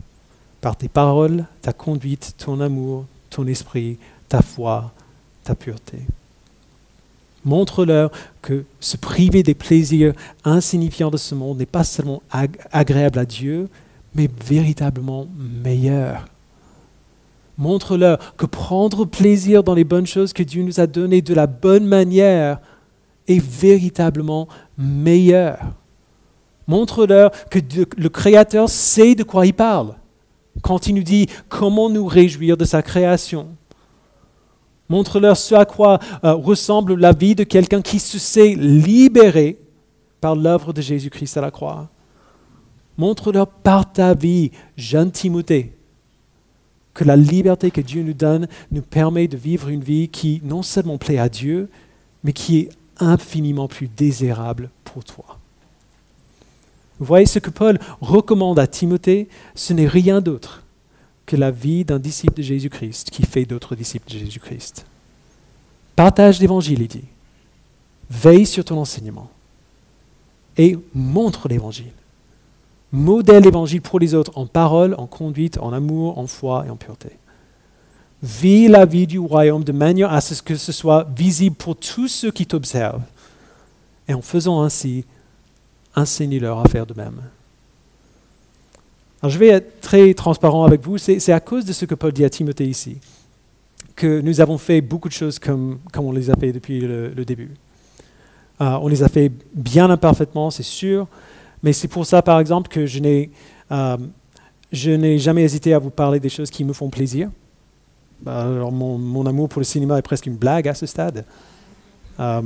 par 0.62 0.74
tes 0.74 0.88
paroles, 0.88 1.44
ta 1.60 1.74
conduite, 1.74 2.32
ton 2.38 2.62
amour, 2.62 3.04
ton 3.28 3.46
esprit, 3.46 3.98
ta 4.28 4.42
foi, 4.42 4.92
ta 5.42 5.54
pureté. 5.54 5.98
Montre-leur 7.44 8.10
que 8.40 8.64
se 8.80 8.96
priver 8.96 9.42
des 9.42 9.54
plaisirs 9.54 10.14
insignifiants 10.44 11.10
de 11.10 11.16
ce 11.16 11.34
monde 11.34 11.58
n'est 11.58 11.66
pas 11.66 11.84
seulement 11.84 12.22
agréable 12.72 13.18
à 13.18 13.26
Dieu, 13.26 13.68
mais 14.14 14.30
véritablement 14.46 15.26
meilleur. 15.36 16.26
Montre-leur 17.58 18.34
que 18.36 18.46
prendre 18.46 19.04
plaisir 19.04 19.62
dans 19.62 19.74
les 19.74 19.84
bonnes 19.84 20.06
choses 20.06 20.32
que 20.32 20.42
Dieu 20.42 20.62
nous 20.62 20.80
a 20.80 20.86
données 20.86 21.22
de 21.22 21.34
la 21.34 21.46
bonne 21.46 21.86
manière 21.86 22.58
est 23.28 23.44
véritablement 23.44 24.48
meilleur. 24.78 25.58
Montre-leur 26.66 27.30
que 27.50 27.58
le 27.96 28.08
Créateur 28.08 28.68
sait 28.68 29.14
de 29.14 29.22
quoi 29.22 29.46
il 29.46 29.54
parle 29.54 29.94
quand 30.62 30.86
il 30.86 30.94
nous 30.94 31.02
dit 31.02 31.28
comment 31.48 31.90
nous 31.90 32.06
réjouir 32.06 32.56
de 32.56 32.64
sa 32.64 32.82
création. 32.82 33.48
Montre-leur 34.88 35.36
ce 35.36 35.54
à 35.54 35.64
quoi 35.64 35.98
euh, 36.24 36.34
ressemble 36.34 36.94
la 36.94 37.12
vie 37.12 37.34
de 37.34 37.44
quelqu'un 37.44 37.80
qui 37.80 37.98
se 37.98 38.18
sait 38.18 38.54
libéré 38.54 39.58
par 40.20 40.36
l'œuvre 40.36 40.72
de 40.72 40.82
Jésus-Christ 40.82 41.36
à 41.36 41.40
la 41.40 41.50
croix. 41.50 41.88
Montre-leur 42.98 43.46
par 43.46 43.92
ta 43.92 44.14
vie, 44.14 44.50
jeune 44.76 45.10
Timothée, 45.10 45.72
que 46.92 47.04
la 47.04 47.16
liberté 47.16 47.70
que 47.70 47.80
Dieu 47.80 48.02
nous 48.02 48.14
donne 48.14 48.46
nous 48.70 48.82
permet 48.82 49.26
de 49.26 49.36
vivre 49.36 49.68
une 49.68 49.82
vie 49.82 50.08
qui 50.08 50.40
non 50.44 50.62
seulement 50.62 50.98
plaît 50.98 51.18
à 51.18 51.28
Dieu, 51.28 51.68
mais 52.22 52.32
qui 52.32 52.58
est 52.58 52.68
infiniment 52.98 53.68
plus 53.68 53.88
désirable 53.88 54.70
pour 54.84 55.04
toi. 55.04 55.38
Vous 57.00 57.06
voyez 57.06 57.26
ce 57.26 57.40
que 57.40 57.50
Paul 57.50 57.78
recommande 58.00 58.58
à 58.58 58.66
Timothée, 58.66 59.28
ce 59.54 59.72
n'est 59.72 59.88
rien 59.88 60.20
d'autre 60.20 60.63
que 61.26 61.36
la 61.36 61.50
vie 61.50 61.84
d'un 61.84 61.98
disciple 61.98 62.34
de 62.34 62.42
Jésus-Christ 62.42 63.10
qui 63.10 63.24
fait 63.24 63.44
d'autres 63.44 63.74
disciples 63.74 64.10
de 64.12 64.18
Jésus-Christ. 64.18 64.86
Partage 65.96 66.40
l'évangile, 66.40 66.82
il 66.82 66.88
dit. 66.88 67.04
Veille 68.10 68.46
sur 68.46 68.64
ton 68.64 68.78
enseignement 68.78 69.30
et 70.56 70.78
montre 70.94 71.48
l'évangile. 71.48 71.92
Modèle 72.92 73.42
l'évangile 73.42 73.82
pour 73.82 73.98
les 73.98 74.14
autres 74.14 74.32
en 74.36 74.46
parole, 74.46 74.94
en 74.98 75.06
conduite, 75.06 75.58
en 75.58 75.72
amour, 75.72 76.18
en 76.18 76.26
foi 76.26 76.64
et 76.66 76.70
en 76.70 76.76
pureté. 76.76 77.10
Vis 78.22 78.68
la 78.68 78.86
vie 78.86 79.06
du 79.06 79.18
royaume 79.18 79.64
de 79.64 79.72
manière 79.72 80.12
à 80.12 80.20
ce 80.20 80.40
que 80.42 80.54
ce 80.54 80.72
soit 80.72 81.08
visible 81.16 81.56
pour 81.56 81.76
tous 81.76 82.08
ceux 82.08 82.30
qui 82.30 82.46
t'observent. 82.46 83.02
Et 84.06 84.14
en 84.14 84.22
faisant 84.22 84.62
ainsi, 84.62 85.04
enseigne-leur 85.96 86.60
à 86.60 86.68
faire 86.68 86.86
de 86.86 86.94
même 86.94 87.20
je 89.28 89.38
vais 89.38 89.48
être 89.48 89.80
très 89.80 90.14
transparent 90.14 90.64
avec 90.64 90.82
vous. 90.82 90.98
C'est 90.98 91.32
à 91.32 91.40
cause 91.40 91.64
de 91.64 91.72
ce 91.72 91.84
que 91.84 91.94
Paul 91.94 92.12
dit 92.12 92.24
à 92.24 92.30
Timothée 92.30 92.66
ici 92.66 92.98
que 93.96 94.20
nous 94.20 94.40
avons 94.40 94.58
fait 94.58 94.80
beaucoup 94.80 95.08
de 95.08 95.14
choses 95.14 95.38
comme, 95.38 95.78
on 95.96 96.12
les 96.12 96.30
a 96.30 96.34
fait 96.34 96.52
depuis 96.52 96.80
le, 96.80 97.24
début. 97.24 97.50
Euh, 98.60 98.78
on 98.82 98.88
les 98.88 99.02
a 99.02 99.08
fait 99.08 99.30
bien 99.54 99.90
imparfaitement, 99.90 100.50
c'est 100.50 100.62
sûr, 100.62 101.06
mais 101.62 101.72
c'est 101.72 101.88
pour 101.88 102.06
ça, 102.06 102.22
par 102.22 102.40
exemple, 102.40 102.68
que 102.68 102.86
je 102.86 102.98
n'ai 102.98 103.30
euh, 103.70 103.96
jamais 104.72 105.42
hésité 105.42 105.74
à 105.74 105.78
vous 105.78 105.90
parler 105.90 106.20
des 106.20 106.28
choses 106.28 106.50
qui 106.50 106.64
me 106.64 106.72
font 106.72 106.90
plaisir. 106.90 107.30
Bah, 108.20 108.42
alors 108.42 108.72
mon, 108.72 109.26
amour 109.26 109.48
pour 109.48 109.60
le 109.60 109.64
cinéma 109.64 109.98
est 109.98 110.02
presque 110.02 110.26
une 110.26 110.36
blague 110.36 110.68
à 110.68 110.74
ce 110.74 110.86
stade. 110.86 111.24
Euh, 112.20 112.42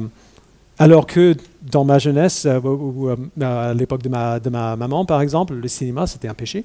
alors 0.78 1.06
que 1.06 1.34
dans 1.62 1.84
ma 1.84 1.98
jeunesse, 1.98 2.46
euh, 2.46 2.60
ou, 2.60 3.08
euh, 3.08 3.16
à 3.40 3.74
l'époque 3.74 4.02
de 4.02 4.08
ma, 4.08 4.76
maman, 4.76 5.04
par 5.04 5.20
exemple, 5.20 5.54
le 5.54 5.68
cinéma, 5.68 6.06
c'était 6.06 6.28
un 6.28 6.34
péché. 6.34 6.64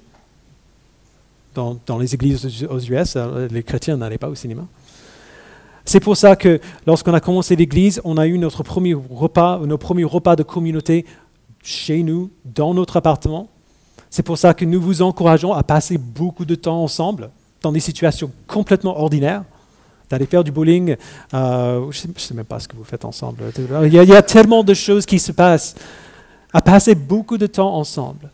Dans, 1.55 1.77
dans, 1.85 1.97
les 1.97 2.13
églises 2.13 2.65
aux 2.69 2.79
US, 2.79 3.13
euh, 3.15 3.47
les 3.51 3.63
chrétiens 3.63 3.97
n'allaient 3.97 4.17
pas 4.17 4.29
au 4.29 4.35
cinéma. 4.35 4.65
C'est 5.85 5.99
pour 5.99 6.15
ça 6.15 6.35
que 6.35 6.59
lorsqu'on 6.87 7.13
a 7.13 7.19
commencé 7.19 7.55
l'église, 7.55 8.01
on 8.05 8.17
a 8.17 8.25
eu 8.25 8.37
notre 8.37 8.63
premier 8.63 8.93
repas, 8.93 9.59
nos 9.59 9.77
premiers 9.77 10.05
repas 10.05 10.35
de 10.35 10.43
communauté 10.43 11.05
chez 11.61 12.03
nous, 12.03 12.31
dans 12.45 12.73
notre 12.73 12.97
appartement. 12.97 13.49
C'est 14.09 14.23
pour 14.23 14.37
ça 14.37 14.53
que 14.53 14.63
nous 14.63 14.81
vous 14.81 15.01
encourageons 15.01 15.53
à 15.53 15.63
passer 15.63 15.97
beaucoup 15.97 16.45
de 16.45 16.55
temps 16.55 16.81
ensemble, 16.83 17.29
dans 17.61 17.71
des 17.71 17.79
situations 17.79 18.31
complètement 18.47 18.99
ordinaires 18.99 19.43
d'aller 20.13 20.27
faire 20.27 20.43
du 20.43 20.51
bowling. 20.51 20.95
Euh, 21.33 21.91
je 21.91 22.07
ne 22.07 22.13
sais, 22.17 22.33
même 22.35 22.45
pas 22.45 22.59
ce 22.59 22.67
que 22.67 22.75
vous 22.75 22.83
faites 22.83 23.03
ensemble. 23.03 23.43
Il 23.83 23.93
y, 23.93 24.15
a, 24.15 24.21
tellement 24.21 24.63
de 24.63 24.75
choses 24.75 25.07
qui 25.07 25.17
se 25.17 25.31
passent. 25.31 25.73
À 26.53 26.61
passer 26.61 26.93
beaucoup 26.93 27.39
de 27.39 27.47
temps 27.47 27.73
ensemble. 27.75 28.29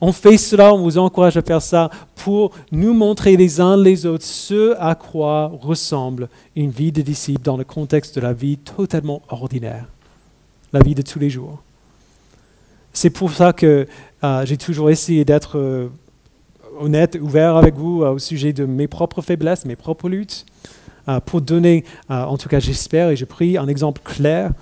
On 0.00 0.10
fait 0.10 0.36
cela, 0.36 0.74
on 0.74 0.82
vous 0.82 0.98
encourage 0.98 1.36
à 1.36 1.42
faire 1.42 1.62
ça 1.62 1.90
pour 2.16 2.50
nous 2.72 2.92
montrer 2.92 3.36
les 3.36 3.60
uns 3.60 3.76
les 3.76 4.04
autres 4.04 4.24
ce 4.24 4.74
à 4.80 4.96
quoi 4.96 5.52
ressemble 5.62 6.28
une 6.56 6.70
vie 6.70 6.90
de 6.90 7.02
disciple 7.02 7.42
dans 7.42 7.56
le 7.56 7.62
contexte 7.62 8.16
de 8.16 8.20
la 8.20 8.32
vie 8.32 8.56
totalement 8.58 9.22
ordinaire, 9.28 9.86
la 10.72 10.80
vie 10.80 10.96
de 10.96 11.02
tous 11.02 11.20
les 11.20 11.30
jours. 11.30 11.62
C'est 12.92 13.10
pour 13.10 13.30
ça 13.30 13.52
que 13.52 13.86
euh, 14.24 14.44
j'ai 14.44 14.56
toujours 14.56 14.90
essayé 14.90 15.24
d'être 15.24 15.56
euh, 15.56 15.88
honnête, 16.82 17.18
ouvert 17.20 17.56
avec 17.56 17.74
vous 17.74 18.02
euh, 18.02 18.12
au 18.12 18.18
sujet 18.18 18.52
de 18.52 18.64
mes 18.64 18.88
propres 18.88 19.22
faiblesses, 19.22 19.64
mes 19.64 19.76
propres 19.76 20.08
luttes, 20.08 20.44
euh, 21.08 21.20
pour 21.20 21.40
donner, 21.40 21.84
euh, 22.10 22.24
en 22.24 22.36
tout 22.36 22.48
cas 22.48 22.60
j'espère 22.60 23.10
et 23.10 23.16
je 23.16 23.24
prie, 23.24 23.56
un 23.56 23.68
exemple 23.68 24.02
clair 24.04 24.52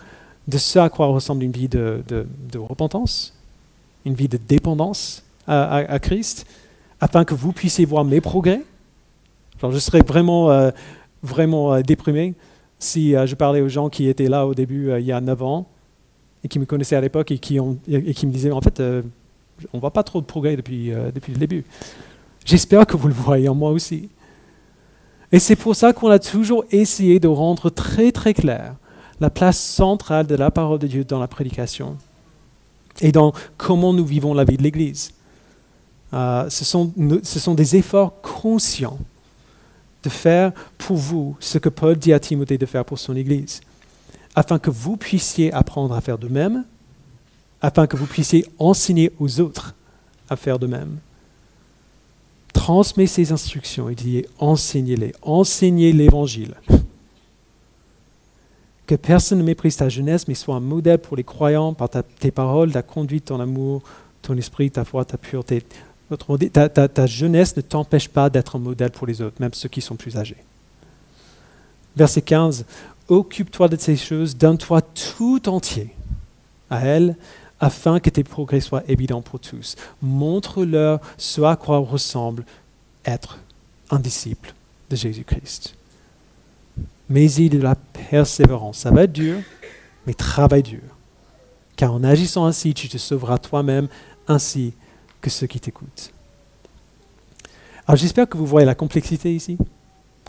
de 0.46 0.58
ce 0.58 0.78
à 0.78 0.88
quoi 0.88 1.06
ressemble 1.06 1.42
une 1.42 1.52
vie 1.52 1.68
de, 1.68 2.02
repentance, 2.54 3.34
une 4.04 4.14
vie 4.14 4.28
de 4.28 4.36
dépendance 4.36 5.24
à, 5.46 5.98
Christ, 5.98 6.46
afin 7.00 7.24
que 7.24 7.34
vous 7.34 7.52
puissiez 7.52 7.84
voir 7.84 8.04
mes 8.04 8.20
progrès. 8.20 8.62
je 9.68 9.78
serais 9.78 10.00
vraiment, 10.00 10.70
vraiment 11.22 11.80
déprimé 11.80 12.34
si 12.78 13.12
je 13.12 13.34
parlais 13.34 13.60
aux 13.60 13.68
gens 13.68 13.88
qui 13.88 14.08
étaient 14.08 14.28
là 14.28 14.46
au 14.46 14.54
début, 14.54 14.92
il 14.98 15.04
y 15.04 15.12
a 15.12 15.20
9 15.20 15.42
ans, 15.42 15.66
et 16.42 16.48
qui 16.48 16.58
me 16.58 16.66
connaissaient 16.66 16.96
à 16.96 17.00
l'époque 17.00 17.30
et, 17.32 17.38
qui 17.38 17.58
me 17.60 18.32
disaient, 18.32 18.52
en 18.52 18.60
fait, 18.60 18.80
on 18.80 19.76
ne 19.76 19.80
voit 19.80 19.92
pas 19.92 20.02
trop 20.02 20.20
de 20.20 20.26
progrès 20.26 20.56
depuis, 20.56 20.92
depuis 21.14 21.32
le 21.32 21.38
début. 21.38 21.64
J'espère 22.44 22.86
que 22.86 22.96
vous 22.96 23.08
le 23.08 23.14
voyez 23.14 23.48
en 23.48 23.54
moi 23.54 23.70
aussi. 23.70 24.08
Et 25.32 25.38
c'est 25.38 25.56
pour 25.56 25.76
ça 25.76 25.92
qu'on 25.92 26.10
a 26.10 26.18
toujours 26.18 26.64
essayé 26.70 27.20
de 27.20 27.28
rendre 27.28 27.70
très 27.70 28.10
très 28.10 28.34
clair 28.34 28.74
la 29.20 29.30
place 29.30 29.58
centrale 29.58 30.26
de 30.26 30.34
la 30.34 30.50
parole 30.50 30.78
de 30.78 30.86
Dieu 30.86 31.04
dans 31.04 31.20
la 31.20 31.28
prédication 31.28 31.96
et 33.00 33.12
dans 33.12 33.32
comment 33.56 33.92
nous 33.92 34.04
vivons 34.04 34.34
la 34.34 34.44
vie 34.44 34.56
de 34.56 34.62
l'Église. 34.62 35.12
Euh, 36.12 36.50
ce, 36.50 36.64
sont, 36.64 36.92
ce 37.22 37.38
sont 37.38 37.54
des 37.54 37.76
efforts 37.76 38.20
conscients 38.22 38.98
de 40.02 40.08
faire 40.08 40.52
pour 40.78 40.96
vous 40.96 41.36
ce 41.38 41.58
que 41.58 41.68
Paul 41.68 41.96
dit 41.96 42.12
à 42.12 42.18
Timothée 42.18 42.58
de 42.58 42.66
faire 42.66 42.84
pour 42.84 42.98
son 42.98 43.14
Église, 43.14 43.60
afin 44.34 44.58
que 44.58 44.70
vous 44.70 44.96
puissiez 44.96 45.52
apprendre 45.52 45.94
à 45.94 46.00
faire 46.00 46.18
de 46.18 46.26
même 46.26 46.64
afin 47.62 47.86
que 47.86 47.96
vous 47.96 48.06
puissiez 48.06 48.46
enseigner 48.58 49.12
aux 49.18 49.40
autres 49.40 49.74
à 50.28 50.36
faire 50.36 50.58
de 50.58 50.66
même. 50.66 50.98
Transmets 52.52 53.06
ces 53.06 53.32
instructions, 53.32 53.88
il 53.88 53.96
dit 53.96 54.24
enseignez-les, 54.38 55.12
enseignez 55.22 55.92
l'évangile. 55.92 56.54
Que 58.86 58.96
personne 58.96 59.38
ne 59.38 59.44
méprise 59.44 59.76
ta 59.76 59.88
jeunesse, 59.88 60.26
mais 60.26 60.34
soit 60.34 60.56
un 60.56 60.60
modèle 60.60 60.98
pour 60.98 61.16
les 61.16 61.22
croyants 61.22 61.74
par 61.74 61.88
tes 62.18 62.30
paroles, 62.32 62.72
ta 62.72 62.82
conduite, 62.82 63.26
ton 63.26 63.38
amour, 63.38 63.82
ton 64.20 64.36
esprit, 64.36 64.70
ta 64.70 64.84
foi, 64.84 65.04
ta 65.04 65.16
pureté. 65.16 65.62
Ta 66.16 67.06
jeunesse 67.06 67.56
ne 67.56 67.62
t'empêche 67.62 68.08
pas 68.08 68.28
d'être 68.28 68.56
un 68.56 68.58
modèle 68.58 68.90
pour 68.90 69.06
les 69.06 69.22
autres, 69.22 69.36
même 69.38 69.54
ceux 69.54 69.68
qui 69.68 69.80
sont 69.80 69.94
plus 69.94 70.16
âgés. 70.16 70.36
Verset 71.96 72.22
15. 72.22 72.64
Occupe-toi 73.08 73.68
de 73.68 73.76
ces 73.76 73.96
choses, 73.96 74.36
donne-toi 74.36 74.82
tout 74.82 75.48
entier 75.48 75.94
à 76.68 76.84
elles, 76.84 77.16
afin 77.60 78.00
que 78.00 78.10
tes 78.10 78.24
progrès 78.24 78.60
soient 78.60 78.82
évidents 78.88 79.22
pour 79.22 79.38
tous. 79.38 79.76
Montre-leur 80.02 81.00
ce 81.16 81.42
à 81.42 81.56
quoi 81.56 81.78
ressemble 81.78 82.44
être 83.04 83.38
un 83.90 83.98
disciple 83.98 84.54
de 84.88 84.96
Jésus-Christ. 84.96 85.74
Mais-y 87.08 87.50
de 87.50 87.60
la 87.60 87.74
persévérance. 87.74 88.78
Ça 88.78 88.90
va 88.90 89.02
être 89.02 89.12
dur, 89.12 89.38
mais 90.06 90.14
travaille 90.14 90.62
dur. 90.62 90.80
Car 91.76 91.92
en 91.92 92.04
agissant 92.04 92.46
ainsi, 92.46 92.74
tu 92.74 92.88
te 92.88 92.98
sauveras 92.98 93.38
toi-même 93.38 93.88
ainsi 94.28 94.74
que 95.20 95.30
ceux 95.30 95.46
qui 95.46 95.60
t'écoutent. 95.60 96.12
Alors 97.86 97.96
j'espère 97.96 98.28
que 98.28 98.36
vous 98.36 98.46
voyez 98.46 98.66
la 98.66 98.74
complexité 98.74 99.34
ici. 99.34 99.58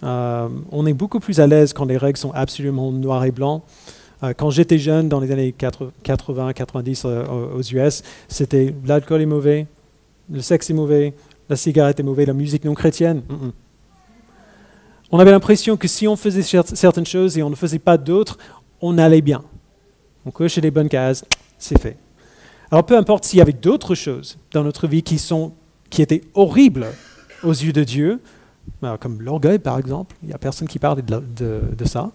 Euh, 0.03 0.49
on 0.71 0.85
est 0.87 0.93
beaucoup 0.93 1.19
plus 1.19 1.39
à 1.39 1.47
l'aise 1.47 1.73
quand 1.73 1.85
les 1.85 1.97
règles 1.97 2.17
sont 2.17 2.31
absolument 2.31 2.91
noires 2.91 3.23
et 3.25 3.31
blancs. 3.31 3.61
Euh, 4.23 4.33
quand 4.35 4.49
j'étais 4.49 4.77
jeune, 4.77 5.09
dans 5.09 5.19
les 5.19 5.31
années 5.31 5.53
80-90 5.57 7.01
euh, 7.05 7.25
aux 7.55 7.61
US, 7.61 8.03
c'était 8.27 8.73
l'alcool 8.85 9.21
est 9.21 9.25
mauvais, 9.25 9.67
le 10.29 10.41
sexe 10.41 10.69
est 10.69 10.73
mauvais, 10.73 11.13
la 11.49 11.55
cigarette 11.55 11.99
est 11.99 12.03
mauvaise, 12.03 12.27
la 12.27 12.33
musique 12.33 12.63
non 12.65 12.73
chrétienne. 12.73 13.23
On 15.11 15.19
avait 15.19 15.31
l'impression 15.31 15.75
que 15.75 15.87
si 15.87 16.07
on 16.07 16.15
faisait 16.15 16.43
certaines 16.43 17.05
choses 17.05 17.37
et 17.37 17.43
on 17.43 17.49
ne 17.49 17.55
faisait 17.55 17.79
pas 17.79 17.97
d'autres, 17.97 18.37
on 18.79 18.97
allait 18.97 19.21
bien. 19.21 19.43
On 20.25 20.31
cochait 20.31 20.61
les 20.61 20.71
bonnes 20.71 20.87
cases, 20.87 21.25
c'est 21.57 21.79
fait. 21.79 21.97
Alors 22.71 22.85
peu 22.85 22.97
importe 22.97 23.25
s'il 23.25 23.39
y 23.39 23.41
avait 23.41 23.51
d'autres 23.51 23.95
choses 23.95 24.37
dans 24.53 24.63
notre 24.63 24.87
vie 24.87 25.03
qui, 25.03 25.19
sont, 25.19 25.51
qui 25.89 26.01
étaient 26.01 26.21
horribles 26.33 26.87
aux 27.43 27.51
yeux 27.51 27.73
de 27.73 27.83
Dieu, 27.83 28.21
euh, 28.83 28.95
comme 28.97 29.21
l'orgueil 29.21 29.59
par 29.59 29.77
exemple, 29.77 30.15
il 30.23 30.29
n'y 30.29 30.33
a 30.33 30.37
personne 30.37 30.67
qui 30.67 30.79
parlait 30.79 31.01
de, 31.01 31.85
ça. 31.85 32.11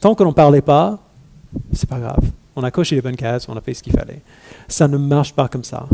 Tant 0.00 0.14
que 0.14 0.22
l'on 0.22 0.30
ne 0.30 0.34
parlait 0.34 0.60
pas, 0.60 0.98
c'est 1.72 1.88
pas 1.88 1.98
grave. 1.98 2.30
On 2.54 2.62
a 2.62 2.70
coché 2.70 2.94
les 2.96 3.02
bonnes 3.02 3.16
cases, 3.16 3.48
on 3.48 3.56
a 3.56 3.60
fait 3.60 3.74
ce 3.74 3.82
qu'il 3.82 3.92
fallait. 3.92 4.22
Ça 4.68 4.88
ne 4.88 4.96
marche 4.96 5.32
pas 5.32 5.48
comme 5.48 5.64
ça. 5.64 5.86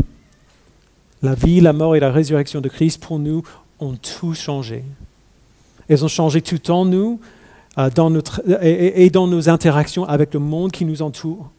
La 1.21 1.35
vie, 1.35 1.61
la 1.61 1.73
mort 1.73 1.95
et 1.95 1.99
la 1.99 2.11
résurrection 2.11 2.61
de 2.61 2.69
Christ 2.69 3.01
pour 3.01 3.19
nous 3.19 3.43
ont 3.79 3.95
tout 3.95 4.33
changé. 4.33 4.83
Elles 5.87 6.03
ont 6.05 6.09
changé 6.09 6.41
tout 6.41 6.71
en 6.71 6.85
nous 6.85 7.19
euh, 7.77 7.89
dans 7.89 8.09
notre, 8.09 8.41
et, 8.63 9.09
dans 9.09 9.27
nos 9.27 9.49
interactions 9.49 10.05
avec 10.05 10.33
le 10.33 10.39
monde 10.39 10.71
qui 10.71 10.85
nous 10.85 11.01
entoure. 11.01 11.49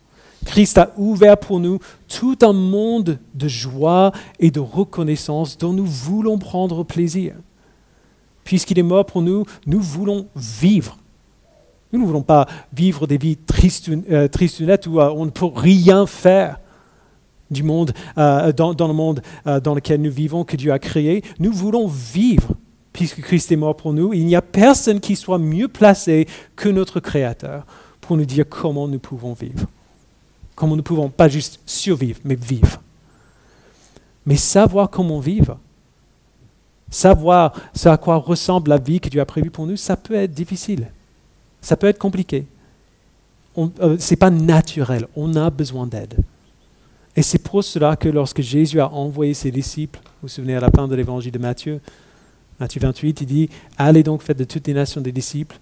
Christ 0.44 0.78
a 0.78 0.92
ouvert 0.96 1.36
pour 1.36 1.60
nous 1.60 1.78
tout 2.08 2.38
un 2.42 2.54
monde 2.54 3.18
de 3.34 3.48
joie 3.48 4.12
et 4.38 4.50
de 4.50 4.60
reconnaissance 4.60 5.58
dont 5.58 5.72
nous 5.72 5.84
voulons 5.84 6.38
prendre 6.38 6.82
plaisir. 6.84 7.34
Puisqu'il 8.44 8.78
est 8.78 8.84
mort 8.84 9.04
pour 9.04 9.20
nous, 9.20 9.44
nous 9.66 9.80
voulons 9.80 10.26
vivre 10.34 10.96
nous 11.92 12.00
ne 12.00 12.06
voulons 12.06 12.22
pas 12.22 12.46
vivre 12.72 13.06
des 13.06 13.18
vies 13.18 13.36
tristes, 13.36 13.88
euh, 13.88 14.28
où 14.86 15.00
euh, 15.00 15.12
on 15.14 15.24
ne 15.24 15.30
peut 15.30 15.46
rien 15.46 16.06
faire 16.06 16.60
du 17.50 17.64
monde, 17.64 17.92
euh, 18.16 18.52
dans, 18.52 18.74
le 18.86 18.94
monde 18.94 19.22
dans 19.44 19.74
lequel 19.74 20.00
nous 20.00 20.10
vivons, 20.10 20.44
que 20.44 20.56
Dieu 20.56 20.72
a 20.72 20.78
créé. 20.78 21.24
Nous 21.40 21.52
voulons 21.52 21.88
vivre, 21.88 22.54
puisque 22.92 23.20
Christ 23.22 23.50
est 23.50 23.56
mort 23.56 23.76
pour 23.76 23.92
nous. 23.92 24.14
Il 24.14 24.24
n'y 24.24 24.36
a 24.36 24.42
personne 24.42 25.00
qui 25.00 25.16
soit 25.16 25.38
mieux 25.38 25.66
placé 25.66 26.28
que 26.54 26.68
notre 26.68 27.00
Créateur 27.00 27.66
pour 28.00 28.16
nous 28.16 28.24
dire 28.24 28.44
comment 28.48 28.86
nous 28.86 29.00
pouvons 29.00 29.32
vivre. 29.32 29.66
Comment 30.54 30.76
nous 30.76 30.82
pouvons 30.84 31.08
pas 31.08 31.28
juste 31.28 31.60
survivre, 31.66 32.20
mais 32.24 32.36
vivre. 32.36 32.80
Mais 34.26 34.36
savoir 34.36 34.90
comment 34.90 35.18
vivre, 35.18 35.58
savoir 36.88 37.54
ce 37.74 37.88
à 37.88 37.96
quoi 37.96 38.16
ressemble 38.16 38.70
la 38.70 38.78
vie 38.78 39.00
que 39.00 39.08
Dieu 39.08 39.20
a 39.20 39.24
prévue 39.24 39.50
pour 39.50 39.66
nous, 39.66 39.76
ça 39.76 39.96
peut 39.96 40.14
être 40.14 40.32
difficile. 40.32 40.86
Ça 41.60 41.76
peut 41.76 41.86
être 41.86 41.98
compliqué. 41.98 42.46
Euh, 43.58 43.96
Ce 43.98 44.10
n'est 44.10 44.16
pas 44.16 44.30
naturel. 44.30 45.06
On 45.16 45.34
a 45.36 45.50
besoin 45.50 45.86
d'aide. 45.86 46.16
Et 47.16 47.22
c'est 47.22 47.38
pour 47.38 47.64
cela 47.64 47.96
que 47.96 48.08
lorsque 48.08 48.40
Jésus 48.40 48.80
a 48.80 48.90
envoyé 48.90 49.34
ses 49.34 49.50
disciples, 49.50 49.98
vous 50.04 50.10
vous 50.22 50.28
souvenez 50.28 50.54
à 50.54 50.60
la 50.60 50.70
fin 50.70 50.86
de 50.86 50.94
l'évangile 50.94 51.32
de 51.32 51.38
Matthieu, 51.38 51.80
Matthieu 52.60 52.80
28, 52.80 53.20
il 53.22 53.26
dit, 53.26 53.50
Allez 53.76 54.02
donc, 54.02 54.22
faites 54.22 54.38
de 54.38 54.44
toutes 54.44 54.66
les 54.66 54.74
nations 54.74 55.00
des 55.00 55.12
disciples, 55.12 55.58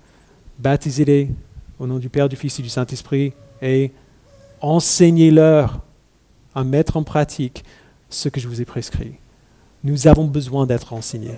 baptisez-les 0.59 1.31
au 1.79 1.87
nom 1.87 1.99
du 1.99 2.09
Père, 2.09 2.29
du 2.29 2.37
Fils 2.37 2.59
et 2.59 2.63
du 2.63 2.69
Saint-Esprit, 2.69 3.33
et 3.63 3.93
enseignez-leur 4.61 5.81
à 6.55 6.65
mettre 6.65 6.97
en 6.97 7.05
pratique 7.05 7.65
ce 8.11 8.29
que 8.29 8.41
je 8.41 8.49
vous 8.49 8.61
ai 8.61 8.65
prescrit. 8.65 9.15
Nous 9.85 10.09
avons 10.09 10.25
besoin 10.25 10.67
d'être 10.67 10.93
enseignés. 10.93 11.37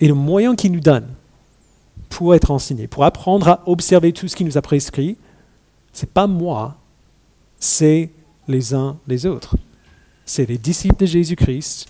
Et 0.00 0.08
le 0.08 0.14
moyen 0.14 0.56
qu'il 0.56 0.72
nous 0.72 0.80
donne, 0.80 1.06
pour 2.14 2.32
être 2.32 2.52
enseigné, 2.52 2.86
pour 2.86 3.02
apprendre 3.02 3.48
à 3.48 3.62
observer 3.66 4.12
tout 4.12 4.28
ce 4.28 4.36
qui 4.36 4.44
nous 4.44 4.56
a 4.56 4.62
prescrit, 4.62 5.16
c'est 5.92 6.08
pas 6.08 6.28
moi, 6.28 6.76
c'est 7.58 8.08
les 8.46 8.72
uns 8.72 8.96
les 9.08 9.26
autres. 9.26 9.56
C'est 10.24 10.48
les 10.48 10.56
disciples 10.56 11.00
de 11.00 11.06
Jésus-Christ 11.06 11.88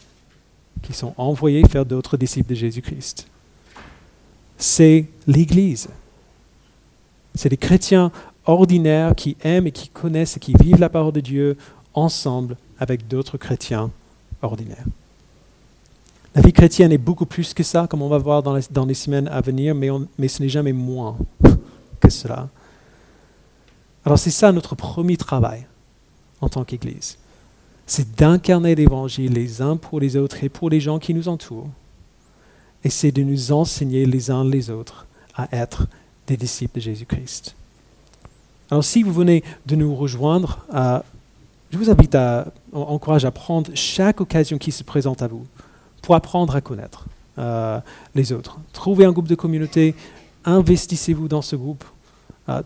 qui 0.81 0.95
sont 0.95 1.13
envoyés 1.19 1.63
faire 1.69 1.85
d'autres 1.85 2.17
disciples 2.17 2.49
de 2.49 2.55
Jésus-Christ. 2.55 3.27
C'est 4.57 5.05
l'Église. 5.27 5.91
C'est 7.35 7.51
les 7.51 7.59
chrétiens 7.59 8.11
ordinaires 8.47 9.15
qui 9.15 9.37
aiment 9.43 9.67
et 9.67 9.73
qui 9.73 9.91
connaissent 9.91 10.39
et 10.39 10.41
qui 10.41 10.55
vivent 10.59 10.81
la 10.81 10.89
parole 10.89 11.13
de 11.13 11.21
Dieu 11.21 11.59
ensemble 11.93 12.57
avec 12.79 13.09
d'autres 13.09 13.37
chrétiens 13.37 13.91
ordinaires. 14.41 14.87
La 16.35 16.43
vie 16.43 16.53
chrétienne 16.53 16.91
est 16.91 16.99
beaucoup 16.99 17.27
plus 17.27 17.55
que 17.55 17.63
ça, 17.63 17.87
comme 17.87 18.03
on 18.03 18.09
va 18.09 18.19
voir 18.19 18.43
dans 18.43 18.55
les, 18.55 18.95
semaines 18.95 19.29
à 19.29 19.41
venir, 19.41 19.75
mais, 19.75 20.29
ce 20.29 20.43
n'est 20.43 20.49
jamais 20.49 20.73
moins 20.73 21.17
que 22.01 22.11
cela. 22.11 22.49
Alors 24.05 24.19
c'est 24.19 24.31
ça 24.31 24.51
notre 24.53 24.75
premier 24.75 25.17
travail 25.17 25.67
en 26.41 26.49
tant 26.49 26.65
qu'Église. 26.65 27.17
C'est 27.87 28.17
d'incarner 28.17 28.75
l'Évangile 28.75 29.33
les 29.33 29.63
uns 29.63 29.77
pour 29.77 30.01
les 30.01 30.17
autres 30.17 30.43
et 30.43 30.49
pour 30.49 30.71
les 30.71 30.81
gens 30.81 30.99
qui 30.99 31.15
nous 31.15 31.29
entourent. 31.29 31.71
Et 32.83 32.91
c'est 32.91 33.13
de 33.13 33.23
nous 33.23 33.53
enseigner 33.53 34.05
les 34.05 34.31
uns 34.31 34.45
les 34.45 34.71
autres 34.71 35.07
à 35.37 35.49
être 35.53 35.87
des 36.27 36.37
disciples 36.37 36.77
de 36.77 36.81
Jésus-Christ. 36.81 37.55
Alors 38.71 38.85
si 38.85 39.03
vous 39.03 39.13
venez 39.13 39.45
de 39.67 39.77
nous 39.77 39.95
rejoindre, 39.95 40.67
euh, 40.75 40.99
je 41.71 41.79
vous 41.79 41.91
invite 41.91 42.15
à, 42.15 42.47
encourage 42.73 43.25
à 43.25 43.31
prendre 43.31 43.71
chaque 43.75 44.21
occasion 44.21 44.59
qui 44.59 44.73
se 44.73 44.83
présente 44.83 45.23
à 45.23 45.29
vous 45.29 45.47
pour 46.05 46.15
apprendre 46.15 46.55
à 46.55 46.61
connaître 46.61 47.07
euh, 47.39 47.81
les 48.15 48.31
autres. 48.33 48.59
Trouvez 48.75 49.07
un 49.07 49.13
groupe 49.13 49.27
de 49.27 49.35
communauté, 49.35 49.95
investissez-vous 50.45 51.29
dans 51.29 51.41
ce 51.41 51.57
groupe, 51.57 51.83
euh, 52.51 52.61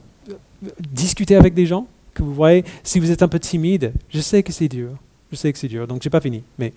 discutez 0.91 1.37
avec 1.37 1.55
des 1.55 1.65
gens 1.65 1.87
que 2.15 2.25
vous 2.25 2.35
voyez. 2.35 2.65
Si 2.83 2.99
vous 2.99 3.13
êtes 3.13 3.23
un 3.23 3.29
peu 3.29 3.39
timide, 3.39 3.93
je 4.11 4.21
sais 4.21 4.43
que 4.43 4.53
c'est 4.53 4.67
dur, 4.67 4.91
je 5.31 5.37
sais 5.37 5.53
que 5.53 5.59
c'est 5.59 5.69
dur, 5.69 5.87
donc 5.87 6.03
je 6.03 6.09
n'ai 6.09 6.11
pas 6.11 6.21
fini, 6.21 6.43
mais 6.59 6.73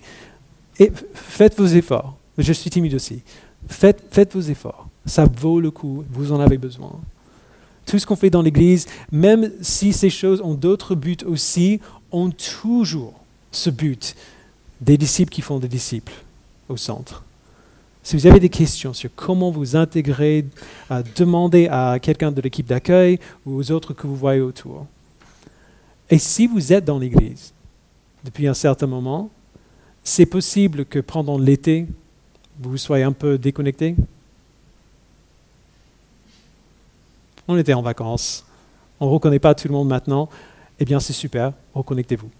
et 0.78 0.92
faites 1.14 1.58
vos 1.58 1.66
efforts. 1.66 2.16
Je 2.38 2.52
suis 2.52 2.70
timide 2.70 2.94
aussi. 2.94 3.22
Faites 3.66 4.32
vos 4.32 4.40
efforts. 4.40 4.86
Ça 5.04 5.24
vaut 5.24 5.58
le 5.58 5.72
coup, 5.72 6.04
vous 6.12 6.30
en 6.30 6.38
avez 6.38 6.58
besoin. 6.58 6.92
Tout 7.86 7.98
ce 7.98 8.06
qu'on 8.06 8.14
fait 8.14 8.30
dans 8.30 8.42
l'Église, 8.42 8.86
même 9.10 9.50
si 9.62 9.92
ces 9.92 10.10
choses 10.10 10.40
ont 10.40 10.54
d'autres 10.54 10.94
buts 10.94 11.24
aussi, 11.26 11.80
ont 12.12 12.30
toujours 12.30 13.14
ce 13.50 13.68
but 13.68 14.14
des 14.80 14.96
disciples 14.96 15.32
qui 15.32 15.42
font 15.42 15.58
des 15.58 15.68
disciples 15.68 16.12
centre. 16.76 17.22
Si 18.02 18.16
vous 18.16 18.26
avez 18.26 18.40
des 18.40 18.48
questions 18.48 18.92
sur 18.92 19.10
comment 19.14 19.50
vous 19.50 19.76
intégrer, 19.76 20.44
demandez 21.14 21.68
à 21.68 21.98
quelqu'un 22.00 22.32
de 22.32 22.40
l'équipe 22.40 22.66
d'accueil 22.66 23.20
ou 23.46 23.56
aux 23.56 23.70
autres 23.70 23.94
que 23.94 24.06
vous 24.06 24.16
voyez 24.16 24.40
autour. 24.40 24.86
Et 26.10 26.18
si 26.18 26.46
vous 26.46 26.72
êtes 26.72 26.84
dans 26.84 26.98
l'Église 26.98 27.52
depuis 28.24 28.48
un 28.48 28.54
certain 28.54 28.86
moment, 28.86 29.30
c'est 30.02 30.26
possible 30.26 30.84
que 30.84 30.98
pendant 30.98 31.38
l'été, 31.38 31.86
vous 32.60 32.76
soyez 32.76 33.04
un 33.04 33.12
peu 33.12 33.38
déconnecté. 33.38 33.94
On 37.46 37.56
était 37.56 37.72
en 37.72 37.82
vacances, 37.82 38.44
on 38.98 39.06
ne 39.06 39.10
reconnaît 39.12 39.38
pas 39.38 39.54
tout 39.54 39.68
le 39.68 39.74
monde 39.74 39.88
maintenant. 39.88 40.28
Eh 40.80 40.84
bien, 40.84 40.98
c'est 40.98 41.12
super, 41.12 41.52
reconnectez-vous. 41.74 42.30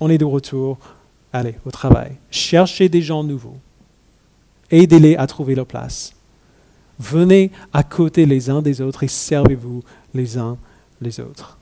On 0.00 0.10
est 0.10 0.18
de 0.18 0.24
retour, 0.24 0.78
Allez, 1.32 1.56
au 1.64 1.70
travail. 1.70 2.12
Cherchez 2.30 2.88
des 2.88 3.02
gens 3.02 3.22
nouveaux. 3.22 3.56
Aidez-les 4.70 5.16
à 5.16 5.26
trouver 5.26 5.54
leur 5.54 5.66
place. 5.66 6.12
Venez 6.98 7.50
à 7.72 7.82
côté 7.82 8.26
les 8.26 8.50
uns 8.50 8.60
des 8.60 8.80
autres 8.80 9.04
et 9.04 9.08
servez-vous 9.08 9.82
les 10.14 10.36
uns 10.36 10.56
les 11.00 11.20
autres. 11.20 11.58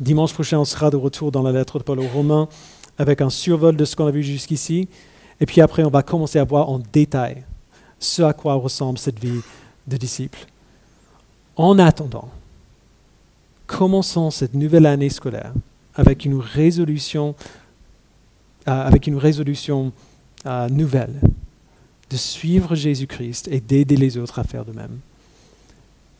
Dimanche 0.00 0.32
prochain, 0.32 0.58
on 0.58 0.64
sera 0.64 0.90
de 0.90 0.96
retour 0.96 1.32
dans 1.32 1.42
la 1.42 1.52
lettre 1.52 1.78
de 1.78 1.84
Paul 1.84 1.98
aux 2.00 2.08
Romains 2.08 2.48
avec 2.98 3.20
un 3.20 3.30
survol 3.30 3.76
de 3.76 3.84
ce 3.84 3.96
qu'on 3.96 4.06
a 4.06 4.10
vu 4.10 4.22
jusqu'ici. 4.22 4.88
Et 5.40 5.46
puis 5.46 5.60
après, 5.60 5.84
on 5.84 5.90
va 5.90 6.02
commencer 6.02 6.38
à 6.38 6.44
voir 6.44 6.68
en 6.68 6.80
détail 6.92 7.44
ce 7.98 8.22
à 8.22 8.32
quoi 8.32 8.54
ressemble 8.54 8.98
cette 8.98 9.18
vie 9.18 9.40
de 9.86 9.96
disciple. 9.96 10.46
En 11.56 11.78
attendant, 11.78 12.28
commençons 13.66 14.30
cette 14.30 14.54
nouvelle 14.54 14.86
année 14.86 15.10
scolaire 15.10 15.52
avec 15.94 16.24
une 16.24 16.38
résolution, 16.38 17.34
avec 18.72 19.06
une 19.06 19.16
résolution 19.16 19.92
euh, 20.46 20.68
nouvelle 20.68 21.20
de 22.10 22.16
suivre 22.16 22.74
Jésus-Christ 22.74 23.48
et 23.48 23.60
d'aider 23.60 23.96
les 23.96 24.16
autres 24.16 24.38
à 24.38 24.44
faire 24.44 24.64
de 24.64 24.72
même. 24.72 24.98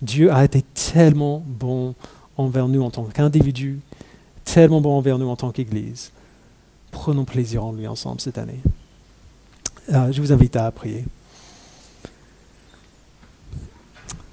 Dieu 0.02 0.32
a 0.32 0.44
été 0.44 0.62
tellement 0.62 1.42
bon 1.46 1.94
envers 2.36 2.68
nous 2.68 2.82
en 2.82 2.90
tant 2.90 3.04
qu'individu, 3.04 3.80
tellement 4.44 4.80
bon 4.80 4.96
envers 4.96 5.18
nous 5.18 5.28
en 5.28 5.36
tant 5.36 5.50
qu'Église. 5.50 6.12
Prenons 6.90 7.24
plaisir 7.24 7.64
en 7.64 7.72
lui 7.72 7.86
ensemble 7.86 8.20
cette 8.20 8.38
année. 8.38 8.60
Euh, 9.92 10.12
je 10.12 10.20
vous 10.20 10.32
invite 10.32 10.56
à 10.56 10.70
prier. 10.70 11.04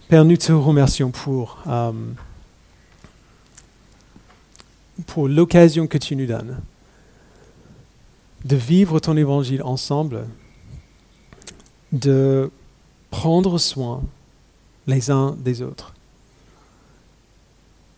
Père, 0.07 0.23
nous 0.23 0.37
te 0.37 0.51
remercions 0.51 1.09
pour, 1.09 1.63
euh, 1.67 1.91
pour 5.07 5.27
l'occasion 5.27 5.87
que 5.87 5.97
tu 5.97 6.15
nous 6.15 6.27
donnes 6.27 6.59
de 8.45 8.55
vivre 8.55 8.99
ton 8.99 9.17
évangile 9.17 9.63
ensemble, 9.63 10.27
de 11.91 12.51
prendre 13.09 13.57
soin 13.57 14.03
les 14.85 15.09
uns 15.09 15.35
des 15.39 15.63
autres. 15.63 15.93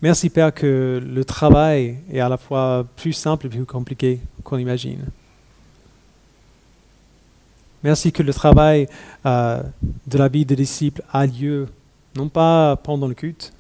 Merci 0.02 0.30
Père 0.30 0.54
que 0.54 1.04
le 1.06 1.26
travail 1.26 1.98
est 2.12 2.22
à 2.22 2.30
la 2.30 2.38
fois 2.38 2.86
plus 2.96 3.14
simple 3.14 3.48
et 3.48 3.50
plus 3.50 3.66
compliqué 3.66 4.20
qu'on 4.44 4.58
imagine. 4.58 5.06
Merci 7.84 8.12
que 8.12 8.24
le 8.24 8.34
travail 8.34 8.88
euh, 9.26 9.62
de 10.06 10.18
la 10.18 10.28
vie 10.30 10.46
des 10.46 10.56
disciples 10.56 11.04
a 11.12 11.26
lieu, 11.26 11.68
non 12.16 12.30
pas 12.30 12.76
pendant 12.78 13.08
le 13.08 13.16
culte, 13.16 13.52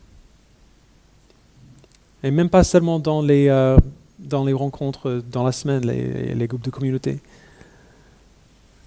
et 2.23 2.31
même 2.31 2.49
pas 2.49 2.63
seulement 2.63 2.99
dans 2.99 3.21
les, 3.21 3.47
euh, 3.47 3.77
dans 4.19 4.43
les 4.43 4.53
rencontres 4.53 5.23
dans 5.31 5.43
la 5.43 5.51
semaine, 5.51 5.85
les, 5.85 6.47
groupes 6.47 6.63
de 6.63 6.69
communauté. 6.69 7.19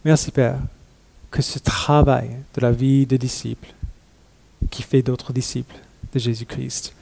Merci 0.05 0.31
Père 0.31 0.59
que 1.31 1.43
ce 1.43 1.59
travail 1.59 2.31
de 2.55 2.61
la 2.61 2.72
vie 2.72 3.07
des 3.07 3.18
disciples, 3.18 3.72
qui 4.70 4.83
fait 4.83 5.03
d'autres 5.03 5.33
disciples 5.33 5.76
de 6.12 6.18
Jésus-Christ, 6.18 6.93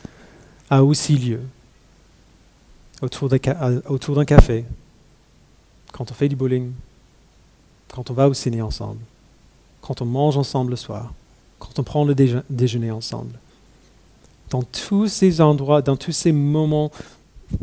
a 0.69 0.85
aussi 0.85 1.17
lieu 1.17 1.41
autour 3.01 3.29
d'un 3.29 4.25
café, 4.25 4.65
quand 5.93 6.11
on 6.11 6.15
fait 6.15 6.29
du 6.29 6.37
bowling, 6.37 6.73
quand 7.91 8.11
on 8.11 8.15
va 8.15 8.29
au 8.29 8.35
ciné 8.35 8.61
ensemble, 8.61 9.01
quand 9.81 10.03
on 10.03 10.05
mange 10.05 10.37
ensemble 10.37 10.71
le 10.71 10.77
soir, 10.77 11.15
quand 11.59 11.79
on 11.79 11.83
prend 11.83 12.05
le 12.05 12.15
déjeuner 12.15 12.91
ensemble. 12.91 13.39
Dans 14.51 14.63
tous 14.63 15.09
ces 15.09 15.41
endroits, 15.41 15.81
dans 15.81 15.97
tous 15.97 16.13
ces 16.13 16.33
moments 16.33 16.91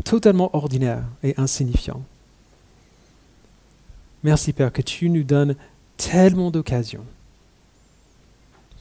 totalement 0.03 0.55
ordinaires 0.55 1.03
et 1.23 1.33
insignifiants. 1.37 2.03
Merci 4.23 4.53
Père 4.53 4.71
que 4.71 4.81
tu 4.81 5.09
nous 5.09 5.23
donnes 5.23 5.55
tellement 5.97 6.51
d'occasions 6.51 7.05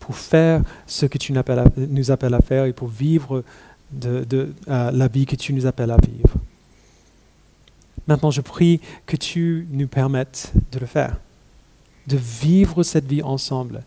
pour 0.01 0.17
faire 0.17 0.63
ce 0.87 1.07
que 1.07 1.19
tu 1.19 1.33
nous 1.33 2.11
appelles 2.11 2.35
à 2.35 2.41
faire 2.41 2.65
et 2.65 2.73
pour 2.73 2.89
vivre 2.89 3.43
la 4.67 5.09
vie 5.09 5.27
que 5.27 5.37
tu 5.37 5.53
nous 5.53 5.67
appelles 5.67 5.91
à 5.91 5.97
vivre. 5.97 6.35
Maintenant, 8.07 8.31
je 8.31 8.41
prie 8.41 8.81
que 9.07 9.17
tu 9.17 9.67
nous 9.71 9.89
permettes 9.89 10.53
de 10.73 10.79
le 10.79 10.87
faire, 10.87 11.17
de 12.07 12.17
vivre 12.17 12.83
cette 12.83 13.07
vie 13.07 13.23
ensemble. 13.23 13.83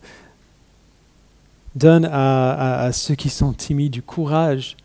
Donne 1.76 2.08
à, 2.10 2.90
ceux 2.92 3.14
qui 3.14 3.30
sont 3.30 3.52
timides 3.52 3.92
du 3.92 4.02
courage. 4.02 4.76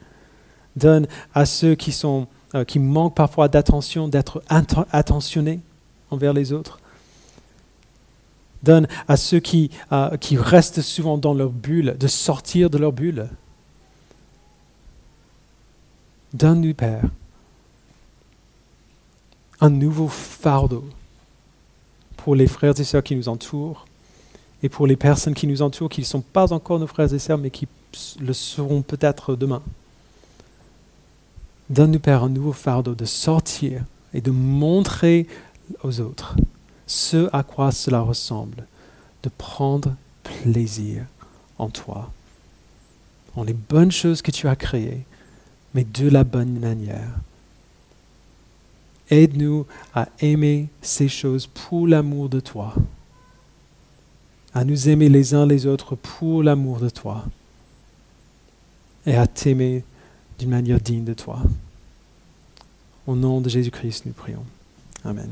Donne 0.75 1.07
à 1.33 1.45
ceux 1.45 1.75
qui, 1.75 1.91
sont, 1.91 2.27
euh, 2.55 2.63
qui 2.63 2.79
manquent 2.79 3.15
parfois 3.15 3.47
d'attention 3.47 4.07
d'être 4.07 4.43
attentionnés 4.49 5.59
envers 6.09 6.33
les 6.33 6.53
autres. 6.53 6.79
Donne 8.63 8.87
à 9.07 9.17
ceux 9.17 9.39
qui, 9.39 9.69
euh, 9.91 10.15
qui 10.17 10.37
restent 10.37 10.81
souvent 10.81 11.17
dans 11.17 11.33
leur 11.33 11.49
bulle 11.49 11.95
de 11.99 12.07
sortir 12.07 12.69
de 12.69 12.77
leur 12.77 12.93
bulle. 12.93 13.27
Donne-nous, 16.33 16.73
Père, 16.73 17.03
un 19.61 19.69
nouveau 19.69 20.07
fardeau 20.07 20.83
pour 22.17 22.35
les 22.35 22.47
frères 22.47 22.79
et 22.79 22.83
sœurs 22.83 23.03
qui 23.03 23.15
nous 23.15 23.29
entourent 23.29 23.85
et 24.63 24.69
pour 24.69 24.87
les 24.87 24.95
personnes 24.95 25.33
qui 25.33 25.45
nous 25.45 25.61
entourent, 25.61 25.89
qui 25.89 26.01
ne 26.01 26.05
sont 26.05 26.21
pas 26.21 26.53
encore 26.53 26.79
nos 26.79 26.87
frères 26.87 27.13
et 27.13 27.19
sœurs, 27.19 27.37
mais 27.37 27.49
qui 27.49 27.67
le 28.19 28.33
seront 28.33 28.81
peut-être 28.81 29.35
demain. 29.35 29.61
Donne-nous, 31.69 31.99
Père, 31.99 32.23
un 32.23 32.29
nouveau 32.29 32.53
fardeau 32.53 32.95
de 32.95 33.05
sortir 33.05 33.83
et 34.13 34.21
de 34.21 34.31
montrer 34.31 35.27
aux 35.83 36.01
autres 36.01 36.35
ce 36.85 37.29
à 37.33 37.43
quoi 37.43 37.71
cela 37.71 38.01
ressemble, 38.01 38.65
de 39.23 39.29
prendre 39.29 39.95
plaisir 40.23 41.05
en 41.57 41.69
toi, 41.69 42.11
en 43.35 43.43
les 43.43 43.53
bonnes 43.53 43.91
choses 43.91 44.21
que 44.21 44.31
tu 44.31 44.47
as 44.47 44.55
créées, 44.55 45.05
mais 45.73 45.85
de 45.85 46.09
la 46.09 46.23
bonne 46.23 46.59
manière. 46.59 47.09
Aide-nous 49.09 49.65
à 49.93 50.07
aimer 50.19 50.69
ces 50.81 51.07
choses 51.07 51.47
pour 51.47 51.87
l'amour 51.87 52.29
de 52.29 52.39
toi, 52.39 52.73
à 54.53 54.63
nous 54.63 54.89
aimer 54.89 55.09
les 55.09 55.33
uns 55.33 55.45
les 55.45 55.65
autres 55.65 55.95
pour 55.95 56.43
l'amour 56.43 56.79
de 56.79 56.89
toi, 56.89 57.25
et 59.05 59.15
à 59.15 59.27
t'aimer 59.27 59.83
d'une 60.39 60.49
manière 60.49 60.79
digne 60.79 61.03
de 61.03 61.13
toi. 61.13 61.41
Au 63.07 63.15
nom 63.15 63.41
de 63.41 63.49
Jésus-Christ, 63.49 64.05
nous 64.05 64.13
prions. 64.13 64.45
Amen. 65.03 65.29